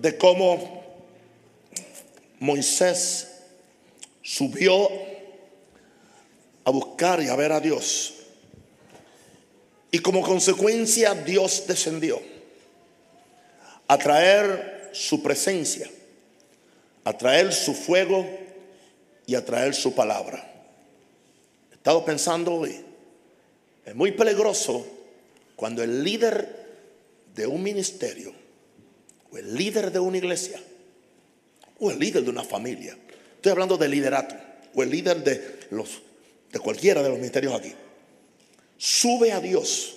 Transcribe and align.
de 0.00 0.16
cómo 0.16 0.84
Moisés 2.38 3.28
subió 4.22 4.88
a 6.64 6.70
buscar 6.70 7.22
y 7.22 7.28
a 7.28 7.36
ver 7.36 7.52
a 7.52 7.60
Dios. 7.60 8.14
Y 9.90 10.00
como 10.00 10.22
consecuencia 10.22 11.14
Dios 11.14 11.64
descendió 11.66 12.20
a 13.88 13.96
traer 13.96 14.90
su 14.92 15.22
presencia, 15.22 15.88
a 17.04 17.16
traer 17.16 17.52
su 17.52 17.72
fuego 17.72 18.26
y 19.26 19.34
a 19.34 19.44
traer 19.44 19.74
su 19.74 19.94
palabra. 19.94 20.52
He 21.70 21.74
estado 21.74 22.04
pensando 22.04 22.54
hoy, 22.54 22.84
es 23.84 23.94
muy 23.94 24.12
peligroso 24.12 24.84
cuando 25.54 25.82
el 25.82 26.02
líder 26.02 26.66
de 27.34 27.46
un 27.46 27.62
ministerio, 27.62 28.32
el 29.36 29.54
líder 29.54 29.90
de 29.92 29.98
una 29.98 30.18
iglesia, 30.18 30.60
o 31.78 31.90
el 31.90 31.98
líder 31.98 32.24
de 32.24 32.30
una 32.30 32.44
familia, 32.44 32.96
estoy 33.36 33.52
hablando 33.52 33.76
de 33.76 33.88
liderato, 33.88 34.34
o 34.74 34.82
el 34.82 34.90
líder 34.90 35.22
de, 35.22 35.60
los, 35.70 36.02
de 36.52 36.58
cualquiera 36.58 37.02
de 37.02 37.08
los 37.08 37.18
ministerios 37.18 37.54
aquí, 37.54 37.72
sube 38.76 39.32
a 39.32 39.40
Dios 39.40 39.96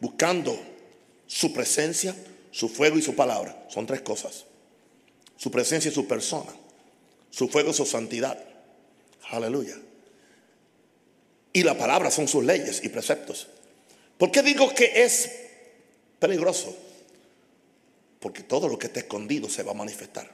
buscando 0.00 0.58
su 1.26 1.52
presencia, 1.52 2.14
su 2.50 2.68
fuego 2.68 2.98
y 2.98 3.02
su 3.02 3.14
palabra. 3.14 3.66
Son 3.68 3.86
tres 3.86 4.02
cosas. 4.02 4.44
Su 5.36 5.50
presencia 5.50 5.90
y 5.90 5.94
su 5.94 6.06
persona. 6.06 6.52
Su 7.30 7.48
fuego 7.48 7.70
y 7.70 7.74
su 7.74 7.86
santidad. 7.86 8.38
Aleluya. 9.30 9.76
Y 11.52 11.62
la 11.62 11.78
palabra 11.78 12.10
son 12.10 12.28
sus 12.28 12.44
leyes 12.44 12.82
y 12.82 12.88
preceptos. 12.88 13.46
¿Por 14.18 14.30
qué 14.30 14.42
digo 14.42 14.74
que 14.74 15.04
es 15.04 15.30
peligroso? 16.18 16.76
Porque 18.22 18.44
todo 18.44 18.68
lo 18.68 18.78
que 18.78 18.86
está 18.86 19.00
escondido 19.00 19.48
se 19.48 19.64
va 19.64 19.72
a 19.72 19.74
manifestar. 19.74 20.30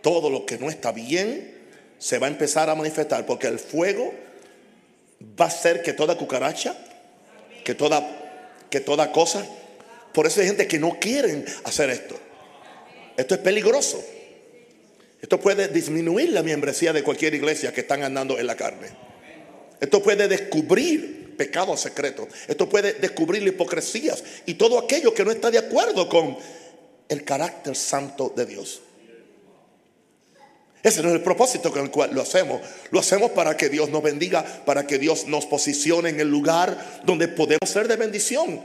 Todo 0.00 0.30
lo 0.30 0.46
que 0.46 0.56
no 0.56 0.70
está 0.70 0.90
bien 0.90 1.54
se 1.98 2.18
va 2.18 2.28
a 2.28 2.30
empezar 2.30 2.70
a 2.70 2.74
manifestar. 2.74 3.26
Porque 3.26 3.46
el 3.46 3.58
fuego 3.58 4.14
va 5.38 5.44
a 5.44 5.48
hacer 5.48 5.82
que 5.82 5.92
toda 5.92 6.16
cucaracha, 6.16 6.74
que 7.62 7.74
toda, 7.74 8.02
que 8.70 8.80
toda 8.80 9.12
cosa. 9.12 9.46
Por 10.14 10.26
eso 10.26 10.40
hay 10.40 10.46
gente 10.46 10.66
que 10.66 10.78
no 10.78 10.98
quieren 10.98 11.44
hacer 11.64 11.90
esto. 11.90 12.18
Esto 13.18 13.34
es 13.34 13.40
peligroso. 13.42 14.02
Esto 15.20 15.38
puede 15.38 15.68
disminuir 15.68 16.30
la 16.30 16.42
membresía 16.42 16.94
de 16.94 17.02
cualquier 17.02 17.34
iglesia 17.34 17.74
que 17.74 17.82
están 17.82 18.02
andando 18.02 18.38
en 18.38 18.46
la 18.46 18.56
carne. 18.56 18.88
Esto 19.78 20.02
puede 20.02 20.26
descubrir 20.26 21.25
pecados 21.36 21.80
secretos. 21.80 22.28
Esto 22.48 22.68
puede 22.68 22.94
descubrir 22.94 23.46
hipocresías 23.46 24.22
y 24.46 24.54
todo 24.54 24.78
aquello 24.78 25.14
que 25.14 25.24
no 25.24 25.30
está 25.30 25.50
de 25.50 25.58
acuerdo 25.58 26.08
con 26.08 26.36
el 27.08 27.24
carácter 27.24 27.76
santo 27.76 28.32
de 28.34 28.46
Dios. 28.46 28.80
Ese 30.82 31.02
no 31.02 31.08
es 31.08 31.16
el 31.16 31.22
propósito 31.22 31.72
con 31.72 31.82
el 31.82 31.90
cual 31.90 32.10
lo 32.14 32.22
hacemos. 32.22 32.60
Lo 32.92 33.00
hacemos 33.00 33.32
para 33.32 33.56
que 33.56 33.68
Dios 33.68 33.90
nos 33.90 34.04
bendiga, 34.04 34.44
para 34.64 34.86
que 34.86 34.98
Dios 34.98 35.26
nos 35.26 35.44
posicione 35.46 36.10
en 36.10 36.20
el 36.20 36.28
lugar 36.28 37.02
donde 37.04 37.26
podemos 37.26 37.68
ser 37.68 37.88
de 37.88 37.96
bendición 37.96 38.60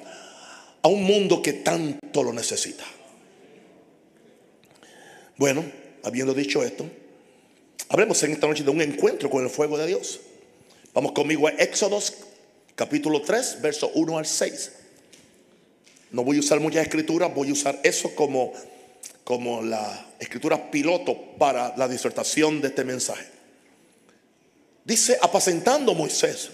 a 0.83 0.87
un 0.87 1.03
mundo 1.03 1.41
que 1.41 1.53
tanto 1.53 2.23
lo 2.23 2.31
necesita. 2.31 2.83
Bueno, 5.37 5.65
habiendo 6.03 6.35
dicho 6.35 6.61
esto, 6.63 6.85
hablemos 7.89 8.21
en 8.21 8.33
esta 8.33 8.45
noche 8.45 8.63
de 8.63 8.69
un 8.69 8.81
encuentro 8.81 9.27
con 9.27 9.43
el 9.43 9.49
fuego 9.49 9.77
de 9.79 9.87
Dios. 9.87 10.19
Vamos 10.93 11.13
conmigo 11.13 11.47
a 11.47 11.51
Éxodos 11.51 12.13
capítulo 12.81 13.21
3, 13.21 13.61
verso 13.61 13.91
1 13.93 14.17
al 14.17 14.25
6. 14.25 14.71
No 16.13 16.23
voy 16.23 16.37
a 16.37 16.39
usar 16.39 16.59
muchas 16.59 16.81
escrituras, 16.81 17.31
voy 17.31 17.49
a 17.49 17.53
usar 17.53 17.79
eso 17.83 18.15
como, 18.15 18.53
como 19.23 19.61
la 19.61 20.07
escritura 20.17 20.71
piloto 20.71 21.15
para 21.37 21.77
la 21.77 21.87
disertación 21.87 22.59
de 22.59 22.69
este 22.69 22.83
mensaje. 22.83 23.27
Dice, 24.83 25.15
apacentando 25.21 25.93
Moisés, 25.93 26.49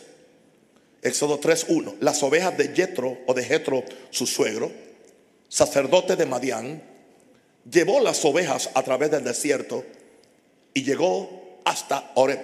Éxodo 1.01 1.39
3.1, 1.39 1.95
las 2.01 2.21
ovejas 2.23 2.57
de 2.57 2.75
Jetro 2.75 3.19
o 3.25 3.33
de 3.33 3.45
Jetro, 3.45 3.85
su 4.09 4.27
suegro, 4.27 4.69
sacerdote 5.47 6.17
de 6.17 6.25
Madián, 6.25 6.83
llevó 7.71 8.01
las 8.01 8.25
ovejas 8.25 8.69
a 8.73 8.83
través 8.83 9.11
del 9.11 9.23
desierto 9.23 9.85
y 10.73 10.83
llegó 10.83 11.61
hasta 11.63 12.11
Oreb, 12.15 12.41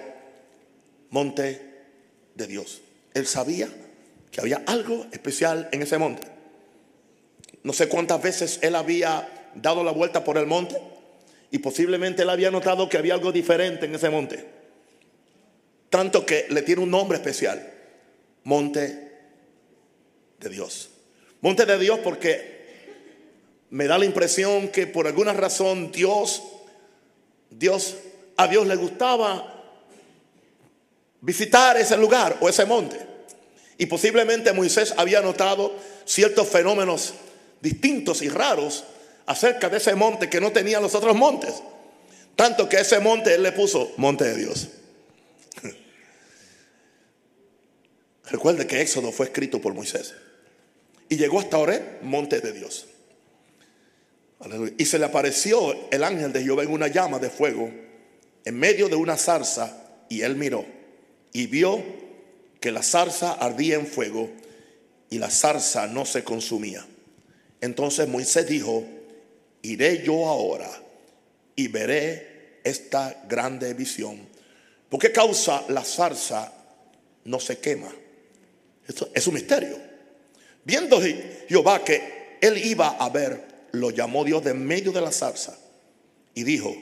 monte 1.10 1.84
de 2.34 2.48
Dios. 2.48 2.83
Él 3.13 3.28
sabía 3.28 3.69
que 4.31 4.41
había 4.41 4.63
algo 4.66 5.06
especial 5.12 5.69
en 5.72 5.81
ese 5.84 5.97
monte. 5.97 6.28
No 7.63 7.72
sé 7.72 7.88
cuántas 7.88 8.22
veces 8.22 8.59
él 8.62 8.75
había 8.75 9.51
dado 9.56 9.84
la 9.84 9.91
vuelta 9.91 10.24
por 10.24 10.38
el 10.38 10.47
monte 10.47 10.75
y 11.51 11.59
posiblemente 11.59 12.24
él 12.24 12.29
había 12.29 12.51
notado 12.51 12.90
que 12.90 12.97
había 12.97 13.13
algo 13.13 13.31
diferente 13.31 13.85
en 13.85 13.96
ese 13.96 14.09
monte. 14.09 14.46
Tanto 15.90 16.25
que 16.25 16.47
le 16.50 16.63
tiene 16.63 16.81
un 16.81 16.90
nombre 16.90 17.18
especial, 17.18 17.72
monte 18.44 19.12
de 20.40 20.50
Dios. 20.50 20.90
Monte 21.41 21.66
de 21.66 21.78
Dios 21.78 22.00
porque 22.03 22.53
me 23.69 23.85
da 23.85 24.00
la 24.00 24.06
impresión 24.06 24.69
que 24.69 24.88
por 24.88 25.06
alguna 25.06 25.34
razón 25.34 25.91
Dios, 25.91 26.41
Dios, 27.51 27.97
a 28.38 28.47
Dios 28.47 28.66
le 28.66 28.75
gustaba 28.75 29.53
visitar 31.24 31.78
ese 31.78 31.98
lugar 31.98 32.38
o 32.42 32.50
ese 32.50 32.66
monte. 32.66 33.00
Y 33.78 33.88
posiblemente 33.88 34.54
Moisés 34.54 34.94
había 34.98 35.22
notado 35.22 35.74
ciertos 36.06 36.48
fenómenos 36.50 37.14
distintos 37.62 38.22
y 38.22 38.30
raros 38.30 38.84
acerca 39.26 39.70
de 39.70 39.78
ese 39.78 39.96
monte 39.96 40.30
que 40.30 40.42
no 40.42 40.52
tenían 40.52 40.84
los 40.84 40.94
otros 40.94 41.16
montes. 41.16 41.64
Tanto 42.36 42.68
que 42.68 42.78
ese 42.78 43.00
monte 43.00 43.34
él 43.34 43.44
le 43.44 43.54
puso 43.54 43.94
monte 43.98 44.26
de 44.26 44.36
Dios. 44.36 44.68
Recuerde 48.30 48.68
que 48.68 48.82
Éxodo 48.82 49.12
fue 49.12 49.28
escrito 49.28 49.62
por 49.62 49.74
Moisés. 49.74 50.14
Y 51.08 51.16
llegó 51.16 51.40
hasta 51.40 51.58
Oré, 51.58 52.00
monte 52.02 52.42
de 52.42 52.52
Dios. 52.52 52.88
Y 54.78 54.86
se 54.86 55.00
le 55.00 55.06
apareció 55.06 55.90
el 55.90 56.04
ángel 56.04 56.34
de 56.34 56.44
Jehová 56.44 56.64
en 56.64 56.72
una 56.72 56.90
llama 56.90 57.18
de 57.18 57.30
fuego 57.30 57.72
en 58.44 58.60
medio 58.60 58.90
de 58.90 58.98
una 58.98 59.16
zarza 59.16 59.88
y 60.10 60.22
él 60.22 60.36
miró 60.36 60.83
y 61.34 61.48
vio 61.48 61.84
que 62.62 62.72
la 62.72 62.84
zarza 62.84 63.34
ardía 63.34 63.76
en 63.76 63.88
fuego 63.88 64.30
y 65.10 65.18
la 65.18 65.30
zarza 65.30 65.88
no 65.88 66.06
se 66.06 66.24
consumía. 66.24 66.86
Entonces 67.60 68.08
Moisés 68.08 68.48
dijo, 68.48 68.86
iré 69.64 70.04
yo 70.04 70.28
ahora 70.28 70.70
y 71.56 71.68
veré 71.68 72.60
esta 72.64 73.24
grande 73.28 73.74
visión. 73.74 74.20
¿Por 74.90 75.00
qué 75.00 75.12
causa 75.12 75.66
la 75.70 75.84
zarza 75.84 76.54
no 77.26 77.40
se 77.40 77.58
quema? 77.58 77.94
Esto 78.88 79.10
es 79.14 79.28
un 79.28 79.34
misterio. 79.34 79.78
Viendo 80.64 81.02
Jehová 81.02 81.84
que 81.84 82.38
él 82.40 82.58
iba 82.66 82.90
a 82.90 83.10
ver, 83.10 83.68
lo 83.72 83.90
llamó 83.90 84.24
Dios 84.24 84.44
de 84.44 84.54
medio 84.54 84.92
de 84.92 85.02
la 85.02 85.12
zarza 85.12 85.58
y 86.36 86.44
dijo, 86.44 86.76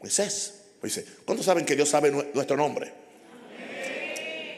Moisés, 0.00 0.54
Moisés, 0.80 1.04
¿cuántos 1.24 1.46
saben 1.46 1.64
que 1.64 1.76
Dios 1.76 1.88
sabe 1.88 2.10
nuestro 2.10 2.56
nombre? 2.56 3.01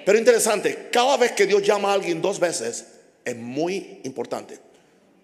Pero 0.04 0.18
interesante, 0.18 0.88
cada 0.92 1.16
vez 1.16 1.32
que 1.32 1.46
Dios 1.46 1.62
llama 1.62 1.90
a 1.90 1.94
alguien 1.94 2.20
dos 2.20 2.38
veces, 2.38 2.84
es 3.24 3.36
muy 3.36 4.00
importante. 4.04 4.58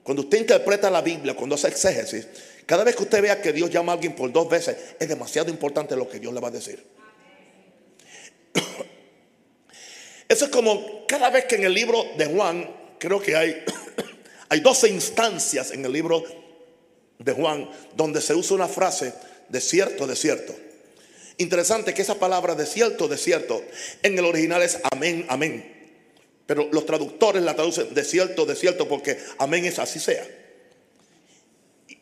Cuando 0.03 0.23
usted 0.23 0.39
interpreta 0.39 0.91
la 0.91 1.03
Biblia, 1.03 1.35
cuando 1.35 1.55
hace 1.55 1.69
exégesis, 1.69 2.27
cada 2.65 2.85
vez 2.85 2.97
que 2.97 3.03
usted 3.03 3.21
vea 3.21 3.43
que 3.43 3.53
Dios 3.53 3.71
llama 3.71 3.93
a 3.93 3.95
alguien 3.97 4.15
por 4.15 4.33
dos 4.33 4.49
veces, 4.49 4.77
es 4.99 5.09
demasiado 5.09 5.51
importante 5.51 5.95
lo 5.97 6.09
que 6.09 6.19
Dios 6.19 6.33
le 6.33 6.41
va 6.41 6.49
a 6.49 6.53
decir. 6.53 6.85
Eso 10.29 10.45
es 10.47 10.51
como 10.51 11.07
cada 11.07 11.31
vez 11.31 11.45
que 11.45 11.57
en 11.57 11.65
el 11.65 11.75
libro 11.75 12.05
de 12.17 12.27
Juan, 12.27 12.69
creo 12.99 13.21
que 13.21 13.37
hay, 13.37 13.63
hay 14.49 14.61
12 14.61 14.89
instancias 14.89 15.73
en 15.73 15.85
el 15.85 15.93
libro 15.93 16.25
de 17.19 17.33
Juan 17.33 17.69
donde 17.95 18.23
se 18.23 18.35
usa 18.35 18.57
una 18.57 18.69
frase, 18.69 19.13
desierto, 19.49 20.07
desierto. 20.07 20.55
Interesante 21.41 21.95
que 21.95 22.03
esa 22.03 22.17
palabra 22.17 22.55
desierto, 22.55 23.09
desierto, 23.09 23.65
en 24.03 24.19
el 24.19 24.27
original 24.27 24.61
es 24.61 24.79
amén, 24.93 25.25
amén. 25.31 25.75
Pero 26.45 26.69
los 26.71 26.85
traductores 26.85 27.43
la 27.43 27.55
traducen 27.57 27.95
desierto, 27.95 28.45
desierto, 28.45 28.87
porque 28.87 29.17
amén 29.39 29.65
es 29.65 29.79
así 29.79 29.99
sea. 29.99 30.29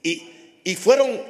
Y, 0.02 0.74
fueron, 0.74 1.22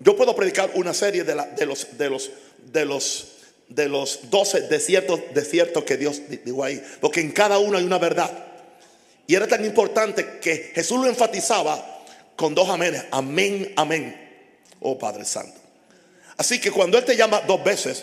yo 0.00 0.16
puedo 0.16 0.34
predicar 0.34 0.70
una 0.76 0.94
serie 0.94 1.24
de, 1.24 1.34
de 1.34 1.66
los, 1.66 1.98
de 1.98 2.08
los, 2.08 2.30
de 2.72 2.86
los, 2.86 3.28
de 3.68 3.86
los 3.86 4.30
12 4.30 4.62
desiertos, 4.62 5.20
desiertos 5.34 5.84
que 5.84 5.98
Dios 5.98 6.22
dijo 6.42 6.64
ahí, 6.64 6.82
porque 7.02 7.20
en 7.20 7.32
cada 7.32 7.58
uno 7.58 7.76
hay 7.76 7.84
una 7.84 7.98
verdad. 7.98 8.30
Y 9.26 9.34
era 9.34 9.46
tan 9.46 9.62
importante 9.62 10.38
que 10.40 10.72
Jesús 10.74 10.98
lo 10.98 11.06
enfatizaba 11.06 12.02
con 12.34 12.54
dos 12.54 12.70
aménes, 12.70 13.04
amén, 13.10 13.74
amén, 13.76 14.48
oh 14.80 14.98
Padre 14.98 15.26
Santo. 15.26 15.61
Así 16.42 16.58
que 16.58 16.72
cuando 16.72 16.98
Él 16.98 17.04
te 17.04 17.16
llama 17.16 17.40
dos 17.42 17.62
veces, 17.62 18.02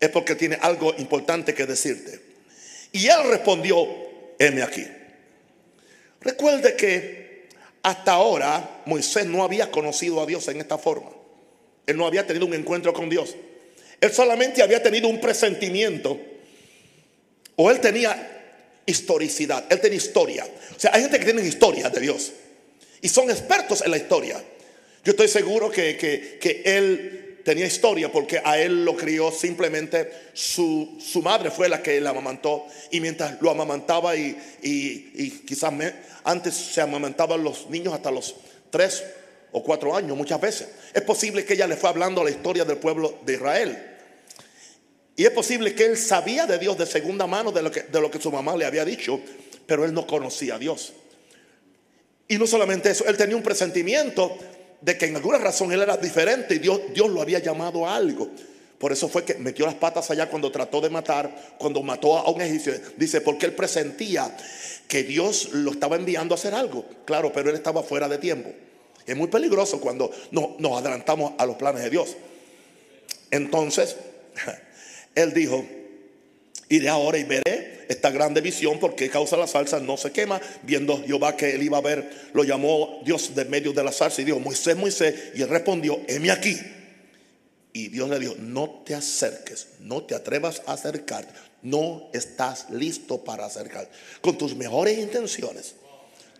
es 0.00 0.08
porque 0.08 0.34
tiene 0.34 0.58
algo 0.60 0.92
importante 0.98 1.54
que 1.54 1.66
decirte. 1.66 2.20
Y 2.90 3.06
Él 3.06 3.28
respondió, 3.28 3.86
heme 4.40 4.64
aquí. 4.64 4.84
Recuerde 6.20 6.74
que 6.74 7.46
hasta 7.84 8.10
ahora 8.10 8.82
Moisés 8.86 9.26
no 9.26 9.44
había 9.44 9.70
conocido 9.70 10.20
a 10.20 10.26
Dios 10.26 10.48
en 10.48 10.60
esta 10.60 10.78
forma. 10.78 11.12
Él 11.86 11.96
no 11.96 12.08
había 12.08 12.26
tenido 12.26 12.44
un 12.44 12.54
encuentro 12.54 12.92
con 12.92 13.08
Dios. 13.08 13.36
Él 14.00 14.12
solamente 14.12 14.64
había 14.64 14.82
tenido 14.82 15.06
un 15.06 15.20
presentimiento. 15.20 16.18
O 17.54 17.70
él 17.70 17.78
tenía 17.78 18.82
historicidad. 18.84 19.64
Él 19.70 19.80
tenía 19.80 19.98
historia. 19.98 20.44
O 20.76 20.80
sea, 20.80 20.90
hay 20.92 21.02
gente 21.02 21.20
que 21.20 21.24
tiene 21.24 21.46
historia 21.46 21.88
de 21.88 22.00
Dios. 22.00 22.32
Y 23.00 23.08
son 23.08 23.30
expertos 23.30 23.80
en 23.82 23.92
la 23.92 23.96
historia. 23.96 24.42
Yo 25.04 25.12
estoy 25.12 25.28
seguro 25.28 25.70
que, 25.70 25.96
que 25.96 26.62
él 26.64 27.28
tenía 27.44 27.66
historia 27.66 28.10
porque 28.10 28.40
a 28.44 28.58
él 28.58 28.84
lo 28.84 28.96
crió 28.96 29.30
simplemente 29.30 30.10
su, 30.32 30.98
su 31.00 31.22
madre 31.22 31.50
fue 31.50 31.68
la 31.68 31.82
que 31.82 32.00
la 32.00 32.10
amamantó 32.10 32.66
y 32.90 33.00
mientras 33.00 33.40
lo 33.40 33.50
amamantaba 33.50 34.16
y, 34.16 34.36
y, 34.62 35.30
quizás 35.46 35.72
antes 36.24 36.54
se 36.54 36.80
amamantaban 36.80 37.42
los 37.42 37.68
niños 37.68 37.94
hasta 37.94 38.10
los 38.10 38.34
tres 38.70 39.02
o 39.52 39.62
cuatro 39.62 39.96
años 39.96 40.16
muchas 40.16 40.40
veces. 40.40 40.68
Es 40.92 41.02
posible 41.02 41.44
que 41.44 41.54
ella 41.54 41.66
le 41.66 41.76
fue 41.76 41.90
hablando 41.90 42.22
la 42.22 42.30
historia 42.30 42.64
del 42.64 42.78
pueblo 42.78 43.18
de 43.24 43.34
Israel. 43.34 43.86
Y 45.16 45.24
es 45.24 45.30
posible 45.30 45.74
que 45.74 45.84
él 45.84 45.98
sabía 45.98 46.46
de 46.46 46.58
Dios 46.58 46.78
de 46.78 46.86
segunda 46.86 47.26
mano 47.26 47.52
de 47.52 47.62
lo 47.62 47.70
que, 47.70 47.82
de 47.82 48.00
lo 48.00 48.10
que 48.10 48.20
su 48.20 48.30
mamá 48.30 48.56
le 48.56 48.64
había 48.64 48.84
dicho, 48.84 49.20
pero 49.66 49.84
él 49.84 49.92
no 49.92 50.06
conocía 50.06 50.54
a 50.54 50.58
Dios. 50.58 50.94
Y 52.28 52.38
no 52.38 52.46
solamente 52.46 52.90
eso, 52.90 53.04
él 53.06 53.16
tenía 53.16 53.36
un 53.36 53.42
presentimiento 53.42 54.38
de 54.80 54.96
que 54.96 55.06
en 55.06 55.16
alguna 55.16 55.38
razón 55.38 55.72
él 55.72 55.82
era 55.82 55.96
diferente 55.96 56.54
y 56.54 56.58
Dios, 56.58 56.80
Dios 56.94 57.10
lo 57.10 57.20
había 57.20 57.38
llamado 57.38 57.86
a 57.86 57.96
algo. 57.96 58.30
Por 58.78 58.92
eso 58.92 59.08
fue 59.08 59.24
que 59.24 59.34
metió 59.34 59.66
las 59.66 59.74
patas 59.74 60.10
allá 60.10 60.30
cuando 60.30 60.50
trató 60.50 60.80
de 60.80 60.88
matar, 60.88 61.54
cuando 61.58 61.82
mató 61.82 62.16
a 62.16 62.30
un 62.30 62.40
egipcio. 62.40 62.72
Dice, 62.96 63.20
porque 63.20 63.44
él 63.44 63.52
presentía 63.52 64.34
que 64.88 65.02
Dios 65.02 65.50
lo 65.52 65.72
estaba 65.72 65.96
enviando 65.96 66.34
a 66.34 66.38
hacer 66.38 66.54
algo. 66.54 66.86
Claro, 67.04 67.30
pero 67.30 67.50
él 67.50 67.56
estaba 67.56 67.82
fuera 67.82 68.08
de 68.08 68.16
tiempo. 68.16 68.50
Es 69.06 69.14
muy 69.14 69.28
peligroso 69.28 69.80
cuando 69.80 70.10
no, 70.30 70.56
nos 70.58 70.78
adelantamos 70.78 71.34
a 71.36 71.44
los 71.44 71.56
planes 71.56 71.82
de 71.82 71.90
Dios. 71.90 72.16
Entonces, 73.30 73.96
él 75.14 75.34
dijo, 75.34 75.62
iré 76.70 76.88
ahora 76.88 77.18
y 77.18 77.24
veré 77.24 77.79
esta 77.90 78.10
grande 78.10 78.40
visión 78.40 78.78
porque 78.78 79.10
causa 79.10 79.36
la 79.36 79.48
salsa 79.48 79.80
no 79.80 79.96
se 79.96 80.12
quema. 80.12 80.40
Viendo 80.62 81.02
Jehová 81.04 81.36
que 81.36 81.50
él 81.50 81.62
iba 81.64 81.78
a 81.78 81.80
ver, 81.80 82.30
lo 82.32 82.44
llamó 82.44 83.00
Dios 83.04 83.34
de 83.34 83.44
medio 83.44 83.72
de 83.72 83.82
la 83.82 83.90
salsa 83.90 84.22
y 84.22 84.24
dijo, 84.24 84.38
Moisés, 84.38 84.76
Moisés. 84.76 85.32
Y 85.34 85.42
él 85.42 85.48
respondió, 85.48 86.00
heme 86.06 86.30
aquí. 86.30 86.56
Y 87.72 87.88
Dios 87.88 88.08
le 88.08 88.20
dijo, 88.20 88.36
no 88.38 88.82
te 88.86 88.94
acerques, 88.94 89.70
no 89.80 90.04
te 90.04 90.14
atrevas 90.14 90.62
a 90.66 90.74
acercarte, 90.74 91.32
no 91.62 92.08
estás 92.12 92.70
listo 92.70 93.24
para 93.24 93.44
acercar. 93.44 93.90
Con 94.20 94.38
tus 94.38 94.54
mejores 94.54 94.96
intenciones, 94.96 95.74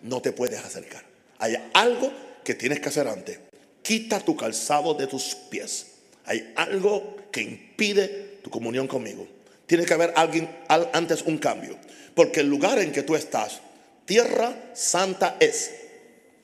no 0.03 0.21
te 0.21 0.31
puedes 0.31 0.59
acercar. 0.63 1.03
Hay 1.37 1.57
algo 1.73 2.13
que 2.45 2.55
tienes 2.55 2.79
que 2.79 2.87
hacer 2.87 3.09
antes. 3.09 3.39
Quita 3.81 4.21
tu 4.21 4.37
calzado 4.37 4.93
de 4.93 5.07
tus 5.07 5.35
pies. 5.35 5.87
Hay 6.23 6.53
algo 6.55 7.17
que 7.29 7.41
impide 7.41 8.39
tu 8.41 8.49
comunión 8.49 8.87
conmigo. 8.87 9.27
Tiene 9.71 9.85
que 9.85 9.93
haber 9.93 10.11
alguien 10.17 10.53
antes 10.67 11.21
un 11.21 11.37
cambio. 11.37 11.77
Porque 12.13 12.41
el 12.41 12.47
lugar 12.47 12.77
en 12.79 12.91
que 12.91 13.03
tú 13.03 13.15
estás, 13.15 13.61
tierra 14.03 14.53
santa 14.73 15.37
es. 15.39 15.71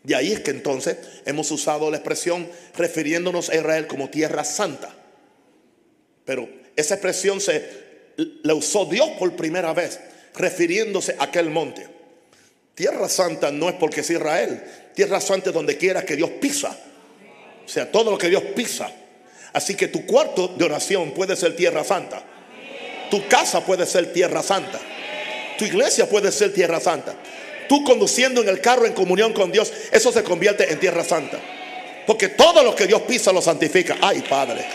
De 0.01 0.15
ahí 0.15 0.31
es 0.31 0.39
que 0.39 0.51
entonces 0.51 0.95
hemos 1.25 1.51
usado 1.51 1.91
la 1.91 1.97
expresión 1.97 2.50
refiriéndonos 2.77 3.50
a 3.50 3.57
Israel 3.57 3.85
como 3.85 4.09
tierra 4.09 4.45
santa. 4.45 4.95
Pero 6.24 6.47
esa 6.77 6.94
expresión 6.94 7.41
se 7.41 8.15
la 8.44 8.53
usó 8.53 8.85
Dios 8.85 9.09
por 9.19 9.35
primera 9.35 9.74
vez, 9.74 10.00
refiriéndose 10.33 11.18
a 11.19 11.25
aquel 11.25 11.50
monte. 11.50 11.85
Tierra 12.75 13.09
santa 13.09 13.51
no 13.51 13.68
es 13.68 13.75
porque 13.75 14.00
es 14.00 14.09
Israel. 14.09 14.63
Tierra 14.95 15.19
santa 15.19 15.50
es 15.50 15.53
donde 15.53 15.75
quiera 15.75 16.06
que 16.06 16.15
Dios 16.15 16.29
pisa. 16.39 16.79
O 17.65 17.68
sea, 17.68 17.91
todo 17.91 18.09
lo 18.09 18.18
que 18.18 18.29
Dios 18.29 18.44
pisa. 18.56 18.89
Así 19.51 19.75
que 19.75 19.89
tu 19.89 20.06
cuarto 20.06 20.47
de 20.47 20.63
oración 20.63 21.12
puede 21.12 21.35
ser 21.35 21.57
tierra 21.57 21.83
santa. 21.83 22.24
Tu 23.09 23.27
casa 23.27 23.65
puede 23.65 23.86
ser 23.86 24.12
tierra 24.13 24.44
santa. 24.44 24.80
Tu 25.57 25.65
iglesia 25.65 26.07
puede 26.07 26.31
ser 26.31 26.54
tierra 26.54 26.80
santa. 26.80 27.15
Tú 27.68 27.83
conduciendo 27.83 28.42
en 28.42 28.50
el 28.50 28.62
carro 28.62 28.86
en 28.86 28.94
comunión 28.94 29.33
con 29.33 29.51
Dios, 29.51 29.71
eso 29.92 30.12
se 30.12 30.24
convierte 30.24 30.71
en 30.71 30.80
tierra 30.80 31.04
santa. 31.04 31.39
Porque 32.06 32.30
todo 32.30 32.63
lo 32.63 32.75
que 32.75 32.88
Dios 32.88 33.01
pisa 33.01 33.33
lo 33.33 33.42
santifica. 33.42 33.98
Ay, 34.01 34.24
Padre. 34.27 34.65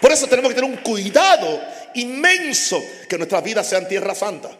Por 0.00 0.12
eso 0.12 0.26
tenemos 0.26 0.50
que 0.50 0.56
tener 0.56 0.70
un 0.70 0.78
cuidado 0.78 1.62
inmenso 1.94 2.82
que 3.08 3.16
nuestras 3.16 3.42
vidas 3.42 3.68
sean 3.68 3.88
tierra 3.88 4.14
santa. 4.14 4.50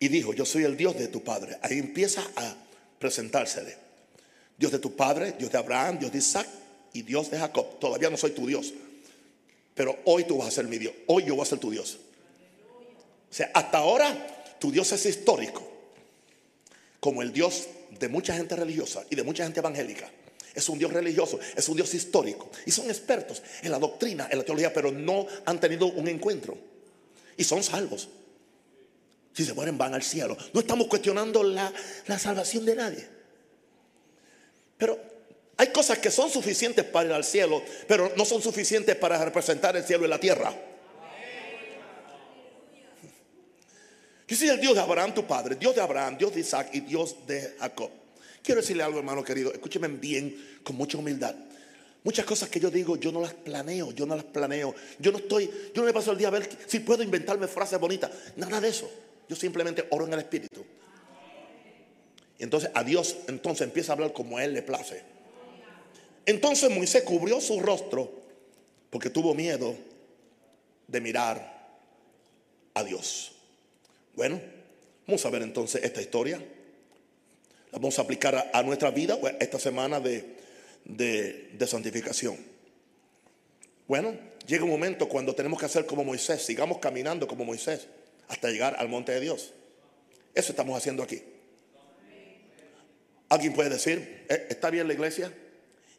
Y 0.00 0.08
dijo, 0.08 0.32
yo 0.32 0.46
soy 0.46 0.62
el 0.64 0.76
Dios 0.76 0.96
de 0.96 1.08
tu 1.08 1.22
Padre. 1.24 1.58
Ahí 1.60 1.78
empieza 1.78 2.22
a 2.36 2.54
presentársele. 2.98 3.87
Dios 4.58 4.72
de 4.72 4.80
tu 4.80 4.94
padre, 4.96 5.36
Dios 5.38 5.52
de 5.52 5.58
Abraham, 5.58 6.00
Dios 6.00 6.10
de 6.10 6.18
Isaac 6.18 6.48
y 6.92 7.02
Dios 7.02 7.30
de 7.30 7.38
Jacob. 7.38 7.78
Todavía 7.78 8.10
no 8.10 8.16
soy 8.16 8.32
tu 8.32 8.46
Dios. 8.46 8.74
Pero 9.74 9.96
hoy 10.04 10.24
tú 10.24 10.38
vas 10.38 10.48
a 10.48 10.50
ser 10.50 10.66
mi 10.66 10.78
Dios. 10.78 10.92
Hoy 11.06 11.24
yo 11.24 11.36
voy 11.36 11.44
a 11.44 11.46
ser 11.46 11.60
tu 11.60 11.70
Dios. 11.70 11.98
O 13.30 13.34
sea, 13.34 13.50
hasta 13.54 13.78
ahora 13.78 14.56
tu 14.58 14.72
Dios 14.72 14.90
es 14.90 15.06
histórico. 15.06 15.62
Como 16.98 17.22
el 17.22 17.32
Dios 17.32 17.68
de 18.00 18.08
mucha 18.08 18.34
gente 18.34 18.56
religiosa 18.56 19.04
y 19.08 19.14
de 19.14 19.22
mucha 19.22 19.44
gente 19.44 19.60
evangélica. 19.60 20.10
Es 20.52 20.68
un 20.68 20.76
Dios 20.76 20.92
religioso, 20.92 21.38
es 21.54 21.68
un 21.68 21.76
Dios 21.76 21.94
histórico. 21.94 22.50
Y 22.66 22.72
son 22.72 22.90
expertos 22.90 23.40
en 23.62 23.70
la 23.70 23.78
doctrina, 23.78 24.28
en 24.28 24.38
la 24.38 24.44
teología, 24.44 24.74
pero 24.74 24.90
no 24.90 25.28
han 25.44 25.60
tenido 25.60 25.86
un 25.86 26.08
encuentro. 26.08 26.58
Y 27.36 27.44
son 27.44 27.62
salvos. 27.62 28.08
Si 29.32 29.44
se 29.44 29.54
mueren 29.54 29.78
van 29.78 29.94
al 29.94 30.02
cielo. 30.02 30.36
No 30.52 30.58
estamos 30.58 30.88
cuestionando 30.88 31.44
la, 31.44 31.72
la 32.08 32.18
salvación 32.18 32.64
de 32.64 32.74
nadie. 32.74 33.17
Pero 34.78 34.98
hay 35.56 35.68
cosas 35.68 35.98
que 35.98 36.10
son 36.10 36.30
suficientes 36.30 36.84
para 36.84 37.08
ir 37.08 37.12
al 37.12 37.24
cielo, 37.24 37.62
pero 37.86 38.12
no 38.16 38.24
son 38.24 38.40
suficientes 38.40 38.94
para 38.96 39.22
representar 39.22 39.76
el 39.76 39.84
cielo 39.84 40.06
y 40.06 40.08
la 40.08 40.20
tierra. 40.20 40.54
Yo 44.28 44.36
soy 44.36 44.48
el 44.48 44.60
Dios 44.60 44.74
de 44.74 44.80
Abraham, 44.80 45.14
tu 45.14 45.26
padre, 45.26 45.56
Dios 45.56 45.74
de 45.74 45.80
Abraham, 45.80 46.16
Dios 46.16 46.34
de 46.34 46.40
Isaac 46.40 46.68
y 46.74 46.80
Dios 46.80 47.26
de 47.26 47.56
Jacob. 47.58 47.90
Quiero 48.42 48.60
decirle 48.60 48.82
algo, 48.82 48.98
hermano 48.98 49.24
querido, 49.24 49.52
escúcheme 49.52 49.88
bien, 49.88 50.60
con 50.62 50.76
mucha 50.76 50.96
humildad. 50.96 51.34
Muchas 52.04 52.24
cosas 52.24 52.48
que 52.48 52.60
yo 52.60 52.70
digo, 52.70 52.96
yo 52.96 53.10
no 53.10 53.20
las 53.20 53.34
planeo, 53.34 53.90
yo 53.92 54.06
no 54.06 54.14
las 54.14 54.24
planeo. 54.24 54.74
Yo 54.98 55.10
no 55.10 55.18
estoy, 55.18 55.50
yo 55.74 55.82
no 55.82 55.84
me 55.84 55.92
paso 55.92 56.12
el 56.12 56.18
día 56.18 56.28
a 56.28 56.30
ver 56.30 56.48
si 56.66 56.80
puedo 56.80 57.02
inventarme 57.02 57.48
frases 57.48 57.80
bonitas. 57.80 58.10
Nada 58.36 58.60
de 58.60 58.68
eso. 58.68 58.88
Yo 59.28 59.34
simplemente 59.34 59.86
oro 59.90 60.06
en 60.06 60.12
el 60.12 60.20
Espíritu. 60.20 60.64
Entonces 62.38 62.70
a 62.74 62.84
Dios 62.84 63.16
entonces 63.26 63.66
empieza 63.66 63.92
a 63.92 63.94
hablar 63.94 64.12
como 64.12 64.38
a 64.38 64.44
él 64.44 64.54
le 64.54 64.62
place. 64.62 65.02
Entonces 66.24 66.70
Moisés 66.70 67.02
cubrió 67.02 67.40
su 67.40 67.58
rostro 67.60 68.12
porque 68.90 69.10
tuvo 69.10 69.34
miedo 69.34 69.74
de 70.86 71.00
mirar 71.00 71.68
a 72.74 72.84
Dios. 72.84 73.32
Bueno, 74.14 74.40
vamos 75.06 75.24
a 75.24 75.30
ver 75.30 75.42
entonces 75.42 75.82
esta 75.82 76.00
historia. 76.00 76.38
La 77.72 77.78
vamos 77.78 77.98
a 77.98 78.02
aplicar 78.02 78.50
a, 78.52 78.62
nuestra 78.62 78.90
vida 78.90 79.18
esta 79.40 79.58
semana 79.58 80.00
de, 80.00 80.36
de 80.84 81.66
santificación. 81.66 82.36
Bueno, 83.86 84.14
llega 84.46 84.64
un 84.64 84.70
momento 84.70 85.08
cuando 85.08 85.34
tenemos 85.34 85.58
que 85.58 85.66
hacer 85.66 85.86
como 85.86 86.04
Moisés, 86.04 86.42
sigamos 86.42 86.78
caminando 86.78 87.26
como 87.26 87.44
Moisés 87.44 87.88
hasta 88.28 88.50
llegar 88.50 88.76
al 88.78 88.88
monte 88.88 89.12
de 89.12 89.20
Dios. 89.20 89.52
Eso 90.34 90.52
estamos 90.52 90.76
haciendo 90.76 91.02
aquí. 91.02 91.22
Alguien 93.28 93.52
puede 93.52 93.70
decir, 93.70 94.24
eh, 94.28 94.46
¿está 94.48 94.70
bien 94.70 94.86
la 94.86 94.94
iglesia? 94.94 95.32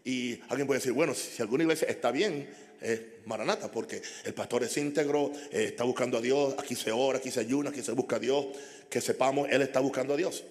Y 0.04 0.40
alguien 0.50 0.66
puede 0.66 0.80
decir, 0.80 0.94
bueno, 0.94 1.14
si 1.14 1.42
alguna 1.42 1.64
iglesia 1.64 1.88
está 1.88 2.12
bien, 2.12 2.50
es 2.82 3.02
Maranata, 3.26 3.70
porque 3.70 4.02
el 4.24 4.34
pastor 4.34 4.64
es 4.64 4.76
íntegro, 4.78 5.32
eh, 5.52 5.66
está 5.66 5.84
buscando 5.84 6.18
a 6.18 6.22
Dios, 6.22 6.56
aquí 6.58 6.76
se 6.76 6.92
ora, 6.92 7.20
aquí 7.20 7.30
se 7.30 7.42
ayuna, 7.42 7.70
aquí 7.70 7.82
se 7.82 7.92
busca 7.92 8.16
a 8.16 8.20
Dios, 8.20 8.48
que 8.90 9.02
sepamos, 9.02 9.48
Él 9.52 9.62
está 9.62 9.80
buscando 9.80 10.14
a 10.14 10.18
Dios. 10.18 10.44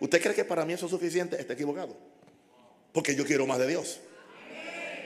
¿Usted 0.00 0.22
cree 0.22 0.34
que 0.34 0.44
para 0.44 0.64
mí 0.64 0.72
eso 0.72 0.86
es 0.86 0.90
suficiente? 0.90 1.38
Está 1.38 1.54
equivocado. 1.54 1.96
Porque 2.92 3.14
yo 3.14 3.24
quiero 3.24 3.46
más 3.46 3.58
de 3.58 3.66
Dios. 3.66 4.00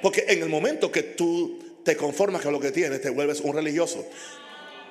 Porque 0.03 0.27
en 0.29 0.43
el 0.43 0.49
momento 0.49 0.93
que 0.93 1.03
tú 1.03 1.81
te 1.85 1.97
conformas 1.97 2.43
con 2.43 2.53
lo 2.53 2.61
que 2.61 2.71
tienes, 2.71 3.01
te 3.01 3.11
vuelves 3.11 3.41
un 3.41 3.55
religioso 3.55 4.07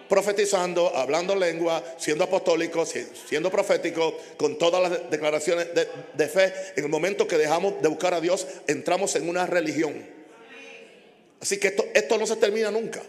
profetizando, 0.10 0.94
hablando 0.96 1.36
lengua, 1.36 1.84
siendo 1.98 2.24
apostólico, 2.24 2.84
siendo 2.86 3.52
profético, 3.52 4.18
con 4.38 4.58
todas 4.58 4.82
las 4.82 5.10
declaraciones 5.12 5.68
de, 5.74 6.28
fe, 6.28 6.52
en 6.76 6.84
el 6.86 6.90
momento 6.90 7.28
que 7.28 7.38
dejamos 7.38 7.80
de 7.82 7.88
buscar 7.88 8.16
a 8.16 8.20
Dios, 8.20 8.48
entramos 8.68 9.16
en 9.16 9.30
una 9.30 9.46
religión. 9.46 9.94
Así 11.40 11.58
que 11.58 11.68
esto, 11.68 11.86
esto 11.94 12.18
no 12.18 12.26
se 12.26 12.36
termina 12.36 12.72
nunca. 12.72 13.02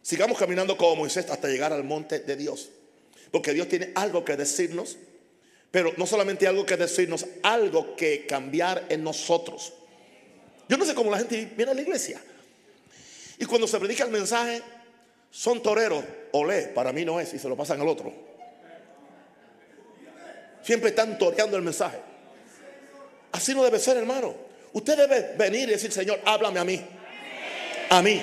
Sigamos 0.00 0.38
caminando 0.38 0.76
como 0.76 0.96
Moisés 0.96 1.28
hasta 1.28 1.48
llegar 1.48 1.72
al 1.72 1.82
monte 1.82 2.20
de 2.20 2.36
Dios. 2.36 2.70
Porque 3.32 3.52
Dios 3.52 3.68
tiene 3.68 3.90
algo 3.96 4.24
que 4.24 4.36
decirnos, 4.36 4.96
pero 5.72 5.92
no 5.96 6.06
solamente 6.06 6.46
algo 6.46 6.64
que 6.64 6.76
decirnos, 6.76 7.26
algo 7.42 7.96
que 7.96 8.26
cambiar 8.26 8.86
en 8.88 9.02
nosotros. 9.02 9.72
Yo 10.68 10.76
no 10.76 10.84
sé 10.84 10.94
cómo 10.94 11.10
la 11.10 11.18
gente 11.18 11.50
viene 11.56 11.72
a 11.72 11.74
la 11.74 11.82
iglesia. 11.82 12.20
Y 13.38 13.44
cuando 13.44 13.66
se 13.66 13.78
predica 13.78 14.04
el 14.04 14.10
mensaje, 14.10 14.62
son 15.30 15.62
toreros, 15.62 16.04
olé, 16.32 16.62
para 16.68 16.92
mí 16.92 17.04
no 17.04 17.20
es, 17.20 17.34
y 17.34 17.38
se 17.38 17.48
lo 17.48 17.56
pasan 17.56 17.80
al 17.80 17.88
otro. 17.88 18.12
Siempre 20.62 20.90
están 20.90 21.16
toreando 21.16 21.56
el 21.56 21.62
mensaje. 21.62 21.98
Así 23.32 23.54
no 23.54 23.62
debe 23.62 23.78
ser, 23.78 23.96
hermano. 23.96 24.34
Usted 24.72 24.96
debe 24.96 25.36
venir 25.36 25.68
y 25.68 25.72
decir, 25.72 25.92
Señor, 25.92 26.20
háblame 26.24 26.58
a 26.58 26.64
mí. 26.64 26.84
A 27.90 28.02
mí. 28.02 28.20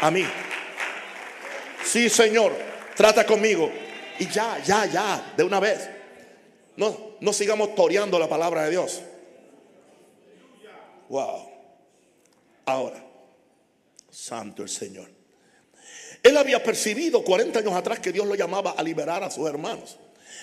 A 0.00 0.10
mí. 0.10 0.24
Sí, 1.84 2.08
Señor, 2.08 2.52
trata 2.96 3.26
conmigo. 3.26 3.70
Y 4.18 4.26
ya, 4.28 4.58
ya, 4.64 4.86
ya, 4.86 5.34
de 5.36 5.44
una 5.44 5.60
vez. 5.60 5.88
No, 6.76 7.16
no 7.20 7.32
sigamos 7.32 7.74
toreando 7.74 8.18
la 8.18 8.28
palabra 8.28 8.64
de 8.64 8.70
Dios. 8.70 9.02
Wow. 11.08 11.50
Ahora, 12.64 13.04
santo 14.10 14.62
el 14.62 14.68
Señor. 14.70 15.11
Él 16.22 16.36
había 16.36 16.62
percibido 16.62 17.24
40 17.24 17.58
años 17.58 17.74
atrás 17.74 17.98
que 17.98 18.12
Dios 18.12 18.26
lo 18.26 18.34
llamaba 18.34 18.72
a 18.72 18.82
liberar 18.82 19.24
a 19.24 19.30
sus 19.30 19.48
hermanos. 19.48 19.96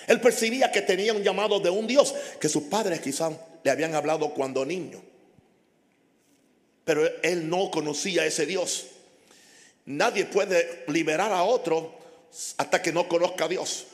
Él 0.07 0.19
percibía 0.19 0.71
que 0.71 0.81
tenía 0.81 1.13
un 1.13 1.23
llamado 1.23 1.59
de 1.59 1.69
un 1.69 1.87
Dios 1.87 2.13
que 2.39 2.49
sus 2.49 2.63
padres 2.63 2.99
quizás 2.99 3.33
le 3.63 3.71
habían 3.71 3.95
hablado 3.95 4.33
cuando 4.33 4.65
niño. 4.65 5.01
Pero 6.83 7.07
él 7.21 7.47
no 7.47 7.69
conocía 7.69 8.23
a 8.23 8.25
ese 8.25 8.45
Dios. 8.45 8.87
Nadie 9.85 10.25
puede 10.25 10.83
liberar 10.87 11.31
a 11.31 11.43
otro 11.43 11.93
hasta 12.57 12.81
que 12.81 12.91
no 12.91 13.07
conozca 13.07 13.45
a 13.45 13.47
Dios. 13.47 13.85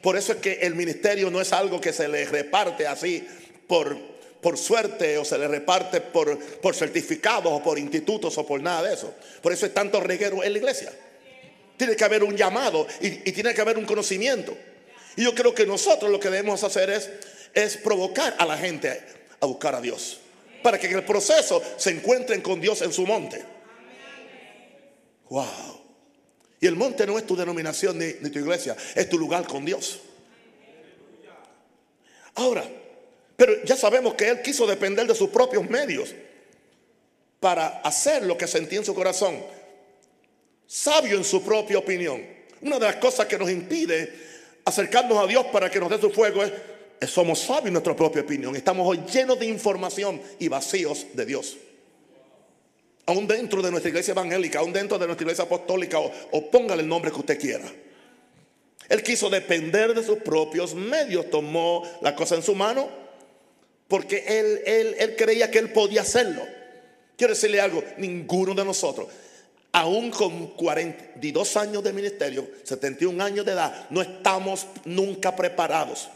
Por 0.00 0.16
eso 0.16 0.32
es 0.32 0.38
que 0.38 0.52
el 0.62 0.74
ministerio 0.74 1.30
no 1.30 1.40
es 1.40 1.52
algo 1.52 1.80
que 1.80 1.92
se 1.92 2.08
le 2.08 2.24
reparte 2.26 2.86
así 2.86 3.26
por, 3.66 3.96
por 4.44 4.58
suerte 4.58 5.16
o 5.16 5.24
se 5.24 5.38
le 5.38 5.48
reparte 5.48 6.02
por, 6.02 6.38
por 6.38 6.74
certificados 6.76 7.50
o 7.50 7.62
por 7.62 7.78
institutos 7.78 8.36
o 8.36 8.46
por 8.46 8.60
nada 8.60 8.82
de 8.82 8.92
eso. 8.92 9.14
Por 9.40 9.54
eso 9.54 9.64
es 9.64 9.72
tanto 9.72 10.00
reguero 10.00 10.44
en 10.44 10.52
la 10.52 10.58
iglesia. 10.58 10.92
Tiene 11.78 11.96
que 11.96 12.04
haber 12.04 12.22
un 12.22 12.36
llamado 12.36 12.86
y, 13.00 13.06
y 13.26 13.32
tiene 13.32 13.54
que 13.54 13.62
haber 13.62 13.78
un 13.78 13.86
conocimiento. 13.86 14.54
Y 15.16 15.24
yo 15.24 15.34
creo 15.34 15.54
que 15.54 15.64
nosotros 15.64 16.10
lo 16.10 16.20
que 16.20 16.28
debemos 16.28 16.62
hacer 16.62 16.90
es, 16.90 17.08
es 17.54 17.78
provocar 17.78 18.36
a 18.38 18.44
la 18.44 18.58
gente 18.58 19.00
a 19.40 19.46
buscar 19.46 19.74
a 19.76 19.80
Dios. 19.80 20.20
Para 20.62 20.78
que 20.78 20.88
en 20.88 20.96
el 20.96 21.04
proceso 21.04 21.62
se 21.78 21.92
encuentren 21.92 22.42
con 22.42 22.60
Dios 22.60 22.82
en 22.82 22.92
su 22.92 23.06
monte. 23.06 23.42
Wow. 25.30 25.80
Y 26.60 26.66
el 26.66 26.76
monte 26.76 27.06
no 27.06 27.16
es 27.16 27.26
tu 27.26 27.34
denominación 27.34 27.98
ni, 27.98 28.12
tu 28.12 28.40
iglesia, 28.40 28.76
es 28.94 29.08
tu 29.08 29.18
lugar 29.18 29.46
con 29.46 29.64
Dios. 29.64 30.00
Ahora, 32.34 32.68
pero 33.36 33.64
ya 33.64 33.76
sabemos 33.76 34.14
que 34.14 34.28
él 34.28 34.42
quiso 34.42 34.66
depender 34.66 35.06
de 35.06 35.14
sus 35.14 35.30
propios 35.30 35.68
medios 35.68 36.14
para 37.40 37.80
hacer 37.80 38.24
lo 38.24 38.38
que 38.38 38.46
sentía 38.46 38.78
en 38.78 38.84
su 38.84 38.94
corazón. 38.94 39.36
Sabio 40.66 41.16
en 41.16 41.24
su 41.24 41.42
propia 41.42 41.78
opinión. 41.78 42.22
Una 42.62 42.78
de 42.78 42.86
las 42.86 42.96
cosas 42.96 43.26
que 43.26 43.38
nos 43.38 43.50
impide 43.50 44.12
acercarnos 44.64 45.18
a 45.18 45.26
Dios 45.26 45.46
para 45.52 45.70
que 45.70 45.78
nos 45.78 45.90
dé 45.90 46.00
su 46.00 46.10
fuego 46.10 46.42
es, 46.42 46.52
es 47.00 47.10
somos 47.10 47.40
sabios 47.40 47.66
en 47.66 47.72
nuestra 47.74 47.94
propia 47.94 48.22
opinión. 48.22 48.56
Estamos 48.56 48.86
hoy 48.88 49.02
llenos 49.12 49.38
de 49.38 49.46
información 49.46 50.22
y 50.38 50.48
vacíos 50.48 51.06
de 51.12 51.26
Dios 51.26 51.56
aún 53.06 53.26
dentro 53.26 53.62
de 53.62 53.70
nuestra 53.70 53.90
iglesia 53.90 54.12
evangélica, 54.12 54.60
aún 54.60 54.72
dentro 54.72 54.98
de 54.98 55.06
nuestra 55.06 55.24
iglesia 55.24 55.44
apostólica, 55.44 55.98
o, 55.98 56.50
póngale 56.50 56.82
el 56.82 56.88
nombre 56.88 57.10
que 57.10 57.18
usted 57.18 57.38
quiera. 57.38 57.70
Él 58.88 59.02
quiso 59.02 59.30
depender 59.30 59.94
de 59.94 60.04
sus 60.04 60.18
propios 60.18 60.74
medios, 60.74 61.30
tomó 61.30 61.82
la 62.02 62.14
cosa 62.14 62.34
en 62.34 62.42
su 62.42 62.54
mano, 62.54 62.88
porque 63.88 64.24
él, 64.26 64.60
él, 64.66 64.96
él 64.98 65.16
creía 65.16 65.50
que 65.50 65.58
él 65.58 65.72
podía 65.72 66.02
hacerlo. 66.02 66.42
Quiero 67.16 67.34
decirle 67.34 67.60
algo, 67.60 67.82
ninguno 67.98 68.54
de 68.54 68.64
nosotros, 68.64 69.08
aún 69.72 70.10
con 70.10 70.48
42 70.48 71.56
años 71.56 71.82
de 71.84 71.92
ministerio, 71.92 72.48
71 72.64 73.22
años 73.22 73.46
de 73.46 73.52
edad, 73.52 73.86
no 73.90 74.02
estamos 74.02 74.66
nunca 74.84 75.36
preparados. 75.36 76.08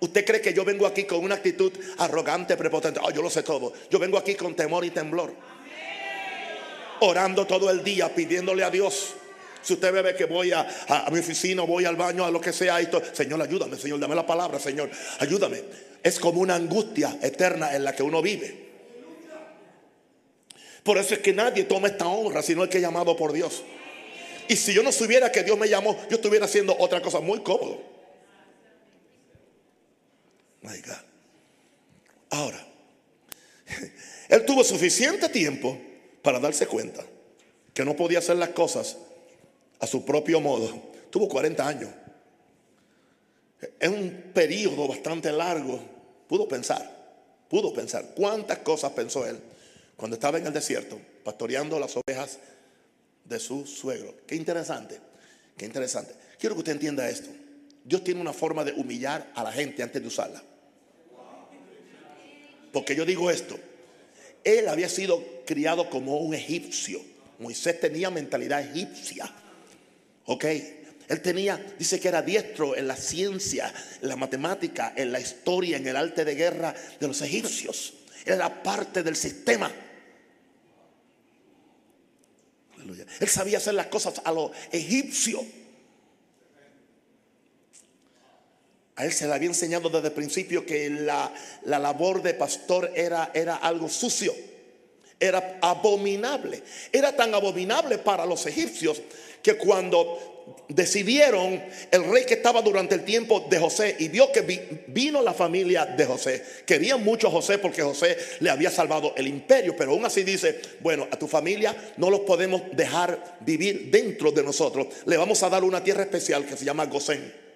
Usted 0.00 0.24
cree 0.24 0.40
que 0.40 0.54
yo 0.54 0.64
vengo 0.64 0.86
aquí 0.86 1.04
con 1.04 1.24
una 1.24 1.34
actitud 1.34 1.72
arrogante, 1.98 2.56
prepotente. 2.56 3.00
Oh, 3.02 3.10
yo 3.10 3.20
lo 3.20 3.30
sé 3.30 3.42
todo. 3.42 3.72
Yo 3.90 3.98
vengo 3.98 4.16
aquí 4.16 4.36
con 4.36 4.54
temor 4.54 4.84
y 4.84 4.90
temblor 4.90 5.34
orando 7.00 7.46
todo 7.46 7.70
el 7.70 7.82
día, 7.82 8.14
pidiéndole 8.14 8.64
a 8.64 8.70
Dios. 8.70 9.14
Si 9.60 9.74
usted 9.74 9.92
ve 9.92 10.14
que 10.14 10.24
voy 10.24 10.52
a, 10.52 10.66
mi 11.10 11.18
oficina, 11.18 11.62
voy 11.62 11.84
al 11.84 11.96
baño, 11.96 12.24
a 12.24 12.30
lo 12.30 12.40
que 12.40 12.52
sea, 12.52 12.80
esto, 12.80 13.02
Señor, 13.12 13.42
ayúdame, 13.42 13.76
Señor, 13.76 13.98
dame 13.98 14.14
la 14.14 14.26
palabra, 14.26 14.58
Señor, 14.58 14.90
ayúdame. 15.18 15.62
Es 16.02 16.18
como 16.18 16.40
una 16.40 16.54
angustia 16.54 17.18
eterna 17.22 17.74
en 17.74 17.84
la 17.84 17.94
que 17.94 18.02
uno 18.02 18.22
vive. 18.22 18.68
Por 20.82 20.96
eso 20.96 21.14
es 21.14 21.20
que 21.20 21.32
nadie 21.32 21.64
toma 21.64 21.88
esta 21.88 22.06
honra, 22.06 22.42
sino 22.42 22.62
el 22.62 22.68
que 22.68 22.78
es 22.78 22.82
llamado 22.82 23.16
por 23.16 23.32
Dios. 23.32 23.62
Y 24.48 24.56
si 24.56 24.72
yo 24.72 24.82
no 24.82 24.90
supiera 24.90 25.30
que 25.30 25.42
Dios 25.42 25.58
me 25.58 25.68
llamó, 25.68 25.94
yo 26.08 26.16
estuviera 26.16 26.46
haciendo 26.46 26.74
otra 26.78 27.02
cosa 27.02 27.20
muy 27.20 27.40
cómodo. 27.40 27.82
My 30.62 30.78
God. 30.80 31.04
Ahora, 32.30 32.66
él 34.28 34.44
tuvo 34.46 34.64
suficiente 34.64 35.28
tiempo 35.28 35.78
para 36.22 36.40
darse 36.40 36.66
cuenta 36.66 37.04
que 37.74 37.84
no 37.84 37.94
podía 37.94 38.18
hacer 38.18 38.36
las 38.36 38.50
cosas 38.50 38.96
a 39.80 39.86
su 39.86 40.04
propio 40.04 40.40
modo. 40.40 40.90
Tuvo 41.10 41.28
40 41.28 41.66
años. 41.66 41.90
Es 43.60 43.88
un 43.88 44.30
periodo 44.32 44.86
bastante 44.86 45.32
largo. 45.32 45.80
Pudo 46.28 46.46
pensar, 46.46 46.88
pudo 47.48 47.72
pensar. 47.72 48.14
¿Cuántas 48.14 48.58
cosas 48.58 48.92
pensó 48.92 49.26
él 49.26 49.38
cuando 49.96 50.14
estaba 50.16 50.38
en 50.38 50.46
el 50.46 50.52
desierto, 50.52 51.00
pastoreando 51.24 51.78
las 51.80 51.96
ovejas 51.96 52.38
de 53.24 53.38
su 53.38 53.66
suegro? 53.66 54.14
Qué 54.26 54.36
interesante, 54.36 55.00
qué 55.56 55.64
interesante. 55.64 56.14
Quiero 56.38 56.54
que 56.54 56.60
usted 56.60 56.72
entienda 56.72 57.08
esto. 57.08 57.30
Dios 57.84 58.04
tiene 58.04 58.20
una 58.20 58.32
forma 58.32 58.64
de 58.64 58.72
humillar 58.72 59.32
a 59.34 59.42
la 59.42 59.50
gente 59.50 59.82
antes 59.82 60.00
de 60.00 60.08
usarla. 60.08 60.42
Porque 62.72 62.94
yo 62.94 63.04
digo 63.04 63.30
esto, 63.30 63.58
él 64.44 64.68
había 64.68 64.88
sido 64.88 65.24
criado 65.46 65.88
como 65.90 66.18
un 66.18 66.34
egipcio. 66.34 67.00
Moisés 67.38 67.80
tenía 67.80 68.10
mentalidad 68.10 68.60
egipcia. 68.60 69.32
¿Ok? 70.26 70.44
Él 71.08 71.22
tenía, 71.22 71.56
dice 71.78 71.98
que 71.98 72.08
era 72.08 72.20
diestro 72.20 72.76
en 72.76 72.86
la 72.86 72.96
ciencia, 72.96 73.72
en 74.02 74.08
la 74.08 74.16
matemática, 74.16 74.92
en 74.94 75.10
la 75.10 75.18
historia, 75.18 75.78
en 75.78 75.86
el 75.86 75.96
arte 75.96 76.24
de 76.24 76.34
guerra 76.34 76.74
de 77.00 77.08
los 77.08 77.22
egipcios. 77.22 77.94
Era 78.26 78.62
parte 78.62 79.02
del 79.02 79.16
sistema. 79.16 79.72
Él 83.20 83.28
sabía 83.28 83.56
hacer 83.56 83.74
las 83.74 83.86
cosas 83.86 84.20
a 84.22 84.32
lo 84.32 84.52
egipcio. 84.70 85.44
A 88.96 89.06
él 89.06 89.12
se 89.12 89.26
le 89.26 89.32
había 89.32 89.48
enseñado 89.48 89.88
desde 89.88 90.08
el 90.08 90.12
principio 90.14 90.66
que 90.66 90.90
la, 90.90 91.32
labor 91.64 92.20
de 92.20 92.34
pastor 92.34 92.90
era, 92.94 93.30
era 93.32 93.56
algo 93.56 93.88
sucio, 93.88 94.34
era 95.18 95.58
abominable. 95.62 96.62
Era 96.92 97.16
tan 97.16 97.32
abominable 97.34 97.96
para 97.96 98.26
los 98.26 98.44
egipcios 98.44 99.00
que 99.42 99.56
cuando 99.56 100.37
decidieron, 100.68 101.62
el 101.90 102.04
rey 102.10 102.24
que 102.24 102.34
estaba 102.34 102.62
durante 102.62 102.94
el 102.94 103.04
tiempo 103.04 103.46
de 103.48 103.58
José 103.58 103.96
y 103.98 104.08
vio 104.08 104.30
que 104.32 104.84
vino 104.88 105.22
la 105.22 105.32
familia 105.32 105.86
de 105.86 106.04
José, 106.04 106.44
querían 106.66 107.02
mucho 107.02 107.28
a 107.28 107.30
José 107.30 107.58
porque 107.58 107.82
José 107.82 108.16
le 108.40 108.50
había 108.50 108.70
salvado 108.70 109.14
el 109.16 109.26
imperio, 109.26 109.74
pero 109.76 109.92
aún 109.92 110.04
así 110.04 110.22
dice, 110.22 110.60
bueno, 110.80 111.08
a 111.10 111.18
tu 111.18 111.26
familia 111.26 111.74
no 111.96 112.10
los 112.10 112.20
podemos 112.20 112.62
dejar 112.72 113.38
vivir 113.40 113.90
dentro 113.90 114.30
de 114.32 114.42
nosotros, 114.42 114.88
le 115.06 115.16
vamos 115.16 115.42
a 115.42 115.48
dar 115.48 115.64
una 115.64 115.82
tierra 115.82 116.02
especial 116.02 116.44
que 116.44 116.56
se 116.56 116.64
llama 116.64 116.86
Gosén 116.86 117.48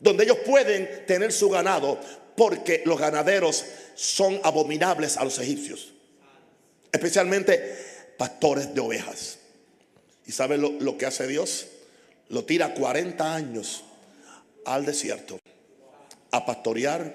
donde 0.00 0.24
ellos 0.24 0.38
pueden 0.46 1.06
tener 1.06 1.32
su 1.32 1.48
ganado 1.48 1.98
porque 2.36 2.82
los 2.84 2.98
ganaderos 2.98 3.64
son 3.94 4.40
abominables 4.44 5.16
a 5.16 5.24
los 5.24 5.38
egipcios, 5.38 5.92
especialmente 6.92 7.76
pastores 8.16 8.74
de 8.74 8.80
ovejas. 8.80 9.38
¿Y 10.24 10.32
sabe 10.32 10.58
lo, 10.58 10.98
que 10.98 11.06
hace 11.06 11.26
Dios? 11.26 11.66
Lo 12.28 12.44
tira 12.44 12.74
40 12.74 13.34
años 13.34 13.84
al 14.64 14.84
desierto 14.84 15.38
a 16.30 16.44
pastorear 16.44 17.14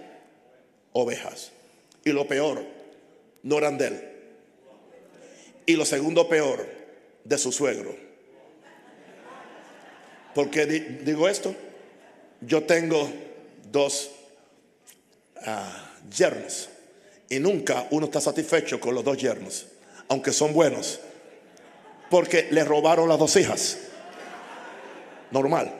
ovejas. 0.93 1.51
Y 2.03 2.11
lo 2.11 2.27
peor, 2.27 2.63
no 3.43 3.57
eran 3.57 3.77
de 3.77 3.87
él. 3.87 4.09
Y 5.65 5.75
lo 5.75 5.85
segundo 5.85 6.27
peor, 6.27 6.67
de 7.23 7.37
su 7.37 7.51
suegro. 7.51 7.95
¿Por 10.35 10.49
qué 10.49 10.65
digo 10.65 11.29
esto? 11.29 11.55
Yo 12.41 12.63
tengo 12.63 13.09
dos 13.71 14.11
ah, 15.45 15.91
yernos 16.15 16.69
y 17.29 17.39
nunca 17.39 17.87
uno 17.91 18.07
está 18.07 18.19
satisfecho 18.19 18.79
con 18.79 18.95
los 18.95 19.03
dos 19.03 19.17
yernos, 19.17 19.67
aunque 20.07 20.33
son 20.33 20.53
buenos, 20.53 20.99
porque 22.09 22.47
le 22.51 22.63
robaron 22.63 23.07
las 23.07 23.19
dos 23.19 23.35
hijas. 23.37 23.77
Normal. 25.33 25.73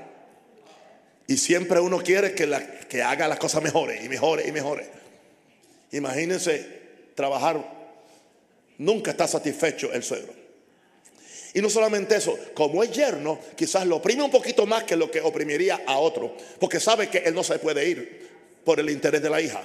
Y 1.27 1.37
siempre 1.37 1.79
uno 1.79 1.99
quiere 1.99 2.33
que, 2.33 2.49
que 2.89 3.03
haga 3.03 3.27
las 3.27 3.37
cosas 3.37 3.61
mejores 3.63 4.03
y 4.03 4.09
mejores 4.09 4.47
y 4.47 4.51
mejores. 4.51 4.87
Imagínense 5.91 6.81
trabajar, 7.13 7.63
nunca 8.79 9.11
está 9.11 9.27
satisfecho 9.27 9.93
el 9.93 10.03
suegro. 10.03 10.33
Y 11.53 11.61
no 11.61 11.69
solamente 11.69 12.15
eso, 12.15 12.35
como 12.55 12.83
es 12.83 12.91
yerno, 12.91 13.39
quizás 13.55 13.85
lo 13.85 13.97
oprime 13.97 14.23
un 14.23 14.31
poquito 14.31 14.65
más 14.65 14.85
que 14.85 14.95
lo 14.95 15.11
que 15.11 15.21
oprimiría 15.21 15.83
a 15.85 15.99
otro, 15.99 16.35
porque 16.59 16.79
sabe 16.79 17.09
que 17.09 17.19
él 17.19 17.35
no 17.35 17.43
se 17.43 17.59
puede 17.59 17.87
ir 17.87 18.29
por 18.65 18.79
el 18.79 18.89
interés 18.89 19.21
de 19.21 19.29
la 19.29 19.39
hija. 19.39 19.61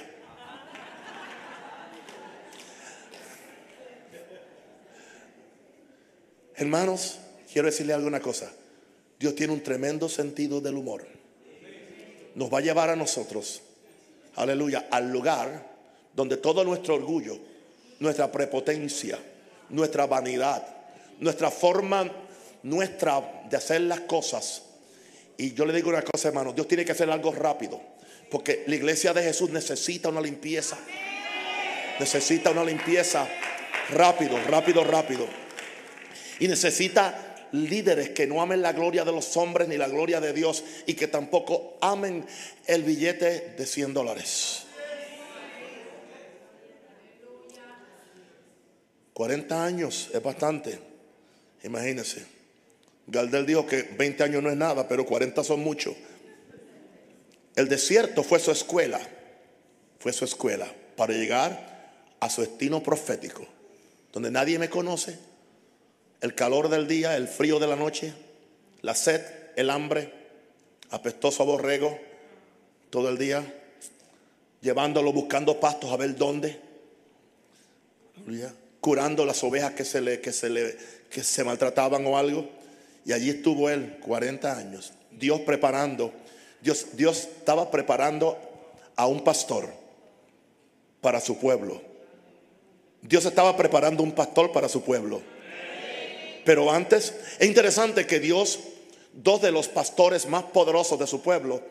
Hermanos, 6.55 7.17
quiero 7.51 7.67
decirle 7.67 7.93
alguna 7.93 8.19
cosa. 8.19 8.51
Dios 9.19 9.35
tiene 9.35 9.53
un 9.53 9.61
tremendo 9.61 10.07
sentido 10.07 10.61
del 10.61 10.75
humor. 10.75 11.05
Nos 12.35 12.53
va 12.53 12.59
a 12.59 12.61
llevar 12.61 12.89
a 12.89 12.95
nosotros, 12.95 13.61
aleluya, 14.35 14.87
al 14.89 15.11
lugar 15.11 15.67
donde 16.15 16.37
todo 16.37 16.63
nuestro 16.63 16.95
orgullo, 16.95 17.37
nuestra 17.99 18.31
prepotencia, 18.31 19.19
nuestra 19.69 20.05
vanidad, 20.07 20.65
nuestra 21.19 21.51
forma 21.51 22.09
nuestra 22.63 23.43
de 23.49 23.57
hacer 23.57 23.81
las 23.81 24.01
cosas. 24.01 24.63
Y 25.37 25.53
yo 25.53 25.65
le 25.65 25.73
digo 25.73 25.89
una 25.89 26.01
cosa, 26.01 26.29
hermano, 26.29 26.53
Dios 26.53 26.67
tiene 26.67 26.85
que 26.85 26.91
hacer 26.91 27.09
algo 27.09 27.31
rápido. 27.31 27.79
Porque 28.29 28.63
la 28.67 28.75
iglesia 28.75 29.13
de 29.13 29.23
Jesús 29.23 29.49
necesita 29.49 30.09
una 30.09 30.21
limpieza. 30.21 30.77
Necesita 31.99 32.51
una 32.51 32.63
limpieza 32.63 33.27
rápido, 33.91 34.37
rápido, 34.47 34.83
rápido. 34.83 35.27
Y 36.39 36.47
necesita 36.47 37.28
líderes 37.51 38.09
que 38.09 38.27
no 38.27 38.41
amen 38.41 38.61
la 38.61 38.73
gloria 38.73 39.05
de 39.05 39.11
los 39.11 39.35
hombres 39.37 39.67
ni 39.67 39.77
la 39.77 39.87
gloria 39.87 40.19
de 40.19 40.33
Dios 40.33 40.63
y 40.85 40.93
que 40.93 41.07
tampoco 41.07 41.77
amen 41.81 42.25
el 42.67 42.83
billete 42.83 43.55
de 43.57 43.65
100 43.65 43.93
dólares. 43.93 44.65
40 49.13 49.65
años 49.65 50.09
es 50.13 50.23
bastante. 50.23 50.79
Imagínense. 51.63 52.25
Galdel 53.07 53.45
dijo 53.45 53.65
que 53.65 53.83
20 53.83 54.23
años 54.23 54.41
no 54.41 54.49
es 54.49 54.55
nada, 54.55 54.87
pero 54.87 55.05
40 55.05 55.43
son 55.43 55.59
mucho. 55.59 55.93
El 57.55 57.67
desierto 57.67 58.23
fue 58.23 58.39
su 58.39 58.51
escuela, 58.51 59.01
fue 59.99 60.13
su 60.13 60.23
escuela 60.23 60.71
para 60.95 61.13
llegar 61.13 62.15
a 62.19 62.29
su 62.29 62.41
destino 62.41 62.81
profético, 62.81 63.45
donde 64.13 64.31
nadie 64.31 64.57
me 64.57 64.69
conoce, 64.69 65.19
el 66.21 66.35
calor 66.35 66.69
del 66.69 66.87
día, 66.87 67.15
el 67.15 67.27
frío 67.27 67.59
de 67.59 67.67
la 67.67 67.75
noche, 67.75 68.13
la 68.81 68.95
sed, 68.95 69.21
el 69.55 69.69
hambre, 69.69 70.13
apestoso 70.89 71.43
a 71.43 71.45
borrego 71.45 71.97
todo 72.89 73.09
el 73.09 73.17
día, 73.17 73.43
llevándolo 74.61 75.13
buscando 75.13 75.59
pastos 75.59 75.91
a 75.91 75.97
ver 75.97 76.15
dónde, 76.15 76.59
curando 78.81 79.25
las 79.25 79.43
ovejas 79.43 79.73
que 79.73 79.85
se 79.85 80.01
le, 80.01 80.19
que 80.21 80.31
se 80.31 80.49
le, 80.49 80.77
que 81.09 81.23
se 81.23 81.43
maltrataban 81.43 82.05
o 82.05 82.17
algo. 82.17 82.49
Y 83.05 83.13
allí 83.13 83.29
estuvo 83.29 83.69
él 83.69 83.97
40 84.01 84.57
años, 84.57 84.93
Dios 85.11 85.41
preparando 85.41 86.13
Dios, 86.61 86.87
Dios 86.93 87.19
estaba 87.19 87.71
preparando 87.71 88.37
a 88.95 89.07
un 89.07 89.23
pastor 89.23 89.69
para 91.01 91.21
su 91.21 91.37
pueblo. 91.37 91.81
Dios 93.01 93.25
estaba 93.25 93.55
preparando 93.55 94.03
un 94.03 94.11
pastor 94.11 94.51
para 94.51 94.67
su 94.67 94.81
pueblo. 94.83 95.21
Pero 96.49 96.71
antes, 96.71 97.13
es 97.37 97.47
interesante 97.47 98.07
que 98.07 98.19
Dios, 98.19 98.57
dos 99.13 99.39
de 99.39 99.51
los 99.51 99.67
pastores 99.67 100.25
más 100.25 100.45
poderosos 100.45 100.97
de 100.97 101.05
su 101.05 101.21
pueblo, 101.21 101.61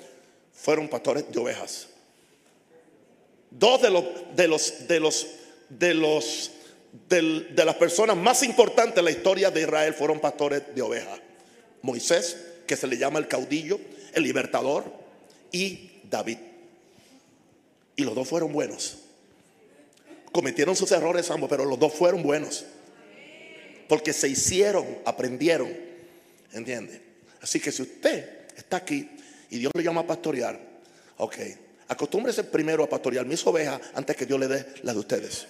fueron 0.52 0.87
pastores 0.87 1.25
de 1.32 1.40
ovejas. 1.40 1.88
Dos 3.50 3.82
de 3.82 3.90
los, 3.90 4.04
de 4.37 4.47
los, 4.47 4.87
de 4.87 5.00
los, 5.00 5.26
de 5.68 5.94
los, 5.94 6.52
de, 7.08 7.64
las 7.64 7.75
personas 7.75 8.16
más 8.16 8.44
importantes 8.44 8.99
en 8.99 9.06
la 9.06 9.11
historia 9.11 9.50
de 9.50 9.62
Israel 9.62 9.94
fueron 9.94 10.20
pastores 10.20 10.62
de 10.73 10.80
ovejas. 10.80 11.18
Moisés, 11.82 12.37
que 12.64 12.76
se 12.76 12.87
le 12.87 12.97
llama 12.97 13.18
el 13.18 13.26
caudillo, 13.26 13.80
el 14.14 14.23
libertador 14.23 14.85
y 15.50 15.91
David. 16.08 16.38
Y 17.97 18.04
los 18.04 18.14
dos 18.14 18.28
fueron 18.28 18.52
buenos. 18.52 18.99
Cometieron 20.30 20.76
sus 20.76 20.93
errores 20.93 21.28
ambos, 21.32 21.50
pero 21.50 21.64
los 21.64 21.80
dos 21.80 21.93
fueron 21.93 22.23
buenos. 22.23 22.64
Porque 23.89 24.13
se 24.13 24.29
hicieron, 24.29 24.87
aprendieron. 25.05 25.73
¿Entiende? 26.53 27.03
Así 27.41 27.61
que 27.61 27.73
si 27.73 27.83
usted 27.83 28.47
está 28.57 28.79
aquí 28.79 29.09
y 29.51 29.59
Dios 29.59 29.73
le 29.75 29.83
llama 29.83 30.03
a 30.03 30.07
pastorear, 30.07 30.59
ok, 31.17 31.37
acostúmbrese 31.89 32.45
primero 32.45 32.85
a 32.85 32.89
pastorear 32.89 33.25
mis 33.27 33.47
ovejas 33.47 33.81
antes 33.95 34.17
que 34.17 34.27
Dios 34.27 34.39
le 34.39 34.49
dé 34.49 34.67
las 34.83 34.95
de 34.95 35.01
ustedes. 35.01 35.47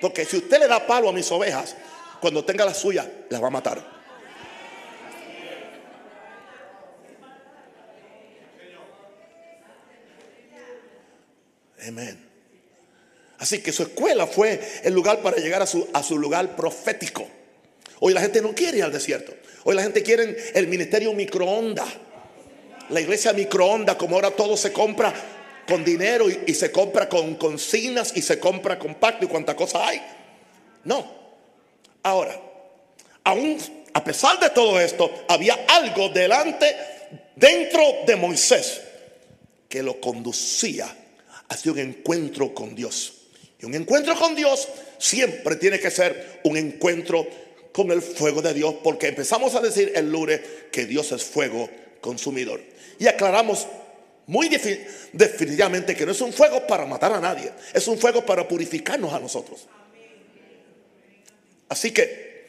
Porque 0.00 0.24
si 0.24 0.36
usted 0.36 0.60
le 0.60 0.68
da 0.68 0.86
palo 0.86 1.08
a 1.08 1.12
mis 1.12 1.30
ovejas, 1.32 1.74
cuando 2.20 2.44
tenga 2.44 2.64
las 2.64 2.78
suyas, 2.78 3.06
las 3.30 3.42
va 3.42 3.48
a 3.48 3.50
matar. 3.50 3.98
Amén. 11.86 12.27
Así 13.38 13.60
que 13.60 13.72
su 13.72 13.84
escuela 13.84 14.26
fue 14.26 14.60
el 14.82 14.92
lugar 14.92 15.22
para 15.22 15.36
llegar 15.36 15.62
a 15.62 15.66
su, 15.66 15.88
a 15.92 16.02
su 16.02 16.18
lugar 16.18 16.56
profético. 16.56 17.26
Hoy 18.00 18.12
la 18.12 18.20
gente 18.20 18.42
no 18.42 18.54
quiere 18.54 18.78
ir 18.78 18.84
al 18.84 18.92
desierto. 18.92 19.32
Hoy 19.64 19.74
la 19.74 19.82
gente 19.82 20.02
quiere 20.02 20.36
el 20.54 20.66
ministerio 20.68 21.12
microondas. 21.12 21.88
La 22.90 23.00
iglesia 23.00 23.32
microondas, 23.32 23.96
como 23.96 24.16
ahora 24.16 24.30
todo 24.30 24.56
se 24.56 24.72
compra 24.72 25.12
con 25.66 25.84
dinero 25.84 26.26
y, 26.30 26.54
se 26.54 26.72
compra 26.72 27.08
con 27.08 27.34
consignas 27.34 28.12
y 28.16 28.22
se 28.22 28.38
compra 28.38 28.78
con 28.78 28.94
pacto 28.94 29.26
y 29.26 29.28
cuánta 29.28 29.54
cosa 29.54 29.86
hay. 29.86 30.00
No. 30.84 31.18
Ahora, 32.02 32.40
aún 33.24 33.58
a 33.92 34.04
pesar 34.04 34.38
de 34.40 34.50
todo 34.50 34.80
esto, 34.80 35.24
había 35.28 35.58
algo 35.68 36.08
delante, 36.08 36.74
dentro 37.34 37.82
de 38.06 38.16
Moisés, 38.16 38.80
que 39.68 39.82
lo 39.82 40.00
conducía 40.00 40.86
hacia 41.48 41.72
un 41.72 41.78
encuentro 41.78 42.54
con 42.54 42.74
Dios. 42.74 43.17
Y 43.60 43.66
un 43.66 43.74
encuentro 43.74 44.14
con 44.16 44.34
Dios 44.34 44.68
siempre 44.98 45.56
tiene 45.56 45.80
que 45.80 45.90
ser 45.90 46.40
un 46.44 46.56
encuentro 46.56 47.26
con 47.72 47.90
el 47.90 48.02
fuego 48.02 48.42
de 48.42 48.54
Dios, 48.54 48.76
porque 48.82 49.08
empezamos 49.08 49.54
a 49.54 49.60
decir 49.60 49.92
el 49.94 50.10
lunes 50.10 50.40
que 50.72 50.86
Dios 50.86 51.12
es 51.12 51.24
fuego 51.24 51.68
consumidor. 52.00 52.60
Y 52.98 53.06
aclaramos 53.06 53.66
muy 54.26 54.48
definitivamente 54.48 55.96
que 55.96 56.04
no 56.04 56.12
es 56.12 56.20
un 56.20 56.32
fuego 56.32 56.66
para 56.66 56.86
matar 56.86 57.12
a 57.12 57.20
nadie, 57.20 57.52
es 57.72 57.86
un 57.88 57.98
fuego 57.98 58.24
para 58.24 58.46
purificarnos 58.46 59.12
a 59.12 59.20
nosotros. 59.20 59.66
Así 61.68 61.90
que 61.92 62.46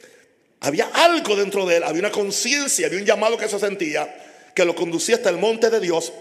había 0.60 0.90
algo 0.92 1.36
dentro 1.36 1.66
de 1.66 1.78
él, 1.78 1.84
había 1.84 2.00
una 2.00 2.10
conciencia, 2.10 2.86
había 2.86 2.98
un 2.98 3.06
llamado 3.06 3.36
que 3.36 3.48
se 3.48 3.58
sentía, 3.58 4.52
que 4.54 4.64
lo 4.64 4.74
conducía 4.74 5.16
hasta 5.16 5.30
el 5.30 5.38
monte 5.38 5.70
de 5.70 5.80
Dios, 5.80 6.12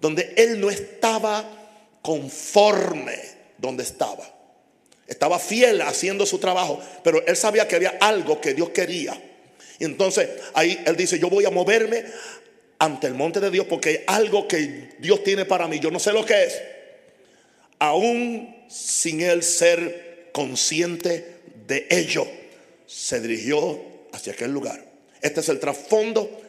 donde 0.00 0.34
él 0.36 0.60
no 0.60 0.70
estaba 0.70 1.44
conforme 2.00 3.20
donde 3.58 3.82
estaba. 3.82 4.31
Estaba 5.12 5.38
fiel 5.38 5.82
haciendo 5.82 6.26
su 6.26 6.38
trabajo, 6.38 6.80
pero 7.04 7.24
él 7.26 7.36
sabía 7.36 7.68
que 7.68 7.76
había 7.76 7.98
algo 8.00 8.40
que 8.40 8.54
Dios 8.54 8.70
quería. 8.70 9.20
Y 9.78 9.84
entonces 9.84 10.28
ahí 10.54 10.82
él 10.86 10.96
dice, 10.96 11.18
yo 11.18 11.28
voy 11.28 11.44
a 11.44 11.50
moverme 11.50 12.04
ante 12.78 13.06
el 13.06 13.14
monte 13.14 13.40
de 13.40 13.50
Dios 13.50 13.66
porque 13.68 13.88
hay 13.88 14.04
algo 14.06 14.48
que 14.48 14.90
Dios 14.98 15.22
tiene 15.22 15.44
para 15.44 15.68
mí. 15.68 15.80
Yo 15.80 15.90
no 15.90 15.98
sé 15.98 16.12
lo 16.12 16.24
que 16.24 16.44
es. 16.44 16.62
Aún 17.78 18.64
sin 18.68 19.20
él 19.20 19.42
ser 19.42 20.30
consciente 20.32 21.36
de 21.66 21.86
ello, 21.90 22.26
se 22.86 23.20
dirigió 23.20 23.80
hacia 24.12 24.32
aquel 24.32 24.52
lugar. 24.52 24.84
Este 25.20 25.40
es 25.40 25.48
el 25.48 25.60
trasfondo 25.60 26.40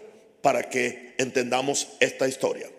para 0.41 0.69
que 0.69 1.15
entendamos 1.17 1.87
esta 1.99 2.27
historia. 2.27 2.69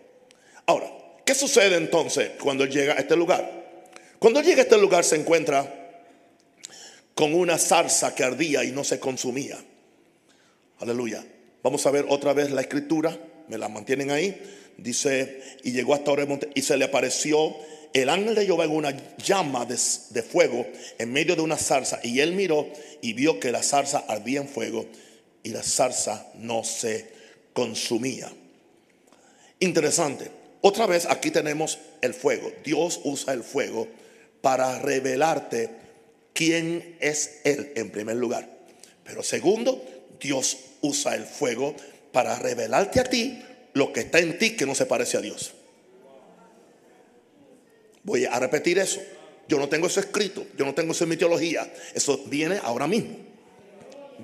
Ahora, 0.67 0.91
¿Qué 1.25 1.35
sucede 1.35 1.77
entonces 1.77 2.33
cuando 2.41 2.67
llega 2.67 2.95
a 2.95 2.99
este 2.99 3.17
lugar? 3.17 3.64
Cuando 4.25 4.41
llega 4.41 4.61
a 4.61 4.63
este 4.63 4.79
lugar 4.79 5.05
se 5.05 5.17
encuentra 5.17 5.71
con 7.15 7.35
una 7.35 7.59
zarza 7.59 8.15
que 8.15 8.25
ardía 8.25 8.65
y 8.65 8.73
no 8.73 8.83
se 8.83 8.99
consumía. 8.99 9.63
Aleluya. 10.79 11.23
Vamos 11.63 11.85
a 11.85 11.91
ver 11.91 12.07
otra 12.09 12.33
vez 12.33 12.51
la 12.51 12.63
escritura. 12.63 13.19
Me 13.49 13.59
la 13.59 13.69
mantienen 13.69 14.11
ahí. 14.11 14.41
Dice, 14.79 15.43
y 15.63 15.73
llegó 15.73 15.93
hasta 15.93 16.17
monte 16.25 16.49
y 16.55 16.63
se 16.63 16.79
le 16.79 16.87
apareció 16.87 17.55
el 17.93 18.09
ángel 18.09 18.35
de 18.35 18.47
Jehová 18.47 18.65
en 18.65 18.71
una 18.71 18.97
llama 19.19 19.67
de, 19.67 19.79
de, 20.09 20.23
fuego 20.23 20.67
en 20.97 21.13
medio 21.13 21.37
de 21.37 21.43
una 21.43 21.59
zarza. 21.59 22.01
Y 22.03 22.21
él 22.21 22.33
miró 22.33 22.67
y 23.03 23.13
vio 23.13 23.39
que 23.39 23.53
la 23.53 23.63
zarza 23.63 24.07
ardía 24.09 24.41
en 24.41 24.49
fuego 24.49 24.87
y 25.43 25.51
la 25.51 25.63
zarza 25.63 26.29
no 26.37 26.65
se 26.65 27.11
consumía. 27.53 28.33
Interesante. 29.61 30.31
Otra 30.63 30.87
vez 30.87 31.05
aquí 31.11 31.31
tenemos 31.31 31.79
el 32.01 32.15
fuego. 32.15 32.51
Dios 32.65 33.03
usa 33.05 33.35
el 33.35 33.43
fuego 33.43 33.87
para 34.45 34.79
revelarte 34.79 35.71
quién 36.35 36.99
es 37.01 37.41
Él 37.45 37.73
en 37.77 37.91
primer 37.91 38.17
lugar. 38.17 38.47
Pero 39.03 39.23
segundo, 39.23 39.83
Dios 40.21 40.59
usa 40.83 41.15
el 41.15 41.25
fuego 41.25 41.75
para 42.13 42.39
revelarte 42.39 43.01
a 43.01 43.05
ti 43.05 43.43
lo 43.73 43.91
que 43.91 44.01
está 44.01 44.19
en 44.19 44.39
ti 44.39 44.55
que 44.55 44.67
no 44.67 44.75
se 44.75 44.85
parece 44.85 45.17
a 45.17 45.23
Dios. 45.23 45.55
Voy 48.03 48.27
a 48.27 48.39
repetir 48.39 48.79
eso. 48.79 49.01
Yo 49.49 49.59
no 49.59 49.71
tengo 49.71 49.87
eso 49.87 50.01
escrito, 50.01 50.47
yo 50.59 50.67
no 50.67 50.75
tengo 50.75 50.93
eso 50.93 51.05
en 51.05 51.11
mi 51.11 51.17
teología. 51.17 51.73
Eso 51.95 52.19
viene 52.27 52.61
ahora 52.63 52.87
mismo. 52.87 53.17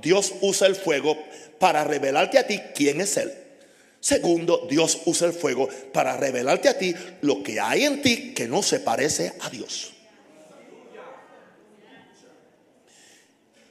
Dios 0.02 0.34
usa 0.42 0.66
el 0.66 0.76
fuego 0.76 1.16
para 1.58 1.82
revelarte 1.82 2.36
a 2.36 2.46
ti 2.46 2.60
quién 2.74 3.00
es 3.00 3.16
Él. 3.16 3.32
Segundo, 4.00 4.66
Dios 4.68 5.00
usa 5.06 5.28
el 5.28 5.32
fuego 5.32 5.70
para 5.94 6.18
revelarte 6.18 6.68
a 6.68 6.76
ti 6.76 6.94
lo 7.22 7.42
que 7.42 7.58
hay 7.58 7.84
en 7.84 8.02
ti 8.02 8.34
que 8.34 8.48
no 8.48 8.62
se 8.62 8.80
parece 8.80 9.32
a 9.40 9.48
Dios. 9.48 9.94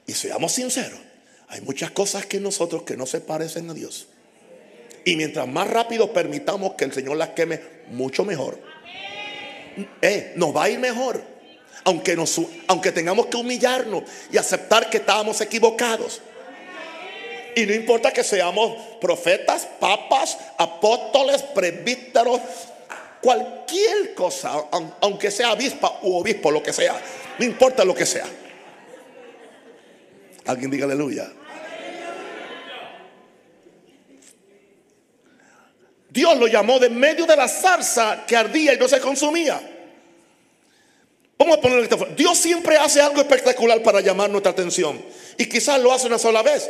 Y 0.10 0.14
seamos 0.14 0.54
sinceros, 0.54 1.00
hay 1.50 1.62
muchas 1.62 1.92
cosas 1.92 2.26
que 2.26 2.40
nosotros 2.40 2.82
que 2.82 2.98
no 2.98 3.06
se 3.06 3.22
parecen 3.22 3.70
a 3.70 3.76
Dios. 3.76 4.08
Y 5.06 5.16
mientras 5.16 5.48
más 5.48 5.70
rápido 5.70 6.12
permitamos 6.12 6.74
que 6.74 6.86
el 6.86 6.94
Señor 6.94 7.16
las 7.16 7.30
queme, 7.30 7.62
mucho 7.92 8.26
mejor. 8.26 8.60
Eh, 10.02 10.34
nos 10.36 10.56
va 10.56 10.64
a 10.64 10.70
ir 10.72 10.80
mejor. 10.80 11.22
Aunque, 11.84 12.16
nos, 12.16 12.42
aunque 12.66 12.92
tengamos 12.92 13.28
que 13.28 13.38
humillarnos 13.38 14.02
y 14.32 14.38
aceptar 14.38 14.90
que 14.90 14.98
estábamos 14.98 15.42
equivocados. 15.42 16.22
Y 17.56 17.68
no 17.68 17.76
importa 17.76 18.12
que 18.12 18.24
seamos 18.24 18.82
profetas, 19.00 19.68
papas, 19.80 20.40
apóstoles, 20.58 21.44
presbíteros, 21.44 22.42
cualquier 23.22 24.16
cosa, 24.16 24.54
aunque 25.02 25.30
sea 25.30 25.52
avispa 25.52 26.00
u 26.02 26.16
obispo, 26.16 26.50
lo 26.50 26.64
que 26.64 26.74
sea, 26.74 27.00
no 27.38 27.46
importa 27.46 27.86
lo 27.86 27.94
que 27.94 28.08
sea. 28.08 28.26
Alguien 30.46 30.72
diga 30.72 30.86
aleluya. 30.86 31.32
Dios 36.10 36.38
lo 36.38 36.48
llamó 36.48 36.80
de 36.80 36.90
medio 36.90 37.26
de 37.26 37.36
la 37.36 37.48
zarza 37.48 38.26
que 38.26 38.36
ardía 38.36 38.74
y 38.74 38.78
no 38.78 38.88
se 38.88 39.00
consumía. 39.00 39.62
Vamos 41.38 41.58
a 41.58 41.62
ponerlo 41.62 41.84
esta 41.84 41.98
Dios 42.18 42.38
siempre 42.38 42.78
hace 42.78 43.00
algo 43.00 43.22
espectacular 43.22 43.82
para 43.82 44.02
llamar 44.02 44.30
nuestra 44.30 44.52
atención. 44.52 45.02
Y 45.38 45.46
quizás 45.46 45.80
lo 45.80 45.94
hace 45.94 46.08
una 46.08 46.18
sola 46.18 46.42
vez. 46.42 46.70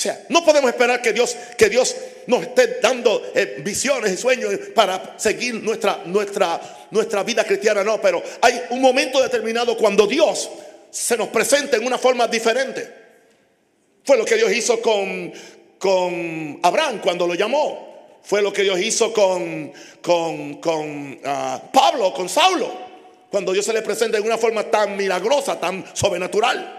O 0.00 0.02
sea, 0.02 0.24
no 0.28 0.44
podemos 0.44 0.70
esperar 0.70 1.02
que 1.02 1.12
Dios, 1.12 1.36
que 1.58 1.68
Dios 1.68 1.96
nos 2.26 2.42
esté 2.42 2.78
dando 2.80 3.22
eh, 3.34 3.56
visiones 3.62 4.12
y 4.12 4.16
sueños 4.16 4.54
para 4.74 5.18
seguir 5.18 5.54
nuestra, 5.56 6.02
nuestra, 6.06 6.60
nuestra 6.90 7.22
vida 7.22 7.44
cristiana. 7.44 7.82
No, 7.82 8.00
pero 8.00 8.22
hay 8.40 8.62
un 8.70 8.80
momento 8.80 9.20
determinado 9.20 9.76
cuando 9.76 10.06
Dios 10.06 10.48
se 10.90 11.16
nos 11.16 11.28
presenta 11.28 11.76
en 11.76 11.86
una 11.86 11.98
forma 11.98 12.26
diferente. 12.26 13.00
Fue 14.04 14.16
lo 14.16 14.24
que 14.24 14.36
Dios 14.36 14.52
hizo 14.52 14.80
con, 14.80 15.32
con 15.78 16.60
Abraham 16.62 17.00
cuando 17.00 17.26
lo 17.26 17.34
llamó. 17.34 18.18
Fue 18.22 18.42
lo 18.42 18.52
que 18.52 18.62
Dios 18.62 18.78
hizo 18.80 19.12
con, 19.12 19.72
con, 20.02 21.20
ah, 21.24 21.62
Pablo, 21.72 22.12
con 22.12 22.28
Saulo, 22.28 22.70
cuando 23.30 23.52
Dios 23.52 23.64
se 23.64 23.72
le 23.72 23.82
presenta 23.82 24.18
en 24.18 24.24
una 24.24 24.36
forma 24.36 24.64
tan 24.64 24.96
milagrosa, 24.96 25.58
tan 25.58 25.84
sobrenatural. 25.94 26.78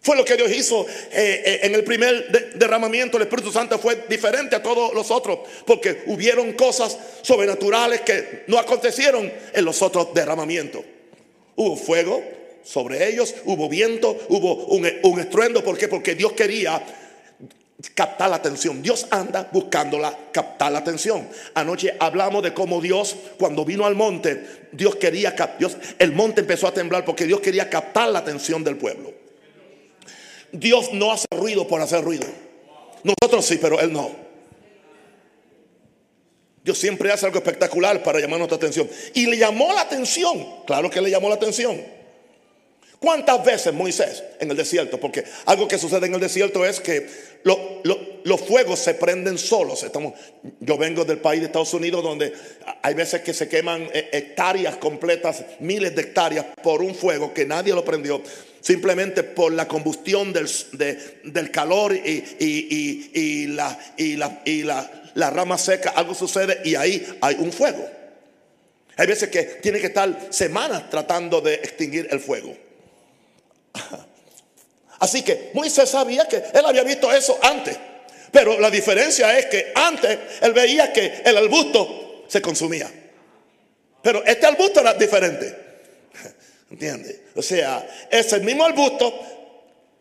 Fue 0.00 0.16
lo 0.16 0.24
que 0.24 0.36
Dios 0.36 0.52
hizo 0.52 0.86
eh, 1.10 1.42
eh, 1.44 1.60
en 1.62 1.74
el 1.74 1.82
primer 1.82 2.54
derramamiento. 2.56 3.16
El 3.16 3.24
Espíritu 3.24 3.50
Santo 3.50 3.78
fue 3.78 4.04
diferente 4.08 4.54
a 4.54 4.62
todos 4.62 4.94
los 4.94 5.10
otros, 5.10 5.40
porque 5.64 6.04
hubieron 6.06 6.52
cosas 6.52 6.96
sobrenaturales 7.22 8.02
que 8.02 8.44
no 8.46 8.58
acontecieron 8.58 9.32
en 9.52 9.64
los 9.64 9.82
otros 9.82 10.14
derramamientos. 10.14 10.84
Hubo 11.56 11.76
fuego, 11.76 12.22
sobre 12.62 13.08
ellos, 13.08 13.34
hubo 13.44 13.68
viento, 13.68 14.16
hubo 14.28 14.66
un, 14.66 15.18
estruendo. 15.18 15.62
¿Por 15.62 15.78
qué? 15.78 15.88
Porque 15.88 16.14
Dios 16.14 16.32
quería 16.32 16.82
captar 17.94 18.28
la 18.28 18.36
atención. 18.36 18.82
Dios 18.82 19.06
anda 19.10 19.48
buscándola, 19.52 20.16
captar 20.32 20.72
la 20.72 20.78
atención. 20.80 21.28
Anoche 21.54 21.94
hablamos 22.00 22.42
de 22.42 22.52
cómo 22.52 22.80
Dios, 22.80 23.16
cuando 23.38 23.64
vino 23.64 23.86
al 23.86 23.94
monte, 23.94 24.68
Dios 24.72 24.96
quería, 24.96 25.34
Dios, 25.58 25.76
el 25.98 26.12
monte 26.12 26.40
empezó 26.40 26.66
a 26.66 26.74
temblar 26.74 27.04
porque 27.04 27.24
Dios 27.24 27.40
quería 27.40 27.70
captar 27.70 28.08
la 28.08 28.18
atención 28.18 28.64
del 28.64 28.76
pueblo. 28.76 29.14
Dios 30.50 30.92
no 30.92 31.12
hace 31.12 31.26
ruido 31.30 31.68
por 31.68 31.80
hacer 31.80 32.02
ruido. 32.02 32.26
Nosotros 33.04 33.46
sí, 33.46 33.58
pero 33.60 33.80
Él 33.80 33.92
no. 33.92 34.25
Dios 36.66 36.78
siempre 36.78 37.12
hace 37.12 37.24
algo 37.24 37.38
espectacular 37.38 38.02
para 38.02 38.18
llamar 38.18 38.38
nuestra 38.40 38.56
atención. 38.56 38.90
Y 39.14 39.26
le 39.26 39.38
llamó 39.38 39.72
la 39.72 39.82
atención. 39.82 40.64
Claro 40.66 40.90
que 40.90 41.00
le 41.00 41.08
llamó 41.08 41.28
la 41.28 41.36
atención. 41.36 41.80
¿Cuántas 42.98 43.44
veces 43.44 43.72
Moisés 43.72 44.24
en 44.40 44.50
el 44.50 44.56
desierto? 44.56 44.98
Porque 44.98 45.22
algo 45.44 45.68
que 45.68 45.78
sucede 45.78 46.06
en 46.06 46.14
el 46.14 46.20
desierto 46.20 46.66
es 46.66 46.80
que 46.80 47.08
los 47.44 48.40
fuegos 48.40 48.80
se 48.80 48.94
prenden 48.94 49.38
solos. 49.38 49.84
Estamos, 49.84 50.14
yo 50.58 50.76
vengo 50.76 51.04
del 51.04 51.18
país 51.18 51.40
de 51.40 51.46
Estados 51.46 51.72
Unidos 51.72 52.02
donde 52.02 52.32
hay 52.82 52.94
veces 52.94 53.20
que 53.20 53.32
se 53.32 53.48
queman 53.48 53.88
eh, 53.94 54.08
hectáreas 54.12 54.76
completas, 54.78 55.44
miles 55.60 55.94
de 55.94 56.02
hectáreas 56.02 56.46
por 56.64 56.82
un 56.82 56.96
fuego 56.96 57.32
que 57.32 57.46
nadie 57.46 57.74
lo 57.74 57.84
prendió. 57.84 58.20
Simplemente 58.60 59.22
por 59.22 59.52
la 59.52 59.68
combustión 59.68 60.32
del, 60.32 60.48
del 61.22 61.52
calor 61.52 61.94
y, 61.94 63.46
la, 63.46 63.78
la, 63.96 64.42
y 64.44 64.64
la 65.16 65.30
rama 65.30 65.56
seca, 65.58 65.90
algo 65.96 66.14
sucede 66.14 66.60
y 66.64 66.74
ahí 66.74 67.18
hay 67.22 67.36
un 67.36 67.50
fuego. 67.50 67.88
Hay 68.96 69.06
veces 69.06 69.30
que 69.30 69.42
tiene 69.42 69.80
que 69.80 69.86
estar 69.88 70.28
semanas 70.30 70.88
tratando 70.90 71.40
de 71.40 71.54
extinguir 71.54 72.06
el 72.10 72.20
fuego. 72.20 72.54
Así 74.98 75.22
que 75.22 75.50
Moisés 75.54 75.88
sabía 75.88 76.26
que 76.26 76.36
él 76.36 76.64
había 76.64 76.82
visto 76.82 77.10
eso 77.12 77.38
antes. 77.42 77.76
Pero 78.30 78.60
la 78.60 78.70
diferencia 78.70 79.38
es 79.38 79.46
que 79.46 79.72
antes 79.74 80.18
él 80.42 80.52
veía 80.52 80.92
que 80.92 81.22
el 81.24 81.36
arbusto 81.36 82.24
se 82.28 82.42
consumía. 82.42 82.90
Pero 84.02 84.22
este 84.24 84.46
arbusto 84.46 84.80
era 84.80 84.92
diferente. 84.94 85.56
¿Entiendes? 86.70 87.20
O 87.34 87.42
sea, 87.42 87.86
es 88.10 88.32
el 88.34 88.42
mismo 88.42 88.64
arbusto, 88.64 89.18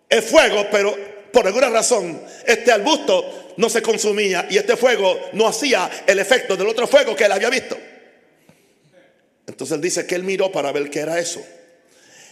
el 0.10 0.21
fuego, 0.21 0.67
pero 0.69 1.14
por 1.36 1.45
alguna 1.45 1.69
razón 1.69 2.21
este 2.48 2.71
arbusto 2.71 3.52
no 3.58 3.69
se 3.69 3.82
consumía 3.82 4.48
y 4.50 4.56
este 4.56 4.78
fuego 4.78 5.19
no 5.34 5.45
hacía 5.45 5.91
el 6.08 6.17
efecto 6.19 6.56
del 6.56 6.65
otro 6.65 6.88
fuego 6.88 7.13
que 7.13 7.26
él 7.26 7.32
había 7.34 7.50
visto. 7.50 7.78
Entonces 9.45 9.76
él 9.76 9.82
dice 9.82 10.08
que 10.08 10.15
él 10.15 10.24
miró 10.24 10.50
para 10.50 10.71
ver 10.71 10.89
qué 10.89 11.02
era 11.02 11.19
eso. 11.19 11.45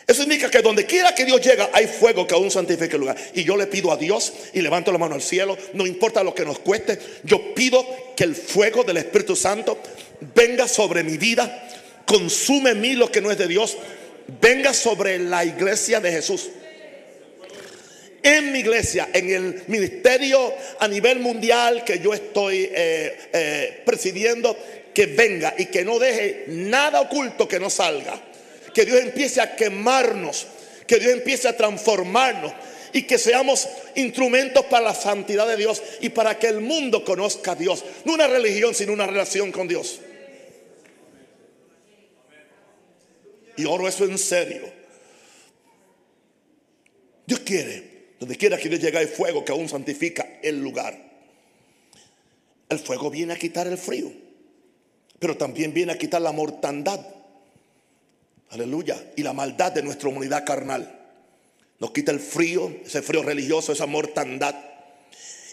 Eso 0.08 0.24
indica 0.24 0.50
que 0.50 0.62
donde 0.62 0.86
quiera 0.86 1.14
que 1.14 1.26
Dios 1.26 1.42
llega 1.42 1.70
hay 1.74 1.86
fuego 1.86 2.26
que 2.26 2.34
aún 2.34 2.50
santifica 2.50 2.94
el 2.96 3.02
lugar. 3.02 3.18
Y 3.34 3.44
yo 3.44 3.58
le 3.58 3.68
pido 3.68 3.92
a 3.92 3.98
Dios 3.98 4.32
y 4.54 4.62
levanto 4.62 4.90
la 4.90 4.98
mano 4.98 5.16
al 5.16 5.22
cielo, 5.22 5.58
no 5.74 5.86
importa 5.86 6.24
lo 6.24 6.34
que 6.34 6.46
nos 6.46 6.60
cueste, 6.60 6.98
yo 7.26 7.54
pido 7.54 7.86
que 8.16 8.24
el 8.24 8.36
fuego 8.36 8.86
del 8.86 8.96
Espíritu 8.96 9.36
Santo 9.36 9.80
venga 10.34 10.66
sobre 10.66 11.04
mi 11.04 11.18
vida, 11.18 11.68
consume 12.06 12.70
en 12.70 12.80
mí 12.80 12.94
lo 12.94 13.12
que 13.12 13.20
no 13.20 13.32
es 13.32 13.38
de 13.38 13.50
Dios, 13.50 13.76
venga 14.42 14.74
sobre 14.74 15.20
la 15.20 15.44
iglesia 15.44 16.00
de 16.00 16.10
Jesús. 16.10 16.48
En 18.24 18.54
mi 18.54 18.60
iglesia, 18.60 19.10
en 19.14 19.30
el 19.30 19.64
ministerio 19.68 20.54
a 20.80 20.88
nivel 20.88 21.20
mundial 21.20 21.84
que 21.84 22.00
yo 22.00 22.14
estoy 22.14 22.70
eh, 22.74 23.18
eh, 23.34 23.82
presidiendo, 23.86 24.58
que 24.94 25.08
venga 25.08 25.54
y 25.58 25.66
que 25.66 25.84
no 25.84 26.00
deje 26.00 26.46
nada 26.48 27.02
oculto 27.02 27.48
que 27.48 27.60
no 27.60 27.70
salga 27.70 28.20
que 28.74 28.86
Dios 28.86 29.00
empiece 29.02 29.40
a 29.40 29.56
quemarnos, 29.56 30.48
que 30.88 30.98
Dios 30.98 31.14
empiece 31.14 31.48
a 31.48 31.56
transformarnos 31.56 32.52
y 32.92 33.04
que 33.04 33.18
seamos 33.18 33.68
instrumentos 33.96 34.66
para 34.66 34.86
la 34.86 34.96
santidad 34.96 35.48
de 35.48 35.58
Dios 35.58 35.82
y 36.02 36.10
para 36.10 36.38
que 36.38 36.48
el 36.48 36.60
mundo 36.60 37.06
conozca 37.06 37.52
a 37.52 37.56
Dios. 37.56 37.84
No 38.06 38.14
una 38.14 38.28
religión, 38.28 38.74
sino 38.76 38.94
una 38.94 39.08
relación 39.08 39.52
con 39.52 39.68
Dios. 39.68 40.00
Y 43.56 43.66
oro 43.66 43.88
eso 43.88 44.06
en 44.06 44.18
serio. 44.18 44.72
Dios 47.26 47.40
quiere, 47.42 47.93
donde 48.24 48.38
quiera 48.38 48.58
que 48.58 48.70
Dios 48.70 48.80
llegue 48.80 48.98
hay 48.98 49.08
fuego 49.08 49.44
que 49.44 49.52
aún 49.52 49.68
santifica 49.68 50.40
el 50.42 50.62
lugar. 50.62 50.98
El 52.70 52.80
fuego 52.80 53.12
viene 53.12 53.34
a 53.34 53.38
quitar 53.38 53.68
el 53.68 53.78
frío, 53.78 54.12
pero 55.20 55.36
también 55.36 55.74
viene 55.74 55.92
a 55.92 55.98
quitar 55.98 56.22
la 56.22 56.32
mortandad 56.32 57.02
Aleluya. 58.54 59.04
Y 59.16 59.24
la 59.24 59.34
maldad 59.34 59.72
de 59.72 59.82
nuestra 59.82 60.10
humanidad 60.10 60.46
carnal. 60.46 61.00
Nos 61.80 61.92
quita 61.92 62.12
el 62.12 62.20
frío, 62.20 62.72
ese 62.86 63.02
frío 63.02 63.24
religioso, 63.24 63.72
esa 63.72 63.88
mortandad. 63.88 64.56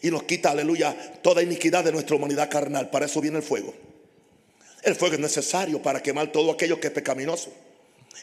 Y 0.02 0.10
nos 0.10 0.24
quita, 0.24 0.50
aleluya, 0.50 0.94
toda 1.22 1.42
iniquidad 1.42 1.82
de 1.82 1.92
nuestra 1.92 2.16
humanidad 2.16 2.50
carnal. 2.50 2.90
Para 2.90 3.06
eso 3.06 3.20
viene 3.20 3.38
el 3.38 3.42
fuego. 3.42 3.74
El 4.82 4.94
fuego 4.94 5.14
es 5.14 5.20
necesario 5.20 5.80
para 5.80 6.02
quemar 6.02 6.30
todo 6.30 6.52
aquello 6.52 6.78
que 6.78 6.88
es 6.88 6.92
pecaminoso. 6.92 7.50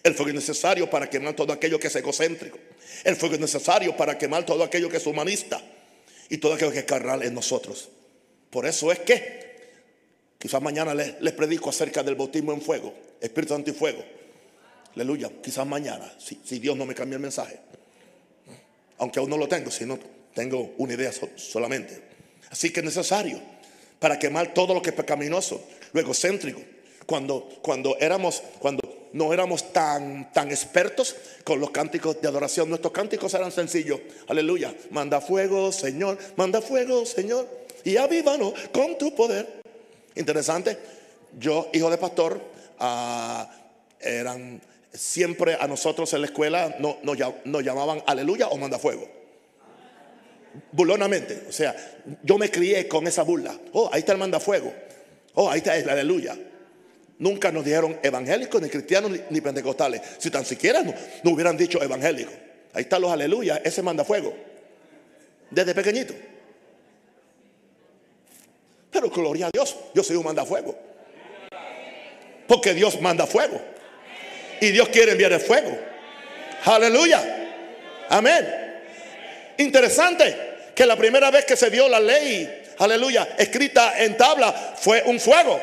El 0.03 0.13
fuego 0.13 0.29
es 0.29 0.35
necesario 0.35 0.89
para 0.89 1.09
quemar 1.09 1.35
todo 1.35 1.53
aquello 1.53 1.79
que 1.79 1.87
es 1.87 1.95
egocéntrico. 1.95 2.57
El 3.03 3.15
fuego 3.15 3.35
es 3.35 3.41
necesario 3.41 3.95
para 3.95 4.17
quemar 4.17 4.45
todo 4.45 4.63
aquello 4.63 4.89
que 4.89 4.97
es 4.97 5.05
humanista. 5.05 5.61
Y 6.29 6.37
todo 6.37 6.53
aquello 6.53 6.71
que 6.71 6.79
es 6.79 6.85
carnal 6.85 7.23
en 7.23 7.33
nosotros. 7.33 7.89
Por 8.49 8.65
eso 8.65 8.91
es 8.91 8.99
que 8.99 9.61
quizás 10.37 10.61
mañana 10.61 10.93
les, 10.93 11.21
les 11.21 11.33
predico 11.33 11.69
acerca 11.69 12.03
del 12.03 12.15
bautismo 12.15 12.53
en 12.53 12.61
fuego. 12.61 12.93
Espíritu 13.21 13.53
Santo 13.53 13.71
y 13.71 13.73
fuego. 13.73 14.03
Aleluya. 14.95 15.29
Quizás 15.43 15.65
mañana, 15.67 16.11
si, 16.17 16.59
Dios 16.59 16.75
no 16.75 16.85
me 16.85 16.95
cambia 16.95 17.17
el 17.17 17.21
mensaje. 17.21 17.59
Aunque 18.97 19.19
aún 19.19 19.29
no 19.29 19.37
lo 19.37 19.47
tengo, 19.47 19.69
sino 19.69 19.99
tengo 20.33 20.73
una 20.77 20.93
idea 20.93 21.11
solamente. 21.35 22.01
Así 22.49 22.71
que 22.71 22.79
es 22.79 22.85
necesario 22.85 23.39
para 23.99 24.17
quemar 24.17 24.55
todo 24.55 24.73
lo 24.73 24.81
que 24.81 24.89
es 24.89 24.95
pecaminoso, 24.95 25.63
lo 25.93 26.01
egocéntrico. 26.01 26.61
Cuando, 27.05 27.47
cuando 27.61 27.95
éramos, 27.99 28.41
cuando 28.57 28.81
no 29.13 29.33
éramos 29.33 29.73
tan, 29.73 30.31
tan 30.33 30.49
expertos 30.49 31.15
con 31.43 31.59
los 31.59 31.71
cánticos 31.71 32.21
de 32.21 32.27
adoración. 32.27 32.69
Nuestros 32.69 32.93
cánticos 32.93 33.33
eran 33.33 33.51
sencillos. 33.51 33.99
Aleluya. 34.27 34.73
Manda 34.91 35.21
fuego, 35.21 35.71
Señor. 35.71 36.17
Manda 36.35 36.61
fuego, 36.61 37.05
Señor. 37.05 37.47
Y 37.83 37.97
avívanos 37.97 38.53
con 38.71 38.97
tu 38.97 39.15
poder. 39.15 39.61
Interesante. 40.15 40.77
Yo, 41.39 41.69
hijo 41.73 41.89
de 41.89 41.97
pastor, 41.97 42.41
ah, 42.79 43.49
eran 43.99 44.61
siempre 44.93 45.55
a 45.59 45.67
nosotros 45.67 46.11
en 46.13 46.21
la 46.21 46.27
escuela 46.27 46.75
no, 46.79 46.97
nos, 47.03 47.63
llamaban 47.63 48.03
aleluya 48.05 48.47
o 48.47 48.57
manda 48.57 48.79
fuego. 48.79 49.07
Burlonamente. 50.71 51.43
O 51.47 51.51
sea, 51.51 51.75
yo 52.23 52.37
me 52.37 52.49
crié 52.49 52.87
con 52.87 53.05
esa 53.07 53.23
burla. 53.23 53.57
Oh, 53.73 53.89
ahí 53.91 53.99
está 53.99 54.13
el 54.13 54.17
manda 54.17 54.39
fuego. 54.39 54.73
Oh, 55.35 55.49
ahí 55.49 55.59
está 55.59 55.77
el 55.77 55.87
aleluya. 55.87 56.35
Nunca 57.19 57.51
nos 57.51 57.65
dijeron 57.65 57.99
evangélicos, 58.03 58.61
ni 58.61 58.69
cristianos, 58.69 59.11
ni, 59.29 59.41
pentecostales. 59.41 60.01
Si 60.19 60.29
tan 60.29 60.45
siquiera 60.45 60.83
no, 60.83 61.31
hubieran 61.31 61.57
dicho 61.57 61.81
evangélicos. 61.81 62.33
Ahí 62.73 62.83
están 62.83 63.01
los 63.01 63.11
aleluya, 63.11 63.61
ese 63.63 63.81
manda 63.81 64.03
fuego. 64.03 64.35
Desde 65.49 65.73
pequeñito. 65.73 66.13
Pero 68.91 69.09
gloria 69.09 69.47
a 69.47 69.49
Dios, 69.51 69.75
yo 69.95 70.03
soy 70.03 70.15
un 70.15 70.25
manda 70.25 70.45
fuego. 70.45 70.77
Porque 72.47 72.73
Dios 72.73 73.01
manda 73.01 73.25
fuego. 73.25 73.59
Y 74.61 74.71
Dios 74.71 74.89
quiere 74.89 75.13
enviar 75.13 75.33
el 75.33 75.39
fuego. 75.39 75.75
Aleluya. 76.65 77.49
Amén. 78.09 78.47
Interesante 79.57 80.35
que 80.75 80.85
la 80.85 80.95
primera 80.95 81.31
vez 81.31 81.45
que 81.45 81.57
se 81.57 81.71
dio 81.71 81.89
la 81.89 81.99
ley, 81.99 82.63
aleluya, 82.77 83.29
escrita 83.37 84.03
en 84.03 84.15
tabla, 84.15 84.75
fue 84.77 85.01
un 85.05 85.19
fuego. 85.19 85.59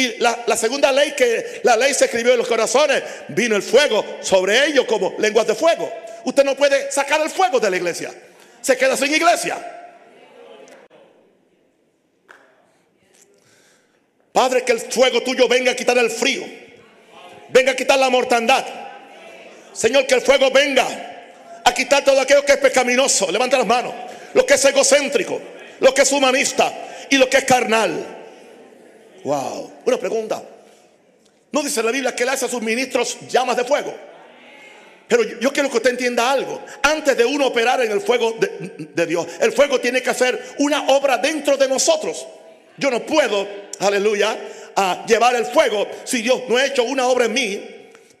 Y 0.00 0.16
la, 0.18 0.56
segunda 0.56 0.90
ley 0.92 1.12
que 1.12 1.60
la 1.62 1.76
ley 1.76 1.92
se 1.92 2.06
escribió 2.06 2.32
en 2.32 2.38
los 2.38 2.48
corazones, 2.48 3.02
vino 3.28 3.54
el 3.54 3.62
fuego 3.62 4.02
sobre 4.22 4.64
ellos 4.64 4.86
como 4.86 5.14
lenguas 5.18 5.46
de 5.46 5.54
fuego. 5.54 5.92
Usted 6.24 6.42
no 6.42 6.56
puede 6.56 6.90
sacar 6.90 7.20
el 7.20 7.28
fuego 7.28 7.60
de 7.60 7.70
la 7.70 7.76
iglesia. 7.76 8.10
Se 8.62 8.78
queda 8.78 8.96
sin 8.96 9.14
iglesia. 9.14 9.58
Padre, 14.32 14.64
que 14.64 14.72
el 14.72 14.80
fuego 14.80 15.22
tuyo 15.22 15.46
venga 15.46 15.72
a 15.72 15.76
quitar 15.76 15.98
el 15.98 16.10
frío. 16.10 16.46
Venga 17.50 17.72
a 17.72 17.76
quitar 17.76 17.98
la 17.98 18.08
mortandad. 18.08 18.64
Señor, 19.74 20.06
que 20.06 20.14
el 20.14 20.22
fuego 20.22 20.50
venga 20.50 21.60
a 21.62 21.74
quitar 21.74 22.02
todo 22.04 22.18
aquello 22.18 22.46
que 22.46 22.52
es 22.52 22.58
pecaminoso. 22.58 23.30
Levanta 23.30 23.58
las 23.58 23.66
manos. 23.66 23.92
Lo 24.32 24.46
que 24.46 24.54
es 24.54 24.64
egocéntrico, 24.64 25.42
lo 25.80 25.92
que 25.92 26.02
es 26.02 26.12
humanista 26.12 26.72
y 27.10 27.18
lo 27.18 27.28
que 27.28 27.36
es 27.36 27.44
carnal. 27.44 28.19
Wow. 29.24 29.72
Una 29.84 29.96
pregunta. 29.98 30.42
¿No 31.52 31.62
dice 31.62 31.82
la 31.82 31.90
Biblia 31.90 32.14
que 32.14 32.24
le 32.24 32.30
hace 32.30 32.46
a 32.46 32.48
sus 32.48 32.62
ministros 32.62 33.18
llamas 33.28 33.56
de 33.56 33.64
fuego? 33.64 33.94
Pero 35.08 35.24
yo 35.40 35.52
quiero 35.52 35.68
que 35.68 35.78
usted 35.78 35.90
entienda 35.90 36.30
algo. 36.30 36.62
Antes 36.82 37.16
de 37.16 37.24
uno 37.24 37.48
operar 37.48 37.82
en 37.82 37.90
el 37.90 38.00
fuego 38.00 38.36
de, 38.38 39.06
Dios, 39.06 39.26
el 39.40 39.52
fuego 39.52 39.80
tiene 39.80 40.00
que 40.02 40.10
hacer 40.10 40.40
una 40.58 40.86
obra 40.86 41.18
dentro 41.18 41.56
de 41.56 41.66
nosotros. 41.66 42.26
Yo 42.76 42.92
no 42.92 43.04
puedo, 43.04 43.46
aleluya, 43.80 44.38
llevar 45.08 45.34
el 45.34 45.46
fuego 45.46 45.88
si 46.04 46.22
Dios 46.22 46.42
no 46.48 46.56
ha 46.56 46.64
hecho 46.64 46.84
una 46.84 47.08
obra 47.08 47.24
en 47.24 47.32
mí. 47.32 47.60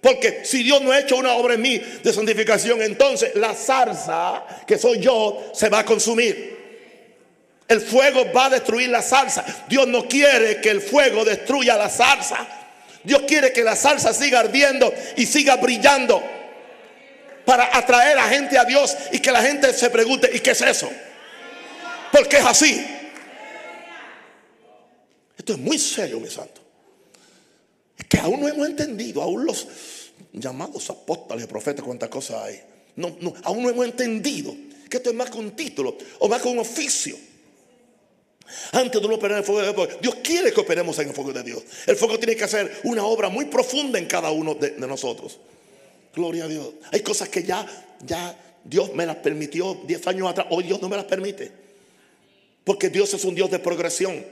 Porque 0.00 0.40
si 0.44 0.64
Dios 0.64 0.82
no 0.82 0.90
ha 0.90 0.98
hecho 0.98 1.16
una 1.16 1.34
obra 1.34 1.54
en 1.54 1.62
mí 1.62 1.78
de 1.78 2.12
santificación, 2.12 2.82
entonces 2.82 3.36
la 3.36 3.54
zarza 3.54 4.44
que 4.66 4.76
soy 4.76 4.98
yo 4.98 5.50
se 5.52 5.68
va 5.68 5.80
a 5.80 5.84
consumir. 5.84 6.59
El 7.70 7.80
fuego 7.80 8.32
va 8.32 8.46
a 8.46 8.50
destruir 8.50 8.88
la 8.88 9.00
salsa. 9.00 9.44
Dios 9.68 9.86
no 9.86 10.08
quiere 10.08 10.60
que 10.60 10.70
el 10.70 10.80
fuego 10.80 11.24
destruya 11.24 11.76
la 11.76 11.88
salsa. 11.88 12.44
Dios 13.04 13.22
quiere 13.28 13.52
que 13.52 13.62
la 13.62 13.76
salsa 13.76 14.12
siga 14.12 14.40
ardiendo 14.40 14.92
y 15.16 15.24
siga 15.24 15.54
brillando 15.54 16.20
para 17.44 17.76
atraer 17.78 18.18
a 18.18 18.28
gente 18.28 18.58
a 18.58 18.64
Dios 18.64 18.96
y 19.12 19.20
que 19.20 19.30
la 19.30 19.40
gente 19.40 19.72
se 19.72 19.88
pregunte, 19.88 20.28
¿y 20.34 20.40
qué 20.40 20.50
es 20.50 20.60
eso? 20.62 20.90
Porque 22.10 22.38
es 22.38 22.44
así. 22.44 22.84
Esto 25.38 25.52
es 25.52 25.58
muy 25.60 25.78
serio, 25.78 26.18
mi 26.18 26.28
santo. 26.28 26.60
Es 27.96 28.04
que 28.06 28.18
aún 28.18 28.40
no 28.40 28.48
hemos 28.48 28.66
entendido, 28.66 29.22
aún 29.22 29.46
los 29.46 29.68
llamados 30.32 30.90
apóstoles, 30.90 31.46
profetas, 31.46 31.84
cuántas 31.84 32.08
cosas 32.08 32.42
hay. 32.46 32.60
No, 32.96 33.16
no, 33.20 33.32
aún 33.44 33.62
no 33.62 33.70
hemos 33.70 33.84
entendido 33.84 34.56
que 34.90 34.96
esto 34.96 35.10
es 35.10 35.14
más 35.14 35.30
que 35.30 35.38
un 35.38 35.52
título 35.52 35.96
o 36.18 36.28
más 36.28 36.42
que 36.42 36.48
un 36.48 36.58
oficio. 36.58 37.29
Antes 38.72 39.00
de 39.00 39.08
no 39.08 39.14
operar 39.14 39.32
en 39.32 39.38
el 39.38 39.44
fuego 39.44 39.60
de 39.60 39.72
Dios, 39.72 40.00
Dios 40.00 40.14
quiere 40.22 40.52
que 40.52 40.60
operemos 40.60 40.98
en 40.98 41.08
el 41.08 41.14
fuego 41.14 41.32
de 41.32 41.42
Dios. 41.42 41.62
El 41.86 41.96
fuego 41.96 42.18
tiene 42.18 42.36
que 42.36 42.44
hacer 42.44 42.80
una 42.84 43.04
obra 43.04 43.28
muy 43.28 43.46
profunda 43.46 43.98
en 43.98 44.06
cada 44.06 44.30
uno 44.30 44.54
de, 44.54 44.72
nosotros. 44.78 45.38
Gloria 46.14 46.44
a 46.44 46.48
Dios. 46.48 46.68
Hay 46.92 47.00
cosas 47.00 47.28
que 47.28 47.42
ya, 47.42 47.66
ya 48.04 48.36
Dios 48.64 48.94
me 48.94 49.06
las 49.06 49.16
permitió 49.16 49.80
10 49.86 50.06
años 50.08 50.30
atrás. 50.30 50.46
Hoy 50.50 50.64
Dios 50.64 50.80
no 50.80 50.88
me 50.88 50.96
las 50.96 51.06
permite. 51.06 51.50
Porque 52.64 52.88
Dios 52.88 53.12
es 53.14 53.24
un 53.24 53.34
Dios 53.34 53.50
de 53.50 53.58
progresión. 53.58 54.24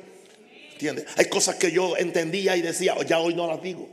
¿Entiendes? 0.72 1.07
Hay 1.16 1.26
cosas 1.26 1.57
que 1.57 1.72
yo 1.72 1.96
entendía 1.96 2.57
y 2.57 2.62
decía, 2.62 2.94
ya 3.07 3.18
hoy 3.18 3.35
no 3.35 3.46
las 3.46 3.62
digo. 3.62 3.88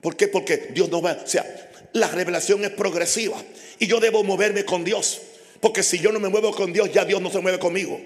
¿Por 0.00 0.16
qué? 0.16 0.28
Porque 0.28 0.70
Dios 0.72 0.90
no 0.90 1.00
va. 1.02 1.18
O 1.24 1.26
sea, 1.26 1.44
la 1.92 2.08
revelación 2.08 2.64
es 2.64 2.70
progresiva. 2.70 3.42
Y 3.78 3.86
yo 3.86 4.00
debo 4.00 4.24
moverme 4.24 4.64
con 4.64 4.84
Dios. 4.84 5.20
Porque 5.60 5.82
si 5.82 5.98
yo 5.98 6.10
no 6.10 6.18
me 6.18 6.28
muevo 6.28 6.50
con 6.52 6.72
Dios, 6.72 6.92
ya 6.92 7.04
Dios 7.04 7.22
no 7.22 7.30
se 7.30 7.40
mueve 7.40 7.58
conmigo. 7.58 8.00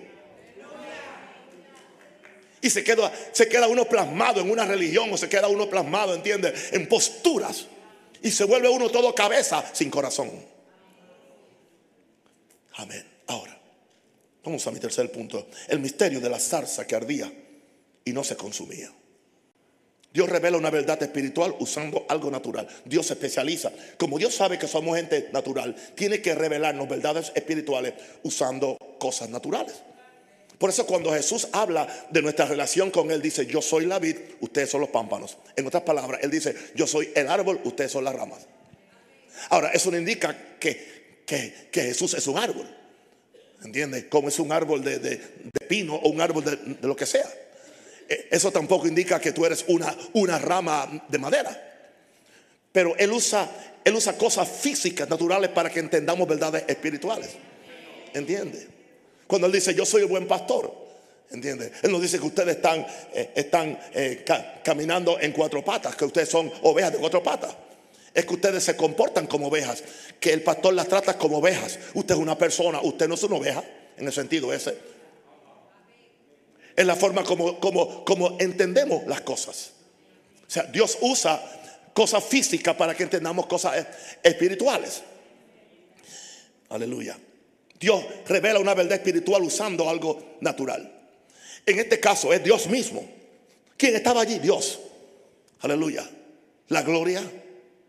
Y 2.67 2.71
se 2.71 2.83
queda, 2.83 3.13
se 3.31 3.49
queda 3.49 3.69
uno 3.69 3.85
plasmado 3.85 4.41
en 4.41 4.51
una 4.51 4.65
religión 4.65 5.13
o 5.13 5.17
se 5.17 5.29
queda 5.29 5.47
uno 5.47 5.71
plasmado, 5.71 6.17
¿entiendes? 6.17 6.73
En 6.73 6.89
posturas. 6.89 7.67
Y 8.25 8.33
se 8.33 8.43
vuelve 8.43 8.69
uno 8.69 8.91
todo 8.91 9.15
cabeza 9.15 9.65
sin 9.73 9.89
corazón. 9.89 10.33
Amén. 12.75 13.07
Ahora, 13.29 13.57
vamos 14.43 14.67
a 14.67 14.73
mi 14.73 14.81
tercer 14.81 15.13
punto. 15.13 15.47
El 15.69 15.79
misterio 15.79 16.21
de 16.21 16.29
la 16.29 16.41
zarza 16.41 16.89
que 16.89 16.97
ardía 16.97 17.33
y 18.05 18.13
no 18.13 18.25
se 18.25 18.35
consumía. 18.35 18.93
Dios 20.13 20.29
revela 20.29 20.57
una 20.57 20.71
verdad 20.71 21.01
espiritual 21.01 21.55
usando 21.61 22.05
algo 22.09 22.33
natural. 22.33 22.67
Dios 22.85 23.07
se 23.07 23.13
especializa. 23.13 23.71
Como 23.97 24.19
Dios 24.19 24.35
sabe 24.35 24.59
que 24.59 24.67
somos 24.67 24.97
gente 24.97 25.29
natural, 25.33 25.77
tiene 25.95 26.21
que 26.21 26.35
revelarnos 26.35 26.89
verdades 26.89 27.31
espirituales 27.37 27.95
usando 28.25 28.77
cosas 28.99 29.31
naturales. 29.31 29.77
Por 30.59 30.71
eso 30.71 30.87
cuando 30.87 31.13
Jesús 31.13 31.49
habla 31.53 31.87
de 32.11 32.23
nuestra 32.23 32.47
relación 32.47 32.91
con 32.91 33.11
Él, 33.11 33.21
dice, 33.21 33.47
yo 33.47 33.61
soy 33.61 33.85
la 33.85 33.99
vid, 33.99 34.17
ustedes 34.41 34.71
son 34.71 34.81
los 34.81 34.91
pámpanos. 34.91 35.37
En 35.55 35.67
otras 35.67 35.83
palabras, 35.83 36.21
Él 36.23 36.31
dice, 36.31 36.55
yo 36.75 36.87
soy 36.87 37.11
el 37.15 37.29
árbol, 37.29 37.61
ustedes 37.65 37.93
son 37.93 38.05
las 38.05 38.15
ramas. 38.15 38.47
Ahora, 39.51 39.71
eso 39.73 39.91
no 39.91 39.99
indica 39.99 40.57
que, 40.59 41.25
que, 41.27 41.69
Jesús 41.73 42.15
es 42.15 42.27
un 42.27 42.39
árbol. 42.39 42.67
¿Entiendes? 43.63 44.07
Como 44.09 44.29
es 44.29 44.39
un 44.39 44.51
árbol 44.51 44.83
de, 44.83 45.21
pino 45.69 45.97
o 45.97 46.09
un 46.09 46.21
árbol 46.21 46.45
de, 46.45 46.87
lo 46.87 46.97
que 46.97 47.05
sea. 47.05 47.29
E, 48.09 48.29
eso 48.31 48.51
tampoco 48.51 48.87
indica 48.87 49.21
que 49.21 49.33
tú 49.33 49.45
eres 49.45 49.65
una, 49.69 49.95
una 50.15 50.39
rama 50.39 51.05
de 51.09 51.19
madera. 51.19 51.63
Pero 52.73 52.97
Él 52.97 53.13
usa, 53.13 53.49
él 53.85 53.95
usa 53.95 54.17
cosas 54.17 54.49
físicas, 54.49 55.09
naturales, 55.09 55.51
para 55.51 55.69
que 55.69 55.81
entendamos 55.81 56.27
verdades 56.27 56.65
espirituales. 56.67 57.31
¿Entiendes? 58.15 58.69
Cuando 59.27 59.47
Él 59.47 59.53
dice, 59.53 59.75
yo 59.75 59.85
soy 59.85 60.03
el 60.03 60.09
buen 60.09 60.27
pastor. 60.27 60.87
¿Entiende? 61.31 61.73
Él 61.83 61.91
nos 61.91 62.01
dice 62.01 62.19
que 62.19 62.27
ustedes 62.27 62.57
están, 62.57 62.87
eh, 63.13 63.33
eh, 63.95 64.25
caminando 64.63 65.19
en 65.19 65.33
cuatro 65.33 65.65
patas, 65.65 65.97
que 65.97 66.05
ustedes 66.05 66.29
son 66.29 66.53
ovejas 66.63 66.93
de 66.93 66.99
cuatro 66.99 67.23
patas. 67.23 67.55
Es 68.15 68.25
que 68.25 68.35
ustedes 68.35 68.65
se 68.65 68.77
comportan 68.77 69.27
como 69.27 69.49
ovejas, 69.49 69.83
que 70.21 70.33
el 70.33 70.43
pastor 70.43 70.73
las 70.73 70.89
trata 70.89 71.19
como 71.19 71.39
ovejas. 71.39 71.79
Usted 71.95 72.15
es 72.15 72.21
una 72.21 72.39
persona, 72.39 72.81
usted 72.81 73.09
no 73.09 73.15
es 73.15 73.23
una 73.25 73.37
oveja, 73.37 73.65
en 73.97 74.07
el 74.07 74.13
sentido 74.13 74.53
ese. 74.53 74.79
Es 76.75 76.87
la 76.87 76.95
forma 76.95 77.25
como, 77.25 78.37
entendemos 78.39 79.07
las 79.07 79.23
cosas. 79.23 79.73
O 80.47 80.51
sea, 80.51 80.65
Dios 80.65 80.99
usa 81.01 81.43
cosas 81.93 82.23
físicas 82.23 82.77
para 82.77 82.95
que 82.95 83.03
entendamos 83.03 83.47
cosas 83.47 83.87
espirituales. 84.23 85.03
Aleluya. 86.69 87.19
Dios 87.79 88.05
revela 88.27 88.59
una 88.59 88.75
verdad 88.75 88.95
espiritual 88.95 89.43
usando 89.43 89.89
algo 89.89 90.37
natural. 90.41 90.93
En 91.65 91.79
este 91.79 92.01
caso 92.01 92.33
es 92.33 92.43
Dios 92.43 92.67
mismo. 92.69 93.07
¿Quién 93.77 93.97
estaba 93.97 94.23
allí? 94.23 94.39
Dios. 94.39 94.81
Aleluya. 95.61 96.09
La 96.69 96.83
gloria 96.83 97.23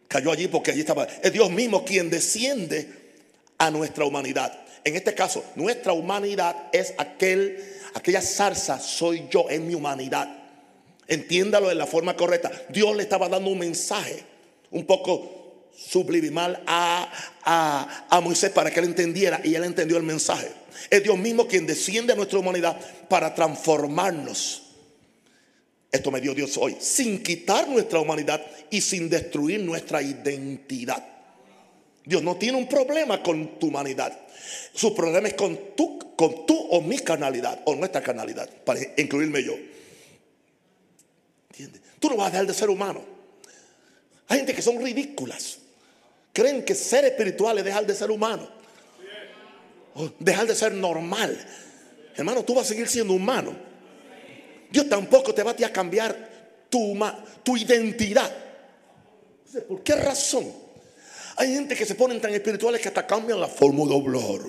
cayó 0.07 0.31
allí 0.31 0.47
porque 0.47 0.71
allí 0.71 0.81
estaba. 0.81 1.05
Es 1.05 1.31
Dios 1.31 1.49
mismo 1.51 1.85
quien 1.85 2.09
desciende 2.09 2.89
a 3.57 3.71
nuestra 3.71 4.05
humanidad. 4.05 4.57
En 4.83 4.95
este 4.95 5.13
caso, 5.13 5.43
nuestra 5.55 5.93
humanidad 5.93 6.69
es 6.71 6.93
aquel, 6.97 7.61
aquella 7.93 8.21
zarza, 8.21 8.79
soy 8.79 9.27
yo 9.29 9.49
en 9.49 9.67
mi 9.67 9.73
humanidad. 9.73 10.33
Entiéndalo 11.07 11.69
de 11.69 11.75
la 11.75 11.85
forma 11.85 12.15
correcta. 12.15 12.51
Dios 12.69 12.95
le 12.95 13.03
estaba 13.03 13.29
dando 13.29 13.49
un 13.49 13.59
mensaje 13.59 14.23
un 14.71 14.85
poco 14.85 15.36
subliminal 15.77 16.63
a, 16.65 18.07
a, 18.09 18.21
Moisés 18.21 18.51
para 18.51 18.71
que 18.71 18.79
él 18.79 18.87
entendiera 18.87 19.39
y 19.43 19.53
él 19.55 19.63
entendió 19.63 19.97
el 19.97 20.03
mensaje. 20.03 20.51
Es 20.89 21.03
Dios 21.03 21.17
mismo 21.17 21.47
quien 21.47 21.67
desciende 21.67 22.13
a 22.13 22.15
nuestra 22.15 22.39
humanidad 22.39 22.79
para 23.07 23.33
transformarnos. 23.33 24.63
esto 25.91 26.11
me 26.11 26.19
dio 26.19 26.33
Dios 26.33 26.57
hoy, 26.57 26.75
sin 26.79 27.21
quitar 27.21 27.67
nuestra 27.67 27.99
humanidad 27.99 28.43
y 28.69 28.81
sin 28.81 29.09
destruir 29.09 29.61
nuestra 29.61 30.01
identidad. 30.01 31.05
Dios 32.03 32.23
no 32.23 32.37
tiene 32.37 32.57
un 32.57 32.67
problema 32.67 33.21
con 33.21 33.59
tu 33.59 33.67
humanidad. 33.67 34.17
Su 34.73 34.95
problema 34.95 35.27
es 35.27 35.33
con 35.35 35.75
tu, 35.75 36.15
con 36.15 36.45
tu 36.45 36.57
o 36.57 36.81
mi 36.81 36.99
carnalidad 36.99 37.61
o 37.65 37.75
nuestra 37.75 38.01
carnalidad, 38.01 38.49
para 38.63 38.79
incluirme 38.97 39.43
yo. 39.43 39.53
¿Entiendes? 41.49 41.81
Tú 41.99 42.09
no 42.09 42.17
vas 42.17 42.27
a 42.27 42.31
dejar 42.31 42.47
de 42.47 42.53
ser 42.53 42.69
humano. 42.69 43.03
Hay 44.27 44.37
gente 44.39 44.53
que 44.53 44.61
son 44.61 44.81
ridículas. 44.81 45.59
Creen 46.37 46.63
que 46.63 46.75
ser 46.75 47.03
espiritual 47.03 47.57
es 47.57 47.65
dejar 47.65 47.83
de 47.83 47.95
ser 47.95 48.11
humano. 48.11 48.47
O 49.95 50.07
dejar 50.19 50.45
de 50.45 50.53
ser 50.53 50.71
normal. 50.71 51.35
Hermano, 52.15 52.45
tú 52.45 52.53
vas 52.53 52.67
a 52.67 52.69
seguir 52.69 52.87
siendo 52.87 53.13
humano. 53.13 53.55
Dios 54.69 54.87
tampoco 54.87 55.33
te 55.33 55.41
va 55.41 55.55
a 55.59 55.73
cambiar 55.73 56.67
tu, 56.69 56.95
tu 57.41 57.57
identidad. 57.57 58.31
¿Por 59.67 59.81
qué 59.81 59.95
razón? 59.95 60.45
Hay 61.37 61.55
gente 61.55 61.75
que 61.75 61.87
se 61.87 61.95
ponen 61.95 62.21
tan 62.21 62.31
espirituales 62.31 62.81
que 62.81 62.89
hasta 62.89 63.07
cambian 63.07 63.39
la 63.39 63.47
forma 63.47 63.85
de 63.85 63.95
hablar. 63.95 64.41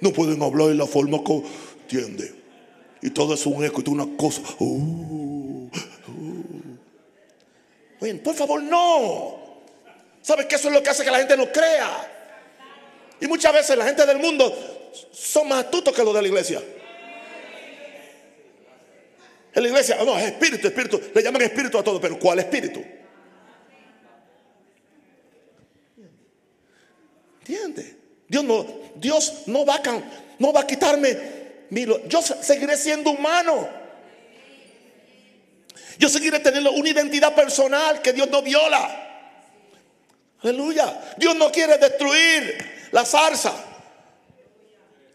No 0.00 0.12
pueden 0.14 0.42
hablar 0.42 0.70
en 0.70 0.78
la 0.78 0.86
forma 0.86 1.22
que 1.22 1.42
entiende. 1.82 2.34
Y 3.02 3.10
todo 3.10 3.34
es 3.34 3.44
un 3.44 3.62
eco 3.62 3.82
y 3.84 3.90
una 3.90 4.16
cosa. 4.16 4.40
Uh. 4.60 5.68
por 8.24 8.34
favor, 8.34 8.62
no. 8.62 9.45
¿Sabes 10.26 10.46
que 10.46 10.56
eso 10.56 10.66
es 10.66 10.74
lo 10.74 10.82
que 10.82 10.90
hace 10.90 11.04
que 11.04 11.10
la 11.12 11.18
gente 11.18 11.36
no 11.36 11.52
crea? 11.52 11.88
Y 13.20 13.28
muchas 13.28 13.52
veces 13.52 13.78
la 13.78 13.84
gente 13.84 14.04
del 14.04 14.18
mundo 14.18 14.52
son 15.12 15.46
más 15.46 15.66
astutos 15.66 15.94
que 15.94 16.02
los 16.02 16.12
de 16.12 16.20
la 16.20 16.26
iglesia. 16.26 16.60
En 19.54 19.62
la 19.62 19.68
iglesia, 19.68 19.98
no, 20.04 20.18
es 20.18 20.24
espíritu, 20.24 20.66
espíritu. 20.66 21.00
Le 21.14 21.22
llaman 21.22 21.42
espíritu 21.42 21.78
a 21.78 21.84
todo, 21.84 22.00
pero 22.00 22.18
¿cuál 22.18 22.40
espíritu? 22.40 22.84
¿Entiendes? 27.38 27.94
Dios 28.26 28.42
no, 28.42 28.66
Dios 28.96 29.42
no 29.46 29.64
va 29.64 29.76
a, 29.76 30.02
no 30.40 30.52
va 30.52 30.62
a 30.62 30.66
quitarme. 30.66 31.16
Yo 32.08 32.20
seguiré 32.20 32.76
siendo 32.76 33.12
humano. 33.12 33.68
Yo 36.00 36.08
seguiré 36.08 36.40
teniendo 36.40 36.72
una 36.72 36.88
identidad 36.88 37.32
personal 37.32 38.02
que 38.02 38.12
Dios 38.12 38.28
no 38.28 38.42
viola. 38.42 39.05
Aleluya. 40.46 41.14
Dios 41.16 41.34
no 41.34 41.50
quiere 41.50 41.76
destruir 41.76 42.88
la 42.92 43.04
zarza. 43.04 43.52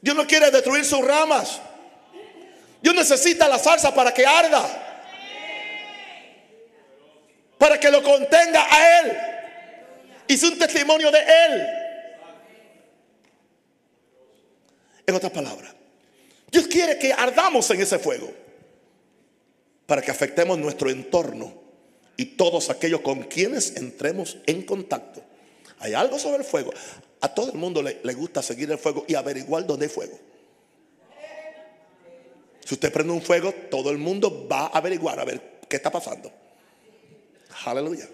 Dios 0.02 0.14
no 0.14 0.28
quiere 0.28 0.52
destruir 0.52 0.84
sus 0.84 1.00
ramas. 1.00 1.62
Dios 2.82 2.94
necesita 2.94 3.48
la 3.48 3.58
zarza 3.58 3.96
para 3.96 4.14
que 4.14 4.26
arda. 4.26 4.62
Para 7.58 7.80
que 7.80 7.90
lo 7.90 8.04
contenga 8.04 8.68
a 8.70 9.00
Él. 9.00 9.18
Y 10.28 10.46
un 10.46 10.60
testimonio 10.60 11.10
de 11.12 11.20
Él. 11.20 11.68
En 15.08 15.16
otras 15.16 15.32
palabras, 15.32 15.74
Dios 16.52 16.68
quiere 16.68 16.98
que 16.98 17.14
ardamos 17.14 17.70
en 17.72 17.82
ese 17.82 18.00
fuego 18.00 18.34
para 19.86 20.02
que 20.02 20.12
afectemos 20.12 20.58
nuestro 20.58 20.90
entorno 20.90 21.62
y 22.18 22.26
todos 22.26 22.70
aquellos 22.70 23.02
con 23.02 23.24
quienes 23.24 23.78
entremos 23.78 24.38
en 24.46 24.64
contacto. 24.64 25.24
Hay 25.80 25.94
algo 25.94 26.20
sobre 26.20 26.38
el 26.38 26.44
fuego. 26.44 26.72
A 27.22 27.34
todo 27.34 27.52
el 27.52 27.58
mundo 27.58 27.82
le, 27.82 28.14
gusta 28.14 28.42
seguir 28.42 28.72
el 28.72 28.78
fuego 28.78 29.06
y 29.08 29.16
averiguar 29.16 29.66
dónde 29.66 29.86
hay 29.86 29.92
fuego. 29.92 30.18
Si 32.66 32.76
usted 32.76 32.92
prende 32.92 33.12
un 33.14 33.22
fuego, 33.22 33.54
todo 33.70 33.90
el 33.90 33.98
mundo 33.98 34.48
va 34.48 34.68
a 34.68 34.78
averiguar 34.78 35.20
a 35.20 35.26
ver 35.26 35.60
qué 35.68 35.78
está 35.78 35.92
pasando. 35.92 36.32
Aleluya. 37.66 38.08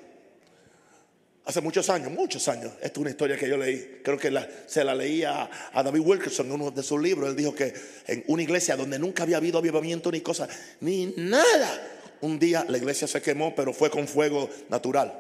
Hace 1.48 1.62
muchos 1.62 1.90
años, 1.90 2.12
muchos 2.12 2.46
años, 2.50 2.74
esta 2.82 2.88
es 2.88 2.98
una 2.98 3.10
historia 3.10 3.38
que 3.38 3.48
yo 3.48 3.56
leí, 3.56 4.02
creo 4.04 4.18
que 4.18 4.30
se 4.66 4.84
la 4.84 4.94
leía 4.94 5.50
a 5.72 5.82
David 5.82 6.02
Wilkerson 6.02 6.48
en 6.48 6.52
uno 6.52 6.72
de 6.72 6.84
sus 6.84 7.02
libros. 7.02 7.30
Él 7.30 7.38
dijo 7.38 7.56
que 7.56 7.74
en 8.06 8.26
una 8.28 8.44
iglesia 8.44 8.76
donde 8.76 9.00
nunca 9.00 9.24
había 9.24 9.38
habido 9.38 9.58
avivamiento 9.58 10.12
ni 10.12 10.20
cosa, 10.20 10.50
ni 10.82 11.14
nada, 11.16 11.97
un 12.22 12.40
día 12.40 12.66
la 12.68 12.78
iglesia 12.78 13.08
se 13.08 13.22
quemó, 13.22 13.56
pero 13.56 13.74
fue 13.74 13.90
con 13.90 14.08
fuego 14.08 14.50
natural. 14.70 15.14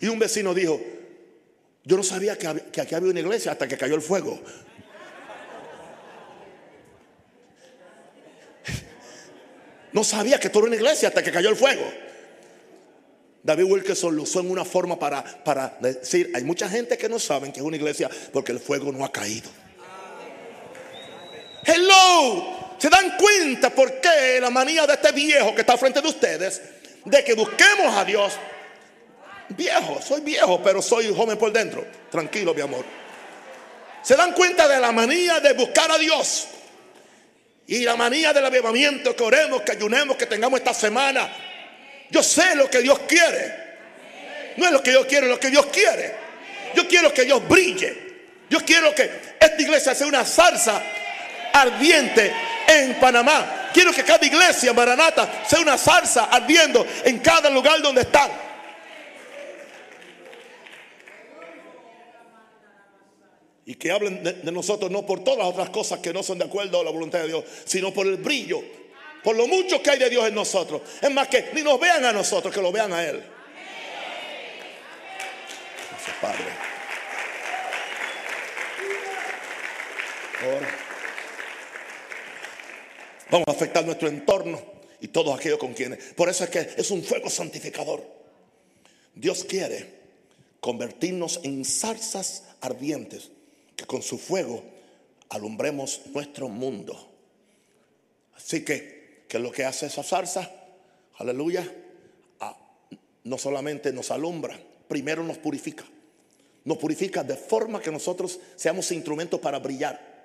Y 0.00 0.08
un 0.08 0.18
vecino 0.18 0.54
dijo, 0.54 0.80
yo 1.84 1.96
no 1.96 2.02
sabía 2.02 2.36
que, 2.36 2.48
aquí 2.80 2.94
había 2.94 3.10
una 3.10 3.20
iglesia 3.20 3.52
hasta 3.52 3.68
que 3.68 3.76
cayó 3.76 3.94
el 3.94 4.02
fuego. 4.02 4.40
No 9.92 10.04
sabía 10.04 10.38
que 10.38 10.48
esto 10.48 10.58
era 10.58 10.66
una 10.66 10.76
iglesia 10.76 11.08
hasta 11.08 11.22
que 11.22 11.30
cayó 11.30 11.48
el 11.48 11.56
fuego. 11.56 11.84
David 13.42 13.64
Wilkerson 13.64 14.16
lo 14.16 14.24
usó 14.24 14.40
en 14.40 14.50
una 14.50 14.64
forma 14.64 14.98
para, 14.98 15.22
para 15.44 15.78
decir, 15.80 16.32
hay 16.34 16.42
mucha 16.42 16.68
gente 16.68 16.98
que 16.98 17.08
no 17.08 17.20
saben 17.20 17.52
que 17.52 17.60
es 17.60 17.64
una 17.64 17.76
iglesia 17.76 18.10
porque 18.32 18.50
el 18.50 18.58
fuego 18.58 18.90
no 18.90 19.04
ha 19.04 19.12
caído. 19.12 19.48
Hello, 21.64 22.65
¿se 22.78 22.88
dan 22.88 23.16
cuenta 23.16 23.70
por 23.70 24.00
qué 24.00 24.38
la 24.40 24.50
manía 24.50 24.86
de 24.86 24.94
este 24.94 25.12
viejo 25.12 25.54
que 25.54 25.62
está 25.62 25.76
frente 25.76 26.00
de 26.00 26.08
ustedes 26.08 26.62
de 27.04 27.24
que 27.24 27.34
busquemos 27.34 27.96
a 27.96 28.04
Dios? 28.04 28.34
Viejo, 29.50 30.00
soy 30.02 30.22
viejo, 30.22 30.60
pero 30.62 30.82
soy 30.82 31.14
joven 31.14 31.38
por 31.38 31.52
dentro. 31.52 31.86
Tranquilo, 32.10 32.52
mi 32.52 32.60
amor. 32.60 32.84
¿Se 34.02 34.16
dan 34.16 34.32
cuenta 34.32 34.66
de 34.68 34.80
la 34.80 34.92
manía 34.92 35.40
de 35.40 35.52
buscar 35.52 35.90
a 35.90 35.98
Dios? 35.98 36.48
Y 37.68 37.80
la 37.80 37.96
manía 37.96 38.32
del 38.32 38.44
avivamiento, 38.44 39.14
que 39.14 39.22
oremos, 39.22 39.62
que 39.62 39.72
ayunemos, 39.72 40.16
que 40.16 40.26
tengamos 40.26 40.60
esta 40.60 40.74
semana 40.74 41.28
yo 42.10 42.22
sé 42.22 42.54
lo 42.54 42.70
que 42.70 42.80
Dios 42.80 43.00
quiere. 43.00 43.66
No 44.56 44.66
es 44.66 44.72
lo 44.72 44.82
que 44.82 44.92
yo 44.92 45.06
quiero, 45.06 45.26
es 45.26 45.32
lo 45.32 45.40
que 45.40 45.50
Dios 45.50 45.66
quiere. 45.66 46.14
Yo 46.74 46.86
quiero 46.86 47.12
que 47.12 47.24
Dios 47.24 47.46
brille. 47.46 48.06
Yo 48.48 48.60
quiero 48.60 48.94
que 48.94 49.10
esta 49.40 49.60
iglesia 49.60 49.94
sea 49.94 50.06
una 50.06 50.24
salsa 50.24 50.82
ardiente 51.52 52.32
en 52.66 52.98
Panamá. 52.98 53.70
Quiero 53.72 53.92
que 53.92 54.04
cada 54.04 54.24
iglesia, 54.24 54.72
Maranata, 54.72 55.44
sea 55.46 55.60
una 55.60 55.78
salsa 55.78 56.24
ardiendo 56.24 56.86
en 57.04 57.18
cada 57.18 57.50
lugar 57.50 57.80
donde 57.82 58.02
están. 58.02 58.30
Y 63.64 63.74
que 63.74 63.90
hablen 63.90 64.22
de, 64.22 64.52
nosotros 64.52 64.90
no 64.90 65.04
por 65.04 65.24
todas 65.24 65.40
las 65.40 65.48
otras 65.48 65.70
cosas 65.70 65.98
que 65.98 66.12
no 66.12 66.22
son 66.22 66.38
de 66.38 66.44
acuerdo 66.44 66.80
a 66.80 66.84
la 66.84 66.90
voluntad 66.90 67.18
de 67.20 67.28
Dios, 67.28 67.44
sino 67.64 67.92
por 67.92 68.06
el 68.06 68.16
brillo 68.16 68.62
por 69.26 69.34
lo 69.34 69.48
mucho 69.48 69.82
que 69.82 69.90
hay 69.90 69.98
de 69.98 70.08
Dios 70.08 70.28
en 70.28 70.36
nosotros. 70.36 70.82
Es 71.02 71.10
más 71.10 71.26
que 71.26 71.50
ni 71.52 71.64
nos 71.64 71.80
vean 71.80 72.04
a 72.04 72.12
nosotros, 72.12 72.54
que 72.54 72.62
lo 72.62 72.70
vean 72.70 72.92
a 72.92 73.02
Él. 73.02 73.24
Gracias, 75.90 76.16
Padre. 76.20 76.44
Vamos 83.30 83.48
a 83.48 83.52
afectar 83.52 83.84
nuestro 83.84 84.08
entorno 84.08 84.60
y 85.00 85.08
todos 85.08 85.38
aquellos 85.38 85.58
con 85.58 85.74
quienes. 85.74 86.14
Por 86.14 86.28
eso 86.28 86.44
es 86.44 86.50
que 86.50 86.68
es 86.76 86.90
un 86.90 87.02
fuego 87.02 87.30
santificador. 87.30 88.02
Dios 89.14 89.44
quiere 89.44 89.94
convertirnos 90.60 91.40
en 91.42 91.64
zarzas 91.64 92.44
ardientes 92.60 93.30
que 93.76 93.86
con 93.86 94.02
su 94.02 94.18
fuego 94.18 94.62
alumbremos 95.28 96.02
nuestro 96.12 96.48
mundo. 96.48 97.12
Así 98.36 98.64
que 98.64 98.96
¿Qué 99.28 99.38
es 99.38 99.42
lo 99.42 99.50
que 99.50 99.64
hace 99.64 99.86
esa 99.86 100.02
salsa? 100.02 100.50
Aleluya. 101.18 101.68
Ah, 102.40 102.56
no 103.24 103.38
solamente 103.38 103.92
nos 103.92 104.10
alumbra, 104.10 104.58
primero 104.88 105.22
nos 105.22 105.38
purifica. 105.38 105.84
Nos 106.64 106.78
purifica 106.78 107.22
de 107.22 107.36
forma 107.36 107.80
que 107.80 107.90
nosotros 107.90 108.40
seamos 108.56 108.90
instrumentos 108.92 109.40
para 109.40 109.58
brillar. 109.58 110.15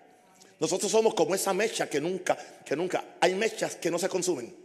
Nosotros 0.62 0.90
somos 0.90 1.14
como 1.14 1.36
esa 1.36 1.54
mecha 1.54 1.90
que 1.90 2.00
nunca, 2.00 2.38
que 2.64 2.76
nunca. 2.78 3.04
Hay 3.20 3.36
mechas 3.36 3.76
que 3.76 3.92
no 3.92 4.00
se 4.00 4.08
consumen. 4.08 4.56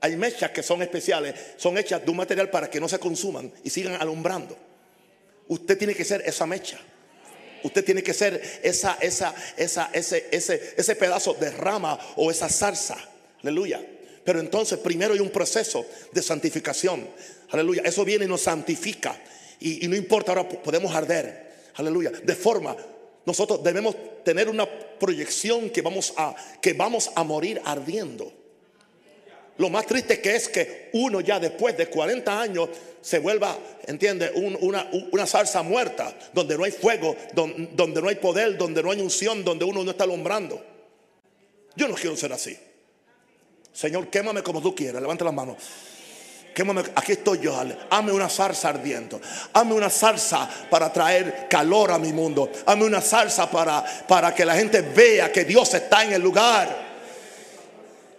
Hay 0.00 0.16
mechas 0.16 0.50
que 0.50 0.62
son 0.62 0.82
especiales, 0.82 1.34
son 1.56 1.78
hechas 1.78 2.04
de 2.04 2.10
un 2.10 2.16
material 2.16 2.50
para 2.50 2.68
que 2.68 2.80
no 2.80 2.88
se 2.88 2.98
consuman 2.98 3.52
y 3.62 3.70
sigan 3.70 4.00
alumbrando. 4.00 4.56
Usted 5.46 5.78
tiene 5.78 5.94
que 5.94 6.04
ser 6.04 6.22
esa 6.26 6.46
mecha. 6.46 6.80
Usted 7.62 7.84
tiene 7.84 8.02
que 8.02 8.14
ser 8.14 8.60
esa, 8.62 8.96
esa, 9.00 9.34
esa, 9.56 9.90
ese, 9.92 10.26
ese, 10.32 10.74
ese 10.76 10.96
pedazo 10.96 11.34
de 11.34 11.50
rama 11.50 11.98
o 12.16 12.30
esa 12.30 12.48
salsa 12.48 12.96
Aleluya. 13.42 13.80
Pero 14.24 14.40
entonces 14.40 14.78
primero 14.78 15.14
hay 15.14 15.20
un 15.20 15.30
proceso 15.30 15.86
de 16.12 16.22
santificación. 16.22 17.08
Aleluya. 17.50 17.82
Eso 17.84 18.04
viene 18.04 18.26
y 18.26 18.28
nos 18.28 18.42
santifica. 18.42 19.18
Y, 19.60 19.86
no 19.88 19.96
importa, 19.96 20.32
ahora 20.32 20.48
podemos 20.48 20.94
arder. 20.94 21.50
Aleluya. 21.74 22.10
De 22.10 22.34
forma, 22.34 22.76
nosotros 23.26 23.62
debemos 23.62 23.96
tener 24.24 24.48
una 24.48 24.66
proyección 24.66 25.70
que 25.70 25.82
vamos 25.82 26.12
a, 26.16 26.34
que 26.60 26.72
vamos 26.72 27.10
a 27.14 27.24
morir 27.24 27.60
ardiendo. 27.64 28.32
Lo 29.58 29.68
más 29.68 29.86
triste 29.86 30.20
que 30.20 30.36
es 30.36 30.48
que 30.48 30.88
uno 30.94 31.20
ya 31.20 31.38
después 31.38 31.76
de 31.76 31.86
40 31.86 32.40
años 32.40 32.70
se 33.02 33.18
vuelva, 33.18 33.58
entiende, 33.86 34.30
una, 34.34 34.88
una, 35.12 35.26
salsa 35.26 35.62
muerta, 35.62 36.16
donde 36.32 36.56
no 36.56 36.64
hay 36.64 36.70
fuego, 36.70 37.14
donde, 37.34 37.68
donde 37.72 38.00
no 38.00 38.08
hay 38.08 38.14
poder, 38.16 38.56
donde 38.56 38.82
no 38.82 38.90
hay 38.90 39.00
unción, 39.00 39.44
donde 39.44 39.66
uno 39.66 39.84
no 39.84 39.90
está 39.90 40.04
alumbrando. 40.04 40.64
Yo 41.76 41.88
no 41.88 41.94
quiero 41.94 42.16
ser 42.16 42.32
así. 42.32 42.56
Señor, 43.72 44.08
quémame 44.08 44.42
como 44.42 44.60
tú 44.60 44.74
quieras. 44.74 45.00
Levanta 45.00 45.24
las 45.24 45.34
manos. 45.34 45.56
Aquí 46.94 47.12
estoy 47.12 47.40
yo, 47.40 47.52
dale. 47.52 47.76
Hazme 47.90 48.12
una 48.12 48.28
salsa 48.28 48.68
ardiendo. 48.68 49.20
Hazme 49.52 49.74
una 49.74 49.90
salsa 49.90 50.48
para 50.68 50.92
traer 50.92 51.46
calor 51.48 51.92
a 51.92 51.98
mi 51.98 52.12
mundo. 52.12 52.50
Hazme 52.66 52.84
una 52.84 53.00
salsa 53.00 53.50
para, 53.50 53.84
para 54.06 54.34
que 54.34 54.44
la 54.44 54.54
gente 54.54 54.82
vea 54.82 55.32
que 55.32 55.44
Dios 55.44 55.72
está 55.74 56.04
en 56.04 56.12
el 56.12 56.22
lugar. 56.22 56.90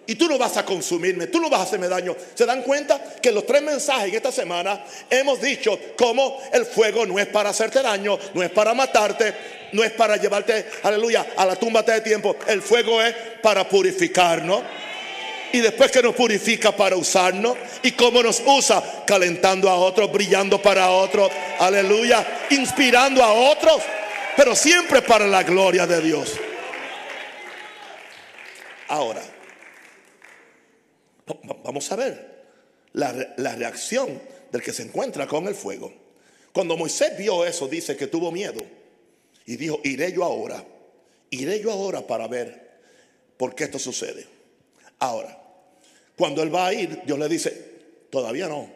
Y 0.08 0.16
tú 0.16 0.28
no 0.28 0.38
vas 0.38 0.58
a 0.58 0.66
consumirme, 0.66 1.28
tú 1.28 1.40
no 1.40 1.50
vas 1.50 1.62
a 1.62 1.64
hacerme 1.64 1.88
daño. 1.88 2.16
¿Se 2.34 2.46
dan 2.46 2.64
cuenta 2.64 3.00
que 3.22 3.32
los 3.32 3.46
tres 3.46 3.62
mensajes 3.62 4.10
en 4.10 4.16
esta 4.16 4.32
semana 4.32 4.84
hemos 5.10 5.40
dicho 5.40 5.80
cómo 5.96 6.38
el 6.52 6.66
fuego 6.66 7.06
no 7.06 7.20
es 7.20 7.28
para 7.28 7.52
hacerte 7.52 7.82
daño, 7.82 8.18
no 8.34 8.44
es 8.44 8.50
para 8.50 8.74
matarte, 8.74 9.34
no 9.72 9.84
es 9.84 9.92
para 9.92 10.18
llevarte, 10.18 10.66
aleluya, 10.84 11.28
a 11.38 11.46
la 11.46 11.56
tumba 11.56 11.84
de 11.84 12.02
tiempo. 12.02 12.36
El 12.48 12.62
fuego 12.62 13.02
es 13.02 13.16
para 13.42 13.70
purificarnos. 13.70 14.62
Y 15.54 15.60
después 15.60 15.92
que 15.92 16.02
nos 16.02 16.16
purifica 16.16 16.76
para 16.76 16.96
usarnos. 16.96 17.58
¿Y 17.84 17.92
cómo 17.92 18.24
nos 18.24 18.42
usa? 18.46 19.04
Calentando 19.06 19.70
a 19.70 19.76
otros, 19.76 20.12
brillando 20.12 20.62
para 20.62 20.90
otros. 20.92 21.32
Aleluya. 21.60 22.26
Inspirando 22.50 23.24
a 23.24 23.34
otros. 23.34 23.82
Pero 24.36 24.56
siempre 24.56 25.02
para 25.02 25.28
la 25.28 25.44
gloria 25.44 25.86
de 25.86 26.02
Dios. 26.02 26.34
Ahora, 28.88 29.22
vamos 31.64 31.92
a 31.92 31.96
ver 31.96 32.44
la, 32.94 33.14
la 33.38 33.56
reacción 33.56 34.22
del 34.52 34.62
que 34.62 34.74
se 34.74 34.84
encuentra 34.84 35.28
con 35.28 35.48
el 35.48 35.56
fuego. 35.56 35.94
Cuando 36.52 36.76
Moisés 36.76 37.18
vio 37.18 37.46
eso, 37.46 37.68
dice 37.68 37.96
que 37.96 38.08
tuvo 38.08 38.32
miedo. 38.32 38.62
Y 39.46 39.56
dijo, 39.56 39.80
iré 39.84 40.12
yo 40.12 40.24
ahora. 40.24 40.64
Iré 41.30 41.62
yo 41.62 41.72
ahora 41.72 42.06
para 42.06 42.28
ver 42.28 42.72
por 43.38 43.56
qué 43.56 43.64
esto 43.64 43.80
sucede. 43.80 44.28
Ahora, 45.00 45.41
cuando 46.22 46.44
él 46.44 46.54
va 46.54 46.68
a 46.68 46.74
ir, 46.76 47.02
Dios 47.04 47.18
le 47.18 47.28
dice, 47.28 47.50
todavía 48.12 48.48
no. 48.48 48.70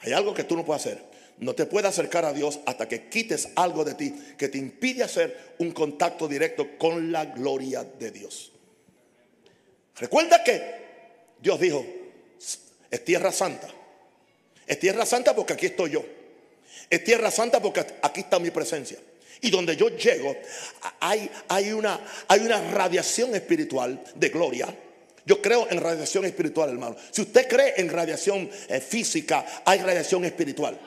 Hay 0.00 0.12
algo 0.12 0.34
que 0.34 0.44
tú 0.44 0.54
no 0.54 0.62
puedes 0.62 0.84
hacer. 0.84 1.02
No 1.38 1.54
te 1.54 1.64
puedes 1.64 1.88
acercar 1.88 2.26
a 2.26 2.34
Dios 2.34 2.60
hasta 2.66 2.86
que 2.86 3.08
quites 3.08 3.48
algo 3.54 3.82
de 3.82 3.94
ti 3.94 4.14
que 4.36 4.50
te 4.50 4.58
impide 4.58 5.02
hacer 5.02 5.54
un 5.58 5.70
contacto 5.72 6.28
directo 6.28 6.76
con 6.76 7.10
la 7.10 7.24
gloria 7.24 7.82
de 7.82 8.10
Dios. 8.10 8.52
Recuerda 9.96 10.44
que 10.44 10.60
Dios 11.40 11.58
dijo, 11.58 11.82
es 12.90 13.04
tierra 13.06 13.32
santa. 13.32 13.68
Es 14.66 14.78
tierra 14.78 15.06
santa 15.06 15.34
porque 15.34 15.54
aquí 15.54 15.64
estoy 15.64 15.92
yo. 15.92 16.04
Es 16.90 17.02
tierra 17.02 17.30
santa 17.30 17.62
porque 17.62 17.86
aquí 18.02 18.20
está 18.20 18.38
mi 18.38 18.50
presencia. 18.50 18.98
Y 19.40 19.48
donde 19.48 19.76
yo 19.76 19.88
llego, 19.88 20.36
hay, 21.00 21.72
una, 21.72 21.98
hay 22.28 22.40
una 22.40 22.70
radiación 22.70 23.34
espiritual 23.34 24.04
de 24.14 24.28
gloria 24.28 24.68
yo 25.26 25.40
creo 25.42 25.66
en 25.70 25.80
radiación 25.80 26.24
espiritual, 26.24 26.70
hermano. 26.70 26.96
Si 27.10 27.22
usted 27.22 27.46
cree 27.48 27.74
en 27.76 27.88
radiación 27.88 28.50
eh, 28.68 28.80
física, 28.80 29.62
hay 29.64 29.80
radiación 29.80 30.24
espiritual. 30.24 30.78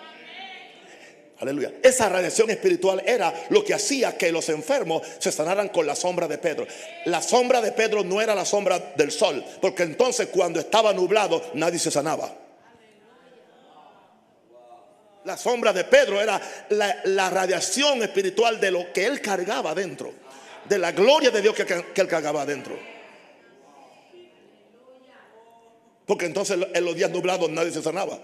Aleluya. 1.39 1.73
Esa 1.83 2.07
radiación 2.07 2.49
espiritual 2.51 3.03
era 3.05 3.33
lo 3.49 3.65
que 3.65 3.73
hacía 3.73 4.17
que 4.17 4.31
los 4.31 4.47
enfermos 4.49 5.01
se 5.19 5.31
sanaran 5.31 5.69
con 5.69 5.85
la 5.85 5.95
sombra 5.95 6.27
de 6.27 6.37
Pedro. 6.37 6.65
La 7.05 7.21
sombra 7.21 7.59
de 7.59 7.73
Pedro 7.73 8.03
no 8.03 8.21
era 8.21 8.33
la 8.33 8.45
sombra 8.45 8.79
del 8.95 9.11
sol, 9.11 9.43
porque 9.61 9.83
entonces 9.83 10.29
cuando 10.31 10.59
estaba 10.59 10.93
nublado 10.93 11.41
nadie 11.53 11.79
se 11.79 11.91
sanaba. 11.91 12.33
La 15.25 15.37
sombra 15.37 15.73
de 15.73 15.83
Pedro 15.83 16.21
era 16.21 16.41
la, 16.69 17.29
radiación 17.29 18.03
espiritual 18.03 18.59
de 18.59 18.71
lo 18.71 18.93
que 18.93 19.05
él 19.05 19.21
cargaba 19.21 19.73
dentro, 19.73 20.13
de 20.67 20.77
la 20.77 20.91
gloria 20.91 21.29
de 21.29 21.41
Dios 21.41 21.55
que, 21.55 21.65
que 21.65 22.01
él 22.01 22.07
cargaba 22.07 22.45
dentro. 22.45 22.92
Porque 26.05 26.25
entonces 26.25 26.59
en 26.73 26.85
los 26.85 26.95
días 26.95 27.11
nublados 27.11 27.49
nadie 27.49 27.71
se 27.71 27.81
sanaba. 27.81 28.21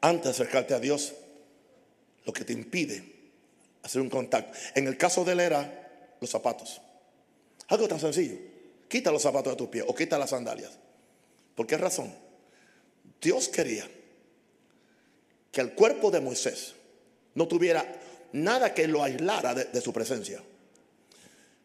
Antes 0.00 0.24
de 0.24 0.30
acercarte 0.30 0.74
a 0.74 0.80
Dios, 0.80 1.14
lo 2.24 2.32
que 2.32 2.44
te 2.44 2.52
impide 2.52 3.18
hacer 3.82 4.00
un 4.00 4.08
contacto. 4.08 4.56
En 4.74 4.86
el 4.86 4.96
caso 4.96 5.24
de 5.24 5.32
él 5.32 5.40
era 5.40 6.14
los 6.20 6.30
zapatos. 6.30 6.80
Algo 7.68 7.88
tan 7.88 8.00
sencillo. 8.00 8.36
Quita 8.88 9.10
los 9.10 9.22
zapatos 9.22 9.52
de 9.52 9.56
tus 9.56 9.68
pies 9.68 9.84
o 9.86 9.94
quita 9.94 10.18
las 10.18 10.30
sandalias. 10.30 10.78
¿Por 11.54 11.66
qué 11.66 11.76
razón? 11.76 12.14
Dios 13.20 13.48
quería 13.48 13.88
que 15.50 15.60
el 15.60 15.72
cuerpo 15.72 16.10
de 16.10 16.20
Moisés 16.20 16.74
no 17.34 17.48
tuviera 17.48 17.84
nada 18.32 18.72
que 18.72 18.86
lo 18.86 19.02
aislara 19.02 19.54
de 19.54 19.80
su 19.80 19.92
presencia. 19.92 20.42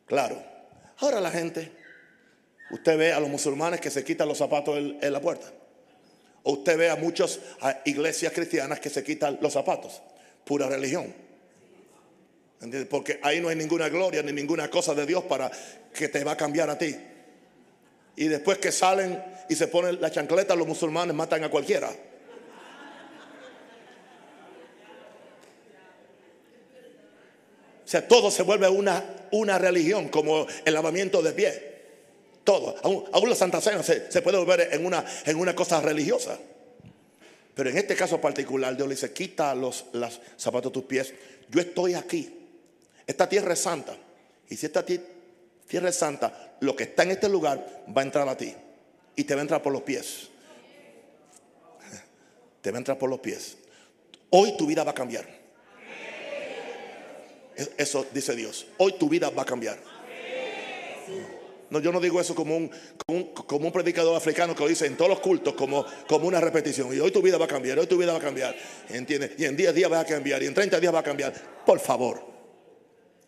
Claro. 0.06 0.42
Ahora 1.00 1.20
la 1.20 1.32
gente, 1.32 1.72
usted 2.72 2.98
ve 2.98 3.14
a 3.14 3.20
los 3.20 3.30
musulmanes 3.30 3.82
que 3.82 3.90
se 3.90 4.04
quitan 4.04 4.28
los 4.28 4.38
zapatos 4.38 4.78
en, 4.78 5.14
la 5.14 5.22
puerta. 5.22 5.48
O 6.44 6.54
usted 6.54 6.78
ve 6.78 6.90
a 6.90 6.96
muchas 6.96 7.40
iglesias 7.86 8.34
cristianas 8.34 8.80
que 8.80 8.90
se 8.90 9.04
quitan 9.04 9.40
los 9.42 9.54
zapatos. 9.54 10.02
Pura 10.46 10.68
religión. 10.68 11.14
Porque 12.90 13.20
ahí 13.24 13.42
no 13.42 13.50
hay 13.50 13.56
ninguna 13.56 13.90
gloria 13.90 14.24
ni 14.24 14.32
ninguna 14.32 14.70
cosa 14.70 14.94
de 14.94 15.06
Dios 15.06 15.24
para 15.24 15.52
que 15.94 16.08
te 16.08 16.24
va 16.24 16.34
a 16.34 16.38
cambiar 16.38 16.70
a 16.70 16.78
ti. 16.78 16.96
Y 18.16 18.28
después 18.28 18.58
que 18.60 18.72
salen 18.72 19.22
y 19.50 19.56
se 19.56 19.68
ponen 19.68 20.00
la 20.00 20.12
chancleta, 20.12 20.56
los 20.56 20.68
musulmanes 20.68 21.16
matan 21.16 21.44
a 21.44 21.50
cualquiera. 21.50 21.90
O 27.84 27.88
sea, 27.88 28.08
todo 28.08 28.32
se 28.32 28.44
vuelve 28.44 28.70
una, 28.70 29.04
una 29.32 29.58
religión, 29.58 30.10
como 30.10 30.48
el 30.64 30.74
lavamiento 30.74 31.22
de 31.22 31.34
pie. 31.34 31.74
Todo. 32.44 32.76
Aún, 32.84 33.30
la 33.30 33.36
Santa 33.36 33.62
Cena 33.62 33.84
se, 33.84 34.22
puede 34.22 34.38
volver 34.38 34.70
en 34.72 34.86
una, 34.86 35.06
en 35.26 35.38
una 35.38 35.56
cosa 35.56 35.82
religiosa. 35.82 36.38
Pero 37.56 37.70
en 37.70 37.78
este 37.78 37.96
caso 37.96 38.20
particular, 38.20 38.76
Dios 38.76 38.88
le 38.88 38.96
dice: 38.96 39.12
quita 39.12 39.54
los, 39.54 39.86
zapatos 40.38 40.72
de 40.72 40.74
tus 40.74 40.84
pies. 40.84 41.14
Yo 41.50 41.62
estoy 41.62 41.94
aquí. 41.94 42.34
Esta 43.06 43.28
tierra 43.28 43.54
es 43.54 43.60
santa. 43.60 43.96
Y 44.50 44.56
si 44.56 44.66
esta 44.66 44.86
tierra 44.86 45.90
es 45.90 45.96
santa, 45.96 46.56
lo 46.62 46.76
que 46.76 46.84
está 46.84 47.04
en 47.04 47.12
este 47.12 47.30
lugar 47.30 47.84
va 47.96 48.02
a 48.02 48.06
entrar 48.06 48.28
a 48.28 48.38
ti. 48.38 48.54
Y 49.16 49.24
te 49.26 49.36
va 49.36 49.42
a 49.42 49.44
entrar 49.44 49.62
por 49.62 49.72
los 49.72 49.84
pies. 49.84 50.30
Te 52.62 52.72
va 52.72 52.78
a 52.78 52.80
entrar 52.80 52.98
por 52.98 53.10
los 53.10 53.20
pies. 53.20 53.58
Hoy 54.30 54.56
tu 54.58 54.66
vida 54.66 54.84
va 54.84 54.92
a 54.92 54.96
cambiar. 54.96 55.43
Eso 57.78 58.06
dice 58.14 58.36
Dios. 58.36 58.66
Hoy 58.78 58.94
tu 58.94 59.10
vida 59.10 59.30
va 59.30 59.44
a 59.44 59.46
cambiar. 59.46 59.78
No, 61.70 61.80
yo 61.80 61.92
no 61.92 62.00
digo 62.00 62.22
eso 62.22 62.36
como 62.36 62.56
un, 62.56 62.70
como 63.48 63.66
un, 63.66 63.72
predicador 63.72 64.16
africano 64.16 64.54
que 64.54 64.62
lo 64.62 64.70
dice 64.70 64.86
en 64.86 64.96
todos 64.96 65.10
los 65.10 65.20
cultos 65.20 65.56
como, 65.56 65.84
como 66.08 66.28
una 66.28 66.40
repetición. 66.40 66.96
Y 66.96 67.00
hoy 67.00 67.10
tu 67.10 67.22
vida 67.22 67.38
va 67.38 67.46
a 67.46 67.48
cambiar, 67.48 67.80
hoy 67.80 67.88
tu 67.88 67.98
vida 67.98 68.12
va 68.12 68.20
a 68.20 68.22
cambiar. 68.22 68.56
¿Entiendes? 68.90 69.32
Y 69.40 69.46
en 69.46 69.58
10 69.58 69.74
días 69.74 69.92
va 69.92 70.02
a 70.02 70.06
cambiar, 70.06 70.44
y 70.44 70.46
en 70.46 70.54
30 70.54 70.80
días 70.80 70.94
va 70.94 71.00
a 71.00 71.04
cambiar. 71.04 71.34
Por 71.66 71.80
favor. 71.80 72.32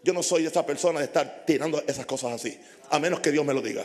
Yo 0.04 0.14
no 0.14 0.22
soy 0.22 0.46
esa 0.46 0.64
persona 0.64 1.00
de 1.00 1.06
estar 1.06 1.44
tirando 1.48 1.84
esas 1.88 2.06
cosas 2.06 2.34
así. 2.34 2.56
A 2.92 3.00
menos 3.00 3.20
que 3.20 3.32
Dios 3.32 3.44
me 3.44 3.56
lo 3.56 3.62
diga. 3.64 3.84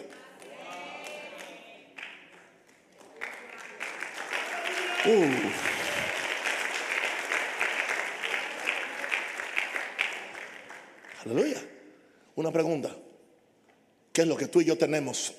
Aleluya. 11.24 11.62
Una 12.36 12.50
pregunta. 12.50 12.94
¿Qué 14.12 14.22
es 14.22 14.28
lo 14.28 14.36
que 14.36 14.48
tú 14.48 14.60
y 14.60 14.64
yo 14.64 14.76
tenemos 14.76 15.34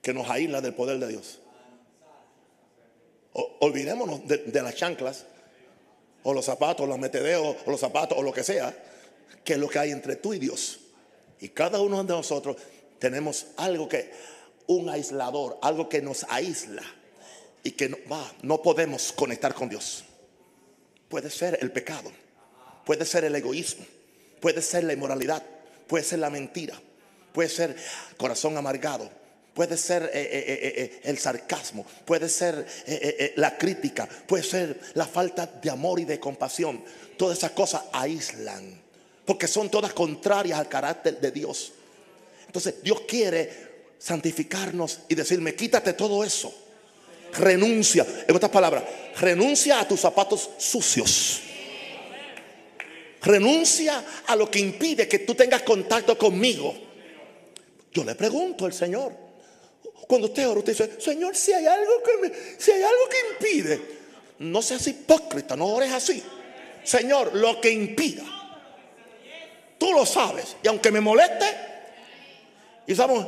que 0.00 0.14
nos 0.14 0.28
aísla 0.30 0.60
del 0.60 0.74
poder 0.74 0.98
de 0.98 1.08
Dios? 1.08 1.40
olvidémonos 3.60 4.26
de, 4.26 4.62
las 4.62 4.74
chanclas, 4.74 5.26
o 6.22 6.32
los 6.32 6.44
zapatos, 6.44 6.88
los 6.88 6.98
metedeos, 6.98 7.56
o 7.66 7.70
los 7.70 7.80
zapatos, 7.80 8.16
o 8.18 8.22
lo 8.22 8.32
que 8.32 8.42
sea, 8.42 8.74
que 9.44 9.54
es 9.54 9.58
lo 9.58 9.68
que 9.68 9.78
hay 9.78 9.90
entre 9.90 10.16
tú 10.16 10.32
y 10.34 10.38
Dios. 10.38 10.80
Y 11.40 11.50
cada 11.50 11.80
uno 11.80 12.02
de 12.02 12.14
nosotros 12.14 12.56
tenemos 12.98 13.48
algo 13.56 13.88
que, 13.88 14.10
un 14.66 14.88
aislador, 14.88 15.58
algo 15.62 15.88
que 15.88 16.00
nos 16.00 16.24
aísla 16.28 16.82
y 17.62 17.72
que 17.72 17.88
no, 17.88 17.98
no 18.42 18.62
podemos 18.62 19.12
conectar 19.12 19.54
con 19.54 19.68
Dios. 19.68 20.04
Puede 21.08 21.30
ser 21.30 21.58
el 21.60 21.70
pecado, 21.70 22.10
puede 22.84 23.04
ser 23.04 23.24
el 23.24 23.36
egoísmo, 23.36 23.84
Puede 24.40 24.62
ser 24.62 24.84
la 24.84 24.92
inmoralidad, 24.92 25.42
puede 25.86 26.04
ser 26.04 26.18
la 26.18 26.30
mentira, 26.30 26.80
puede 27.32 27.48
ser 27.48 27.76
corazón 28.16 28.56
amargado, 28.56 29.10
puede 29.54 29.76
ser 29.76 30.10
eh, 30.12 30.20
eh, 30.32 30.72
eh, 30.76 31.00
el 31.04 31.18
sarcasmo, 31.18 31.86
puede 32.04 32.28
ser 32.28 32.66
la 33.36 33.56
crítica, 33.56 34.06
puede 34.26 34.42
ser 34.42 34.78
la 34.94 35.06
falta 35.06 35.46
de 35.46 35.70
amor 35.70 35.98
y 35.98 36.04
de 36.04 36.20
compasión. 36.20 36.84
Todas 37.16 37.38
esas 37.38 37.52
cosas 37.52 37.82
aíslan, 37.92 38.80
porque 39.24 39.48
son 39.48 39.70
todas 39.70 39.92
contrarias 39.94 40.58
al 40.58 40.68
carácter 40.68 41.18
de 41.18 41.30
Dios. 41.30 41.72
Entonces 42.46 42.82
Dios 42.82 43.02
quiere 43.08 43.66
santificarnos 43.98 45.00
y 45.08 45.14
decirme, 45.14 45.54
quítate 45.54 45.94
todo 45.94 46.22
eso. 46.22 46.54
Renuncia, 47.32 48.06
en 48.26 48.36
otras 48.36 48.52
palabras, 48.52 48.84
renuncia 49.18 49.80
a 49.80 49.88
tus 49.88 50.00
zapatos 50.00 50.50
sucios 50.58 51.42
Renuncia 53.26 54.04
a 54.24 54.36
lo 54.36 54.48
que 54.48 54.60
impide 54.60 55.08
que 55.08 55.18
tú 55.20 55.34
tengas 55.34 55.62
contacto 55.62 56.16
conmigo. 56.16 56.72
Yo 57.92 58.04
le 58.04 58.14
pregunto 58.14 58.66
al 58.66 58.72
Señor. 58.72 59.12
Cuando 60.06 60.28
usted 60.28 60.48
ora, 60.48 60.60
usted 60.60 60.72
dice, 60.72 61.00
Señor, 61.00 61.34
si 61.34 61.52
hay 61.52 61.66
algo 61.66 62.02
que, 62.04 62.16
me, 62.18 62.32
si 62.56 62.70
hay 62.70 62.82
algo 62.82 63.08
que 63.08 63.16
impide, 63.32 63.80
no 64.38 64.62
seas 64.62 64.86
hipócrita, 64.86 65.56
no 65.56 65.66
ores 65.66 65.92
así. 65.92 66.22
Señor, 66.84 67.34
lo 67.34 67.60
que 67.60 67.70
impida. 67.70 68.22
Tú 69.76 69.92
lo 69.92 70.06
sabes. 70.06 70.56
Y 70.62 70.68
aunque 70.68 70.92
me 70.92 71.00
moleste, 71.00 71.46
y 72.86 72.94
sabemos, 72.94 73.26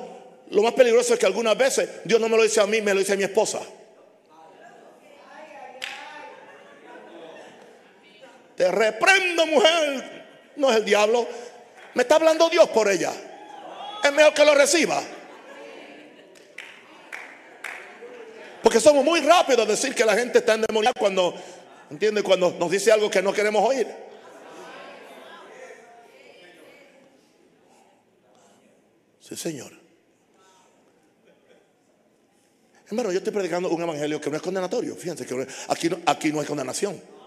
lo 0.51 0.63
más 0.63 0.75
peligroso 0.75 1.15
es 1.15 1.19
que 1.19 1.27
algunas 1.27 1.59
veces 1.59 1.89
Dios 2.05 2.21
no 2.21 2.29
me 2.29 2.37
lo 2.37 2.45
dice 2.45 2.61
a 2.61 2.67
mí, 2.67 2.81
me 2.81 2.95
lo 2.95 3.01
dice 3.01 3.15
a 3.15 3.17
mi 3.17 3.25
esposa. 3.25 3.61
Te 8.59 8.69
reprendo, 8.73 9.47
mujer. 9.47 10.27
No 10.57 10.69
es 10.71 10.79
el 10.79 10.85
diablo. 10.85 11.29
Me 11.95 12.03
está 12.03 12.17
hablando 12.17 12.51
Dios 12.51 12.69
por 12.71 12.91
ella. 12.91 13.13
Es 14.03 14.13
mejor 14.13 14.35
que 14.35 14.45
lo 14.45 14.53
reciba. 14.53 15.01
Porque 18.61 18.81
somos 18.81 19.05
muy 19.05 19.21
rápidos 19.21 19.65
a 19.65 19.71
decir 19.71 19.95
que 19.95 20.05
la 20.05 20.15
gente 20.15 20.39
está 20.39 20.55
endemoniada 20.55 20.93
cuando, 20.99 21.33
¿entiende? 21.89 22.25
Cuando 22.25 22.51
nos 22.59 22.69
dice 22.69 22.91
algo 22.91 23.09
que 23.09 23.23
no 23.23 23.33
queremos 23.33 23.65
oír. 23.65 23.87
Sí, 29.21 29.37
Señor. 29.37 29.73
Hermano, 32.89 33.13
yo 33.13 33.19
estoy 33.19 33.33
predicando 33.33 33.69
un 33.69 33.83
evangelio 33.83 34.21
que 34.21 34.31
no 34.31 34.37
es 34.37 34.43
condenatorio. 34.43 34.97
Fíjense 34.97 35.25
que 35.25 35.47
aquí 35.69 35.89
no, 35.89 35.99
aquí 36.07 36.33
no 36.33 36.41
hay 36.41 36.47
condenación. 36.47 37.18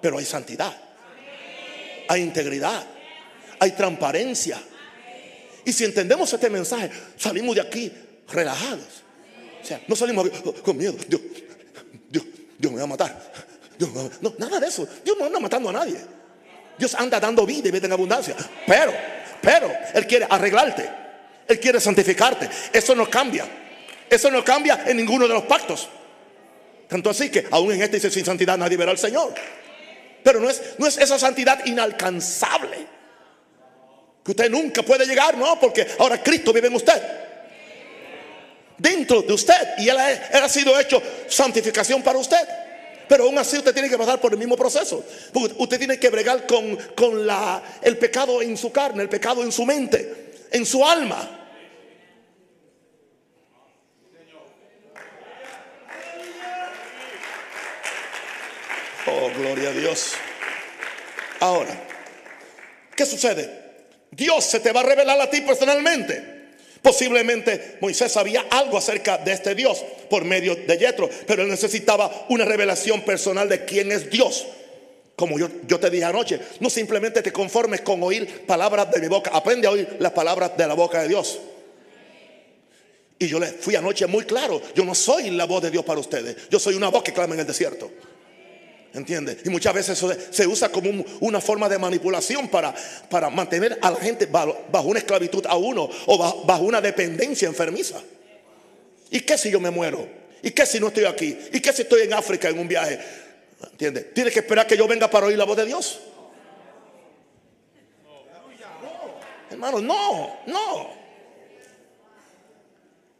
Pero 0.00 0.18
hay 0.18 0.24
santidad. 0.24 0.74
Hay 2.08 2.22
integridad. 2.22 2.86
Hay 3.58 3.72
transparencia. 3.72 4.60
Y 5.64 5.72
si 5.72 5.84
entendemos 5.84 6.32
este 6.32 6.48
mensaje, 6.48 6.90
salimos 7.16 7.54
de 7.54 7.60
aquí 7.60 7.92
relajados. 8.28 9.02
O 9.62 9.66
sea, 9.66 9.80
no 9.88 9.96
salimos 9.96 10.28
con 10.62 10.76
miedo. 10.76 10.94
Dios, 11.08 11.20
Dios, 12.08 12.24
Dios 12.56 12.72
me 12.72 12.78
va 12.78 12.84
a 12.84 12.86
matar. 12.86 13.32
no, 14.20 14.34
nada 14.38 14.60
de 14.60 14.68
eso. 14.68 14.86
Dios 15.04 15.16
no 15.18 15.26
anda 15.26 15.40
matando 15.40 15.70
a 15.70 15.72
nadie. 15.72 15.96
Dios 16.78 16.94
anda 16.94 17.18
dando 17.18 17.44
vida 17.46 17.68
y 17.68 17.70
vida 17.72 17.86
en 17.86 17.92
abundancia. 17.92 18.36
Pero, 18.66 18.92
pero, 19.40 19.72
Él 19.94 20.06
quiere 20.06 20.26
arreglarte. 20.28 20.88
Él 21.48 21.58
quiere 21.58 21.80
santificarte. 21.80 22.48
Eso 22.72 22.94
no 22.94 23.08
cambia. 23.08 23.46
Eso 24.08 24.30
no 24.30 24.44
cambia 24.44 24.84
en 24.86 24.96
ninguno 24.96 25.26
de 25.26 25.34
los 25.34 25.44
pactos. 25.44 25.88
Tanto 26.88 27.10
así 27.10 27.30
que 27.30 27.46
aún 27.50 27.72
en 27.72 27.82
este 27.82 27.96
dice 27.96 28.10
sin 28.10 28.24
santidad 28.24 28.56
nadie 28.56 28.76
verá 28.76 28.92
al 28.92 28.98
Señor. 28.98 29.34
Pero 30.26 30.40
no 30.40 30.50
es, 30.50 30.60
no 30.78 30.88
es 30.88 30.98
esa 30.98 31.20
santidad 31.20 31.64
inalcanzable. 31.66 32.84
Que 34.24 34.32
usted 34.32 34.50
nunca 34.50 34.82
puede 34.82 35.06
llegar, 35.06 35.38
no, 35.38 35.60
porque 35.60 35.86
ahora 36.00 36.20
Cristo 36.20 36.52
vive 36.52 36.66
en 36.66 36.74
usted. 36.74 37.00
Dentro 38.76 39.22
de 39.22 39.32
usted. 39.32 39.54
Y 39.78 39.88
él 39.88 39.96
ha, 39.96 40.48
sido 40.48 40.80
hecho 40.80 41.00
santificación 41.28 42.02
para 42.02 42.18
usted. 42.18 42.40
Pero 43.08 43.22
aún 43.22 43.38
así 43.38 43.56
usted 43.56 43.72
tiene 43.72 43.88
que 43.88 43.96
pasar 43.96 44.20
por 44.20 44.32
el 44.32 44.38
mismo 44.40 44.56
proceso. 44.56 45.04
Porque 45.32 45.54
usted 45.58 45.78
tiene 45.78 45.96
que 45.96 46.10
bregar 46.10 46.44
con, 46.44 46.74
con 46.96 47.24
la, 47.24 47.62
el 47.80 47.96
pecado 47.96 48.42
en 48.42 48.56
su 48.56 48.72
carne, 48.72 49.04
el 49.04 49.08
pecado 49.08 49.44
en 49.44 49.52
su 49.52 49.64
mente, 49.64 50.32
en 50.50 50.66
su 50.66 50.84
alma. 50.84 51.45
Oh, 59.06 59.30
gloria 59.38 59.68
a 59.68 59.72
Dios. 59.72 60.12
Ahora, 61.40 61.80
¿qué 62.94 63.06
sucede? 63.06 63.66
Dios 64.10 64.44
se 64.44 64.60
te 64.60 64.72
va 64.72 64.80
a 64.80 64.84
revelar 64.84 65.20
a 65.20 65.30
ti 65.30 65.42
personalmente. 65.42 66.36
Posiblemente 66.82 67.78
Moisés 67.80 68.12
sabía 68.12 68.46
algo 68.50 68.78
acerca 68.78 69.18
de 69.18 69.32
este 69.32 69.54
Dios 69.54 69.84
por 70.08 70.24
medio 70.24 70.54
de 70.54 70.78
Yetro, 70.78 71.10
pero 71.26 71.42
él 71.42 71.48
necesitaba 71.48 72.26
una 72.28 72.44
revelación 72.44 73.02
personal 73.02 73.48
de 73.48 73.64
quién 73.64 73.92
es 73.92 74.10
Dios. 74.10 74.46
Como 75.14 75.38
yo, 75.38 75.48
yo 75.66 75.80
te 75.80 75.90
dije 75.90 76.04
anoche, 76.04 76.40
no 76.60 76.68
simplemente 76.68 77.22
te 77.22 77.32
conformes 77.32 77.80
con 77.80 78.02
oír 78.02 78.46
palabras 78.46 78.90
de 78.90 79.00
mi 79.00 79.08
boca, 79.08 79.30
aprende 79.32 79.66
a 79.66 79.70
oír 79.70 79.96
las 79.98 80.12
palabras 80.12 80.56
de 80.56 80.66
la 80.66 80.74
boca 80.74 81.02
de 81.02 81.08
Dios. 81.08 81.38
Y 83.18 83.26
yo 83.26 83.40
le 83.40 83.46
fui 83.46 83.74
anoche 83.76 84.06
muy 84.06 84.24
claro, 84.24 84.60
yo 84.74 84.84
no 84.84 84.94
soy 84.94 85.30
la 85.30 85.46
voz 85.46 85.62
de 85.62 85.70
Dios 85.70 85.84
para 85.84 86.00
ustedes, 86.00 86.48
yo 86.50 86.58
soy 86.58 86.74
una 86.74 86.88
voz 86.88 87.02
que 87.02 87.12
clama 87.12 87.34
en 87.34 87.40
el 87.40 87.46
desierto. 87.46 87.90
¿Entiende? 88.96 89.36
Y 89.44 89.50
muchas 89.50 89.74
veces 89.74 89.98
eso 89.98 90.10
se 90.30 90.46
usa 90.46 90.70
como 90.70 91.04
una 91.20 91.38
forma 91.38 91.68
de 91.68 91.78
manipulación 91.78 92.48
para, 92.48 92.74
para 93.10 93.28
mantener 93.28 93.78
a 93.82 93.90
la 93.90 93.98
gente 93.98 94.24
bajo, 94.24 94.56
una 94.84 95.00
esclavitud 95.00 95.44
a 95.46 95.54
uno 95.54 95.86
o 96.06 96.44
bajo, 96.46 96.64
una 96.64 96.80
dependencia 96.80 97.46
enfermiza. 97.46 98.00
¿Y 99.10 99.20
qué 99.20 99.36
si 99.36 99.50
yo 99.50 99.60
me 99.60 99.68
muero? 99.68 100.08
¿Y 100.42 100.50
qué 100.50 100.64
si 100.64 100.80
no 100.80 100.88
estoy 100.88 101.04
aquí? 101.04 101.36
¿Y 101.52 101.60
qué 101.60 101.74
si 101.74 101.82
estoy 101.82 102.02
en 102.02 102.14
África 102.14 102.48
en 102.48 102.58
un 102.58 102.66
viaje? 102.66 102.98
¿Entiende? 103.70 104.00
Tienes 104.00 104.32
que 104.32 104.40
esperar 104.40 104.66
que 104.66 104.78
yo 104.78 104.88
venga 104.88 105.10
para 105.10 105.26
oír 105.26 105.36
la 105.36 105.44
voz 105.44 105.58
de 105.58 105.66
Dios. 105.66 106.00
Hermano, 109.50 109.80
no, 109.80 110.38
no. 110.46 110.90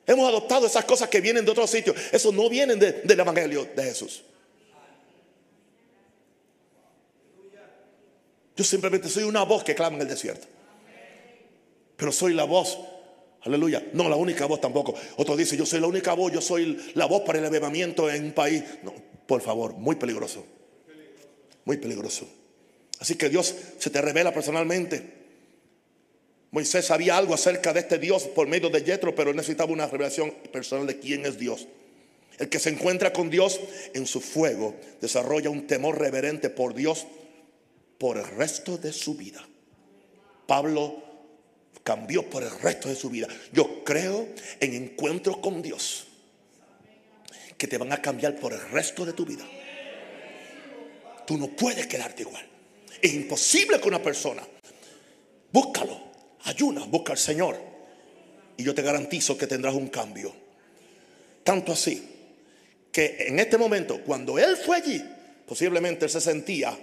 Hemos 0.07 0.27
adoptado 0.27 0.67
esas 0.67 0.87
cosas 0.87 1.11
que 1.11 1.21
vienen 1.21 1.45
de 1.45 1.51
otros 1.51 1.69
sitios. 1.69 1.97
Eso 2.13 2.33
no 2.33 2.49
vienen 2.49 2.79
del 2.79 3.21
Evangelio 3.21 3.69
de 3.77 3.83
Jesús. 3.83 4.23
Yo 8.57 8.65
simplemente 8.65 9.09
soy 9.09 9.25
una 9.25 9.43
voz 9.43 9.63
que 9.63 9.75
clama 9.75 9.97
en 9.97 10.03
el 10.03 10.09
desierto. 10.09 10.47
Pero 11.97 12.13
soy 12.13 12.35
la 12.35 12.45
voz, 12.45 12.79
aleluya, 13.43 13.87
no 13.93 14.09
la 14.09 14.17
única 14.17 14.47
voz 14.47 14.61
tampoco. 14.61 14.95
Otro 15.17 15.37
dice, 15.37 15.57
yo 15.57 15.67
soy 15.67 15.81
la 15.81 15.87
única 15.87 16.15
voz, 16.15 16.33
yo 16.33 16.41
soy 16.41 16.93
la 16.95 17.07
voz 17.07 17.23
para 17.23 17.39
el 17.39 17.45
avivamiento 17.45 18.11
en 18.11 18.25
un 18.25 18.33
país. 18.33 18.63
No, 18.83 18.95
por 19.27 19.43
favor, 19.43 19.75
muy 19.75 19.97
peligroso. 19.97 20.45
Muy 21.65 21.77
peligroso. 21.77 22.27
Así 22.99 23.17
que 23.17 23.29
Dios 23.29 23.55
se 23.79 23.91
te 23.91 24.01
revela 24.01 24.33
personalmente. 24.33 25.17
Moisés 26.51 26.87
sabía 26.87 27.19
algo 27.19 27.35
acerca 27.35 27.75
de 27.75 27.81
este 27.81 27.99
Dios 27.99 28.25
por 28.25 28.47
medio 28.47 28.71
de 28.71 28.83
Yetro, 28.83 29.15
pero 29.15 29.35
necesitaba 29.35 29.73
una 29.73 29.87
revelación 29.87 30.31
personal 30.53 30.87
de 30.87 30.99
quién 30.99 31.27
es 31.27 31.39
Dios. 31.39 31.67
El 32.39 32.49
que 32.49 32.59
se 32.59 32.71
encuentra 32.71 33.13
con 33.13 33.31
Dios 33.31 33.61
en 33.95 34.07
su 34.07 34.21
fuego 34.21 34.75
desarrolla 35.01 35.51
un 35.51 35.67
temor 35.67 35.99
reverente 35.99 36.49
por 36.49 36.75
Dios 36.75 37.07
por 37.99 38.19
el 38.19 38.27
resto 38.27 38.77
de 38.77 38.93
su 38.93 39.15
vida. 39.15 39.47
Pablo 40.47 41.03
cambió 41.83 42.29
por 42.29 42.43
el 42.43 42.51
resto 42.61 42.89
de 42.89 42.97
su 42.97 43.11
vida. 43.11 43.29
Yo 43.53 43.85
creo 43.85 44.29
en 44.61 44.75
encuentros 44.75 45.39
con 45.39 45.63
Dios 45.63 46.07
que 47.57 47.67
te 47.67 47.79
van 47.79 47.93
a 47.93 48.03
cambiar 48.03 48.37
por 48.37 48.53
el 48.53 48.61
resto 48.71 49.05
de 49.05 49.13
tu 49.13 49.25
vida. 49.25 49.45
Tú 51.27 51.39
no 51.39 51.49
puedes 51.49 51.87
quedarte 51.87 52.23
igual. 52.23 52.47
Es 53.01 53.15
imposible 53.15 53.81
que 53.81 53.89
una 53.89 54.03
persona, 54.03 54.43
búscalo, 55.53 56.01
ayuna, 56.45 56.85
busca 56.85 57.13
al 57.13 57.19
Señor. 57.19 57.57
Y 58.57 58.65
yo 58.65 58.75
te 58.75 58.83
garantizo 58.83 59.37
que 59.37 59.47
tendrás 59.47 59.75
un 59.75 59.89
cambio. 59.89 60.35
Tanto 61.45 61.73
así 61.73 62.17
que 62.91 63.27
en 63.29 63.39
este 63.39 63.59
momento, 63.59 64.03
cuando 64.03 64.39
él 64.39 64.57
fue 64.57 64.77
allí, 64.79 65.05
posiblemente 65.47 66.07
él 66.07 66.11
se 66.11 66.21
sentía 66.21 66.77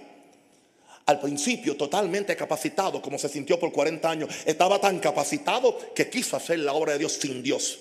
al 1.06 1.20
principio 1.20 1.76
totalmente 1.76 2.34
capacitado, 2.34 3.02
como 3.02 3.18
se 3.18 3.28
sintió 3.28 3.58
por 3.58 3.72
40 3.72 4.10
años, 4.10 4.30
estaba 4.46 4.80
tan 4.80 4.98
capacitado 5.00 5.76
que 5.94 6.08
quiso 6.08 6.36
hacer 6.36 6.60
la 6.60 6.72
obra 6.72 6.94
de 6.94 7.00
Dios 7.00 7.12
sin 7.12 7.42
Dios. 7.42 7.78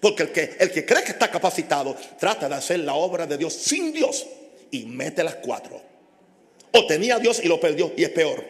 Porque 0.00 0.24
el 0.24 0.32
que, 0.32 0.56
el 0.58 0.70
que 0.70 0.84
cree 0.84 1.02
que 1.02 1.12
está 1.12 1.30
capacitado 1.30 1.96
trata 2.18 2.48
de 2.48 2.54
hacer 2.54 2.80
la 2.80 2.94
obra 2.94 3.26
de 3.26 3.38
Dios 3.38 3.54
sin 3.54 3.92
Dios 3.92 4.26
y 4.70 4.84
mete 4.84 5.24
las 5.24 5.36
cuatro. 5.36 5.80
O 6.72 6.86
tenía 6.86 7.18
Dios 7.18 7.40
y 7.42 7.48
lo 7.48 7.58
perdió 7.58 7.92
y 7.96 8.04
es 8.04 8.10
peor. 8.10 8.44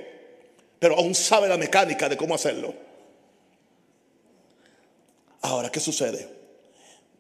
Pero 0.81 0.97
aún 0.97 1.15
sabe 1.15 1.49
la 1.49 1.57
mecánica 1.57 2.09
de 2.09 2.17
cómo 2.17 2.35
hacerlo. 2.35 2.75
Ahora, 5.43 5.71
¿qué 5.71 5.79
sucede? 5.79 6.29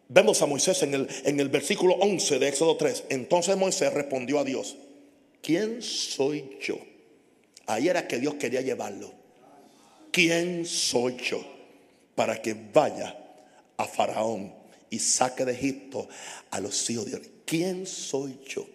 Vemos 0.08 0.42
a 0.42 0.46
Moisés 0.46 0.82
en 0.82 0.94
el, 0.94 1.08
en 1.24 1.38
el 1.38 1.48
versículo 1.48 1.94
11 1.94 2.40
de 2.40 2.48
Éxodo 2.48 2.76
3. 2.76 3.04
Entonces 3.10 3.56
Moisés 3.56 3.92
respondió 3.92 4.40
a 4.40 4.44
Dios, 4.44 4.76
¿quién 5.40 5.80
soy 5.80 6.58
yo? 6.60 6.76
Ahí 7.66 7.88
era 7.88 8.06
que 8.06 8.18
Dios 8.18 8.34
quería 8.34 8.60
llevarlo. 8.60 9.12
¿Quién 10.12 10.64
soy 10.64 11.16
yo 11.16 11.44
para 12.14 12.40
que 12.40 12.54
vaya 12.54 13.16
a 13.76 13.84
Faraón 13.84 14.54
y 14.88 14.98
saque 14.98 15.44
de 15.44 15.52
Egipto 15.52 16.08
a 16.50 16.60
los 16.60 16.88
hijos 16.88 17.06
de 17.06 17.18
Dios? 17.18 17.22
¿Quién 17.44 17.86
soy 17.86 18.38
yo? 18.48 18.66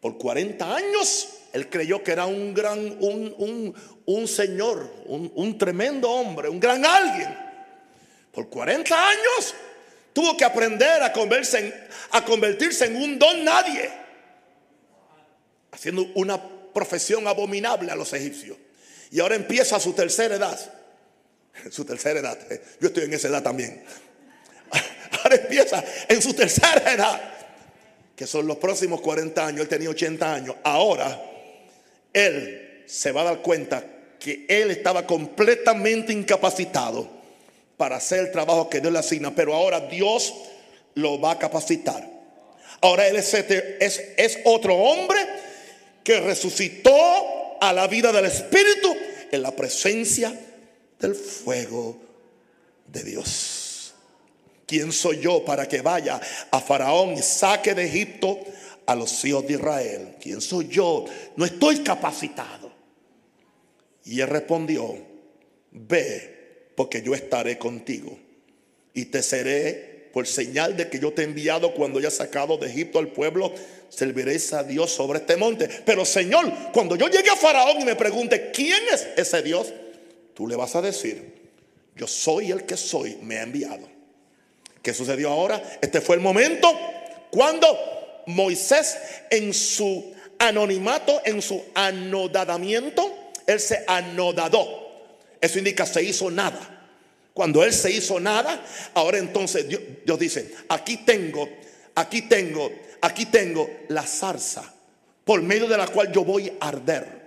Por 0.00 0.18
40 0.18 0.76
años 0.76 1.28
él 1.54 1.70
creyó 1.70 2.02
que 2.02 2.12
era 2.12 2.26
un 2.26 2.52
gran, 2.52 2.78
un, 3.00 3.74
un, 4.06 4.28
señor, 4.28 4.92
un, 5.06 5.32
un 5.36 5.56
tremendo 5.56 6.10
hombre, 6.10 6.48
un 6.48 6.58
gran 6.58 6.84
alguien. 6.84 7.34
Por 8.32 8.48
40 8.48 9.08
años 9.08 9.54
tuvo 10.12 10.36
que 10.36 10.44
aprender 10.44 11.00
a 11.02 11.12
a 12.10 12.24
convertirse 12.24 12.86
en 12.86 12.96
un 12.96 13.18
don 13.18 13.44
nadie, 13.44 13.88
haciendo 15.70 16.06
una 16.16 16.42
profesión 16.74 17.26
abominable 17.26 17.90
a 17.90 17.96
los 17.96 18.12
egipcios. 18.12 18.58
Y 19.10 19.20
ahora 19.20 19.36
empieza 19.36 19.78
su 19.80 19.92
tercera 19.92 20.34
edad. 20.34 20.58
Su 21.70 21.84
tercera 21.84 22.18
edad. 22.18 22.36
Yo 22.80 22.88
estoy 22.88 23.04
en 23.04 23.14
esa 23.14 23.28
edad 23.28 23.42
también. 23.42 23.84
Ahora 25.22 25.36
empieza 25.36 25.84
en 26.08 26.20
su 26.20 26.34
tercera 26.34 26.92
edad. 26.92 27.22
Que 28.16 28.26
son 28.26 28.46
los 28.48 28.56
próximos 28.56 29.00
40 29.00 29.46
años. 29.46 29.60
Él 29.60 29.68
tenía 29.68 29.88
80 29.88 30.34
años. 30.34 30.56
Ahora 30.64 31.20
él 32.12 32.82
se 32.86 33.12
va 33.12 33.20
a 33.20 33.24
dar 33.24 33.42
cuenta 33.42 33.84
que 34.18 34.46
él 34.48 34.72
estaba 34.72 35.06
completamente 35.06 36.12
incapacitado 36.12 37.08
para 37.76 37.96
hacer 37.96 38.20
el 38.20 38.32
trabajo 38.32 38.68
que 38.68 38.80
Dios 38.80 38.92
le 38.92 38.98
asigna. 38.98 39.32
Pero 39.34 39.54
ahora 39.54 39.78
Dios 39.80 40.34
lo 40.94 41.20
va 41.20 41.32
a 41.32 41.38
capacitar. 41.38 42.04
Ahora 42.80 43.06
él 43.06 43.16
es, 43.16 43.32
es, 43.32 44.02
es 44.16 44.38
otro 44.44 44.74
hombre 44.74 45.18
que 46.04 46.20
resucitó 46.20 46.92
a 47.60 47.72
la 47.72 47.88
vida 47.88 48.12
del 48.12 48.26
Espíritu 48.26 48.94
en 49.32 49.42
la 49.42 49.56
presencia 49.56 50.38
del 51.00 51.14
fuego 51.14 51.98
de 52.86 53.02
Dios. 53.02 53.94
¿Quién 54.66 54.92
soy 54.92 55.20
yo 55.20 55.44
para 55.44 55.66
que 55.66 55.80
vaya 55.80 56.20
a 56.50 56.60
Faraón 56.60 57.14
y 57.14 57.22
saque 57.22 57.74
de 57.74 57.86
Egipto 57.86 58.38
a 58.86 58.94
los 58.94 59.24
hijos 59.24 59.46
de 59.46 59.54
Israel? 59.54 60.16
¿Quién 60.20 60.40
soy 60.40 60.68
yo? 60.68 61.06
No 61.36 61.44
estoy 61.44 61.78
capacitado. 61.78 62.72
Y 64.04 64.20
él 64.20 64.28
respondió, 64.28 64.94
ve, 65.70 66.70
porque 66.76 67.02
yo 67.02 67.14
estaré 67.14 67.58
contigo 67.58 68.18
y 68.92 69.06
te 69.06 69.22
seré 69.22 69.93
por 70.14 70.28
señal 70.28 70.76
de 70.76 70.88
que 70.88 71.00
yo 71.00 71.12
te 71.12 71.22
he 71.22 71.24
enviado 71.24 71.74
cuando 71.74 71.98
haya 71.98 72.10
sacado 72.10 72.56
de 72.56 72.68
Egipto 72.68 73.00
al 73.00 73.08
pueblo, 73.08 73.52
serviréis 73.88 74.52
a 74.52 74.62
Dios 74.62 74.92
sobre 74.92 75.18
este 75.18 75.36
monte. 75.36 75.68
Pero 75.84 76.04
Señor, 76.04 76.52
cuando 76.72 76.94
yo 76.94 77.08
llegue 77.08 77.30
a 77.30 77.36
Faraón 77.36 77.80
y 77.80 77.84
me 77.84 77.96
pregunte, 77.96 78.52
¿quién 78.52 78.80
es 78.92 79.08
ese 79.16 79.42
Dios? 79.42 79.72
Tú 80.32 80.46
le 80.46 80.54
vas 80.54 80.76
a 80.76 80.82
decir, 80.82 81.34
yo 81.96 82.06
soy 82.06 82.52
el 82.52 82.64
que 82.64 82.76
soy, 82.76 83.18
me 83.22 83.38
ha 83.38 83.42
enviado. 83.42 83.88
¿Qué 84.80 84.94
sucedió 84.94 85.30
ahora? 85.30 85.60
Este 85.82 86.00
fue 86.00 86.14
el 86.14 86.22
momento 86.22 86.72
cuando 87.32 87.66
Moisés 88.26 88.96
en 89.30 89.52
su 89.52 90.14
anonimato, 90.38 91.22
en 91.24 91.42
su 91.42 91.60
anodadamiento, 91.74 93.32
él 93.48 93.58
se 93.58 93.82
anodadó. 93.88 95.08
Eso 95.40 95.58
indica 95.58 95.84
se 95.84 96.04
hizo 96.04 96.30
nada. 96.30 96.73
Cuando 97.34 97.64
él 97.64 97.72
se 97.72 97.90
hizo 97.90 98.20
nada, 98.20 98.64
ahora 98.94 99.18
entonces 99.18 99.66
Dios, 99.68 100.18
dice, 100.18 100.54
aquí 100.68 100.98
tengo, 100.98 101.48
aquí 101.96 102.22
tengo, 102.22 102.70
aquí 103.00 103.26
tengo 103.26 103.68
la 103.88 104.04
zarza 104.04 104.72
por 105.24 105.42
medio 105.42 105.66
de 105.66 105.76
la 105.76 105.88
cual 105.88 106.12
yo 106.12 106.24
voy 106.24 106.52
a 106.60 106.68
arder. 106.68 107.24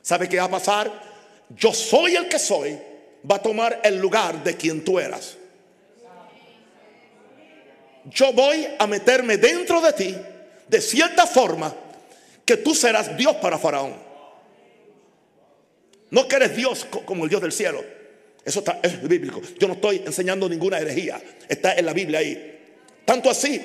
¿Sabe 0.00 0.28
qué 0.28 0.36
va 0.36 0.44
a 0.44 0.50
pasar? 0.50 1.02
Yo 1.50 1.74
soy 1.74 2.14
el 2.14 2.28
que 2.28 2.38
soy, 2.38 2.78
va 3.28 3.36
a 3.36 3.42
tomar 3.42 3.80
el 3.82 3.98
lugar 3.98 4.44
de 4.44 4.56
quien 4.56 4.84
tú 4.84 5.00
eras. 5.00 5.36
Yo 8.04 8.32
voy 8.32 8.68
a 8.78 8.86
meterme 8.86 9.36
dentro 9.36 9.80
de 9.80 9.92
ti 9.94 10.16
de 10.68 10.80
cierta 10.80 11.26
forma 11.26 11.74
que 12.44 12.56
tú 12.56 12.72
serás 12.72 13.16
Dios 13.16 13.34
para 13.36 13.58
Faraón. 13.58 13.96
No 16.10 16.28
que 16.28 16.36
eres 16.36 16.56
Dios 16.56 16.86
como 17.04 17.24
el 17.24 17.30
Dios 17.30 17.42
del 17.42 17.52
cielo 17.52 17.97
eso 18.44 18.60
está, 18.60 18.80
es 18.82 19.06
bíblico. 19.06 19.42
Yo 19.58 19.68
no 19.68 19.74
estoy 19.74 20.02
enseñando 20.04 20.48
ninguna 20.48 20.78
herejía. 20.78 21.20
Está 21.48 21.74
en 21.74 21.86
la 21.86 21.92
Biblia 21.92 22.20
ahí. 22.20 22.58
Tanto 23.04 23.30
así, 23.30 23.62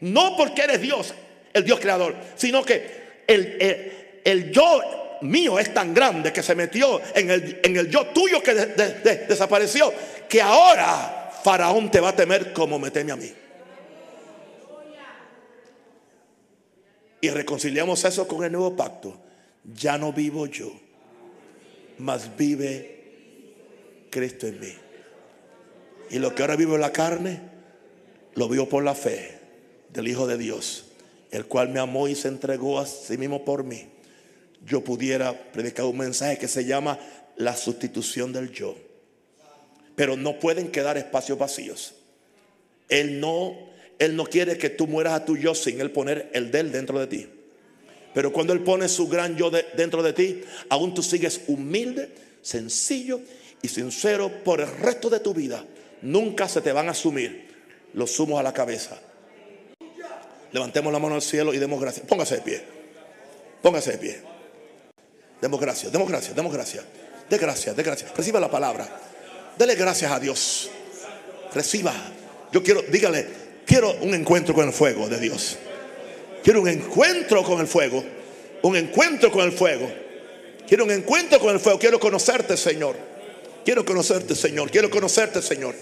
no 0.00 0.36
porque 0.36 0.62
eres 0.62 0.80
Dios, 0.80 1.14
el 1.52 1.64
Dios 1.64 1.80
creador, 1.80 2.16
sino 2.36 2.64
que 2.64 3.22
el, 3.26 4.22
el, 4.24 4.50
yo 4.50 5.18
mío 5.22 5.58
es 5.58 5.72
tan 5.72 5.94
grande 5.94 6.32
que 6.32 6.42
se 6.42 6.54
metió 6.54 7.00
en 7.14 7.30
el, 7.30 7.60
en 7.62 7.76
el 7.76 7.90
yo 7.90 8.06
tuyo 8.06 8.42
que 8.42 8.54
desapareció, 8.54 9.92
que 10.28 10.40
ahora 10.40 11.32
Faraón 11.42 11.90
te 11.90 12.00
va 12.00 12.10
a 12.10 12.16
temer 12.16 12.52
como 12.52 12.78
me 12.78 12.90
teme 12.90 13.12
a 13.12 13.16
mí. 13.16 13.32
Y 17.20 17.30
reconciliamos 17.30 18.04
eso 18.04 18.28
con 18.28 18.44
el 18.44 18.52
nuevo 18.52 18.76
pacto. 18.76 19.18
Ya 19.74 19.96
no 19.96 20.12
vivo 20.12 20.46
yo, 20.46 20.70
mas 21.98 22.36
vive 22.36 22.93
Cristo 24.14 24.46
en 24.46 24.60
mí. 24.60 24.72
Y 26.10 26.20
lo 26.20 26.34
que 26.34 26.42
ahora 26.42 26.54
vivo 26.54 26.76
en 26.76 26.80
la 26.80 26.92
carne, 26.92 27.40
lo 28.34 28.48
vivo 28.48 28.68
por 28.68 28.84
la 28.84 28.94
fe 28.94 29.40
del 29.92 30.06
Hijo 30.06 30.28
de 30.28 30.38
Dios, 30.38 30.84
el 31.32 31.46
cual 31.46 31.70
me 31.70 31.80
amó 31.80 32.06
y 32.06 32.14
se 32.14 32.28
entregó 32.28 32.78
a 32.78 32.86
sí 32.86 33.18
mismo 33.18 33.44
por 33.44 33.64
mí. 33.64 33.88
Yo 34.64 34.84
pudiera 34.84 35.50
predicar 35.50 35.86
un 35.86 35.98
mensaje 35.98 36.38
que 36.38 36.46
se 36.46 36.64
llama 36.64 37.00
la 37.36 37.56
sustitución 37.56 38.32
del 38.32 38.52
yo. 38.52 38.76
Pero 39.96 40.16
no 40.16 40.38
pueden 40.38 40.68
quedar 40.68 40.96
espacios 40.96 41.36
vacíos. 41.36 41.94
Él 42.88 43.18
no, 43.18 43.56
él 43.98 44.14
no 44.14 44.26
quiere 44.26 44.56
que 44.56 44.70
tú 44.70 44.86
mueras 44.86 45.14
a 45.14 45.24
tu 45.24 45.36
yo 45.36 45.56
sin 45.56 45.80
él 45.80 45.90
poner 45.90 46.30
el 46.32 46.52
de 46.52 46.60
él 46.60 46.70
dentro 46.70 47.00
de 47.00 47.08
ti. 47.08 47.26
Pero 48.14 48.32
cuando 48.32 48.52
él 48.52 48.60
pone 48.60 48.88
su 48.88 49.08
gran 49.08 49.36
yo 49.36 49.50
dentro 49.50 50.04
de 50.04 50.12
ti, 50.12 50.42
aún 50.68 50.94
tú 50.94 51.02
sigues 51.02 51.40
humilde, 51.48 52.10
sencillo 52.42 53.20
y 53.64 53.68
sincero 53.68 54.30
por 54.44 54.60
el 54.60 54.70
resto 54.76 55.08
de 55.08 55.20
tu 55.20 55.32
vida, 55.32 55.64
nunca 56.02 56.46
se 56.46 56.60
te 56.60 56.70
van 56.70 56.88
a 56.88 56.90
asumir 56.90 57.48
los 57.94 58.10
sumos 58.10 58.38
a 58.38 58.42
la 58.42 58.52
cabeza. 58.52 58.98
Levantemos 60.52 60.92
la 60.92 60.98
mano 60.98 61.14
al 61.14 61.22
cielo 61.22 61.54
y 61.54 61.58
demos 61.58 61.80
gracias. 61.80 62.06
Póngase 62.06 62.36
de 62.36 62.42
pie. 62.42 62.62
Póngase 63.62 63.92
de 63.92 63.98
pie. 63.98 64.20
Demos 65.40 65.58
gracias, 65.58 65.90
demos 65.90 66.10
gracias, 66.10 66.36
demos 66.36 66.52
gracias. 66.52 66.84
De 67.30 67.38
gracias, 67.38 67.74
de 67.74 67.82
gracias. 67.82 68.14
Reciba 68.14 68.38
la 68.38 68.50
palabra. 68.50 68.86
Dele 69.56 69.76
gracias 69.76 70.12
a 70.12 70.20
Dios. 70.20 70.68
Reciba. 71.54 71.94
Yo 72.52 72.62
quiero, 72.62 72.82
dígale, 72.82 73.26
quiero 73.64 73.94
un 74.02 74.12
encuentro 74.12 74.54
con 74.54 74.66
el 74.66 74.74
fuego 74.74 75.08
de 75.08 75.18
Dios. 75.18 75.56
Quiero 76.42 76.60
un 76.60 76.68
encuentro 76.68 77.42
con 77.42 77.60
el 77.60 77.66
fuego. 77.66 78.04
Un 78.60 78.76
encuentro 78.76 79.32
con 79.32 79.40
el 79.40 79.52
fuego. 79.52 79.90
Quiero 80.68 80.84
un 80.84 80.90
encuentro 80.90 81.40
con 81.40 81.54
el 81.54 81.60
fuego. 81.60 81.78
Quiero 81.78 81.98
conocerte, 81.98 82.58
Señor. 82.58 83.13
Quiero 83.64 83.84
conocerte, 83.84 84.34
Señor. 84.34 84.70
Quiero 84.70 84.90
conocerte, 84.90 85.40
Señor. 85.40 85.74